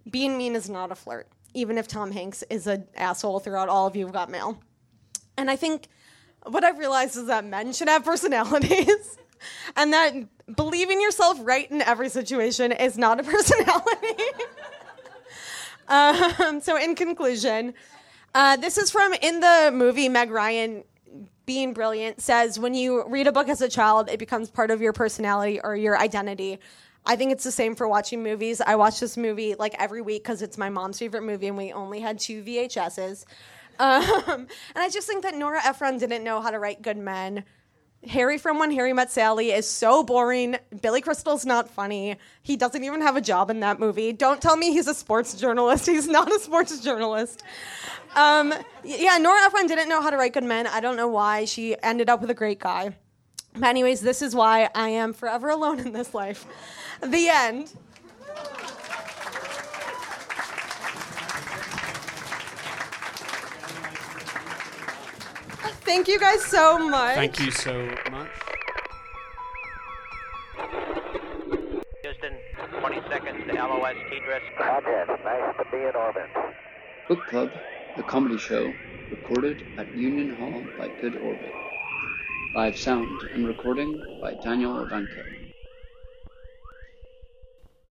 being 0.09 0.37
mean 0.37 0.55
is 0.55 0.69
not 0.69 0.91
a 0.91 0.95
flirt, 0.95 1.27
even 1.53 1.77
if 1.77 1.87
Tom 1.87 2.11
Hanks 2.11 2.43
is 2.49 2.65
an 2.67 2.87
asshole 2.95 3.41
throughout 3.41 3.67
all 3.67 3.85
of 3.85 3.95
You've 3.97 4.13
Got 4.13 4.29
Mail. 4.29 4.61
And 5.37 5.51
I 5.51 5.57
think 5.57 5.87
what 6.43 6.63
I've 6.63 6.77
realized 6.77 7.17
is 7.17 7.27
that 7.27 7.43
men 7.43 7.73
should 7.73 7.89
have 7.89 8.05
personalities. 8.05 9.17
and 9.75 9.91
that 9.91 10.13
believing 10.55 11.01
yourself 11.01 11.37
right 11.41 11.69
in 11.69 11.81
every 11.81 12.09
situation 12.09 12.71
is 12.71 12.97
not 12.97 13.19
a 13.19 13.23
personality. 13.31 14.23
um, 15.89 16.61
so, 16.61 16.77
in 16.77 16.95
conclusion, 16.95 17.73
uh, 18.33 18.55
this 18.55 18.77
is 18.77 18.89
from 18.89 19.13
in 19.13 19.41
the 19.41 19.71
movie 19.73 20.07
Meg 20.07 20.31
Ryan 20.31 20.83
being 21.47 21.73
brilliant 21.73 22.21
says 22.21 22.59
when 22.59 22.75
you 22.75 23.07
read 23.07 23.25
a 23.25 23.31
book 23.31 23.49
as 23.49 23.61
a 23.61 23.69
child, 23.69 24.09
it 24.09 24.19
becomes 24.19 24.51
part 24.51 24.69
of 24.69 24.81
your 24.81 24.93
personality 24.93 25.59
or 25.63 25.75
your 25.75 25.97
identity. 25.97 26.59
I 27.05 27.15
think 27.15 27.31
it's 27.31 27.45
the 27.45 27.53
same 27.53 27.73
for 27.73 27.87
watching 27.87 28.21
movies. 28.21 28.59
I 28.59 28.75
watch 28.75 28.99
this 28.99 29.15
movie 29.15 29.55
like 29.55 29.73
every 29.79 30.01
week 30.01 30.23
because 30.23 30.41
it's 30.41 30.57
my 30.57 30.69
mom's 30.69 30.99
favorite 30.99 31.23
movie, 31.23 31.47
and 31.47 31.57
we 31.57 31.71
only 31.71 32.01
had 32.01 32.19
two 32.19 32.43
VHSs. 32.43 33.23
Um, 33.79 34.03
and 34.27 34.47
I 34.75 34.89
just 34.89 35.07
think 35.07 35.23
that 35.23 35.35
Nora 35.35 35.61
Ephron 35.65 35.97
didn't 35.97 36.23
know 36.23 36.41
how 36.41 36.51
to 36.51 36.59
write 36.59 36.81
good 36.81 36.97
men. 36.97 37.45
Harry 38.09 38.37
from 38.37 38.59
When 38.59 38.71
Harry 38.71 38.93
Met 38.93 39.11
Sally 39.11 39.51
is 39.51 39.67
so 39.67 40.03
boring. 40.03 40.57
Billy 40.81 41.01
Crystal's 41.01 41.45
not 41.45 41.69
funny. 41.69 42.15
He 42.41 42.55
doesn't 42.55 42.83
even 42.83 43.01
have 43.01 43.15
a 43.15 43.21
job 43.21 43.49
in 43.49 43.59
that 43.61 43.79
movie. 43.79 44.13
Don't 44.13 44.41
tell 44.41 44.55
me 44.55 44.71
he's 44.71 44.87
a 44.87 44.93
sports 44.93 45.33
journalist. 45.35 45.85
He's 45.97 46.07
not 46.07 46.31
a 46.31 46.39
sports 46.39 46.79
journalist. 46.79 47.43
Um, 48.15 48.53
yeah, 48.83 49.17
Nora 49.17 49.41
Ephron 49.45 49.67
didn't 49.67 49.89
know 49.89 50.01
how 50.01 50.09
to 50.09 50.17
write 50.17 50.33
good 50.33 50.43
men. 50.43 50.67
I 50.67 50.79
don't 50.79 50.95
know 50.95 51.07
why. 51.07 51.45
She 51.45 51.75
ended 51.81 52.09
up 52.09 52.21
with 52.21 52.29
a 52.29 52.33
great 52.33 52.59
guy. 52.59 52.95
But, 53.53 53.65
anyways, 53.65 54.01
this 54.01 54.21
is 54.21 54.35
why 54.35 54.69
I 54.75 54.89
am 54.89 55.13
forever 55.13 55.49
alone 55.49 55.79
in 55.79 55.91
this 55.91 56.13
life. 56.13 56.45
The 57.01 57.29
end. 57.29 57.71
Thank 65.87 66.09
you 66.09 66.19
guys 66.19 66.43
so 66.43 66.77
much. 66.89 67.15
Thank 67.15 67.39
you 67.39 67.49
so 67.49 67.73
much. 68.11 68.27
Houston, 72.03 72.33
20 72.81 73.01
seconds 73.07 73.47
to 73.47 73.53
LOS 73.53 73.95
TDRS. 74.11 74.57
Contact. 74.57 75.23
Nice 75.23 75.55
to 75.57 75.65
be 75.71 75.77
in 75.77 75.95
orbit. 75.95 76.29
Book 77.07 77.25
Club, 77.27 77.49
the 77.95 78.03
comedy 78.03 78.37
show, 78.37 78.73
recorded 79.11 79.63
at 79.77 79.95
Union 79.95 80.35
Hall 80.35 80.61
by 80.77 80.89
Good 80.99 81.15
Orbit. 81.15 81.53
Live 82.53 82.77
sound 82.77 83.21
and 83.33 83.47
recording 83.47 84.19
by 84.21 84.33
Daniel 84.43 84.85
Evanko. 84.85 85.36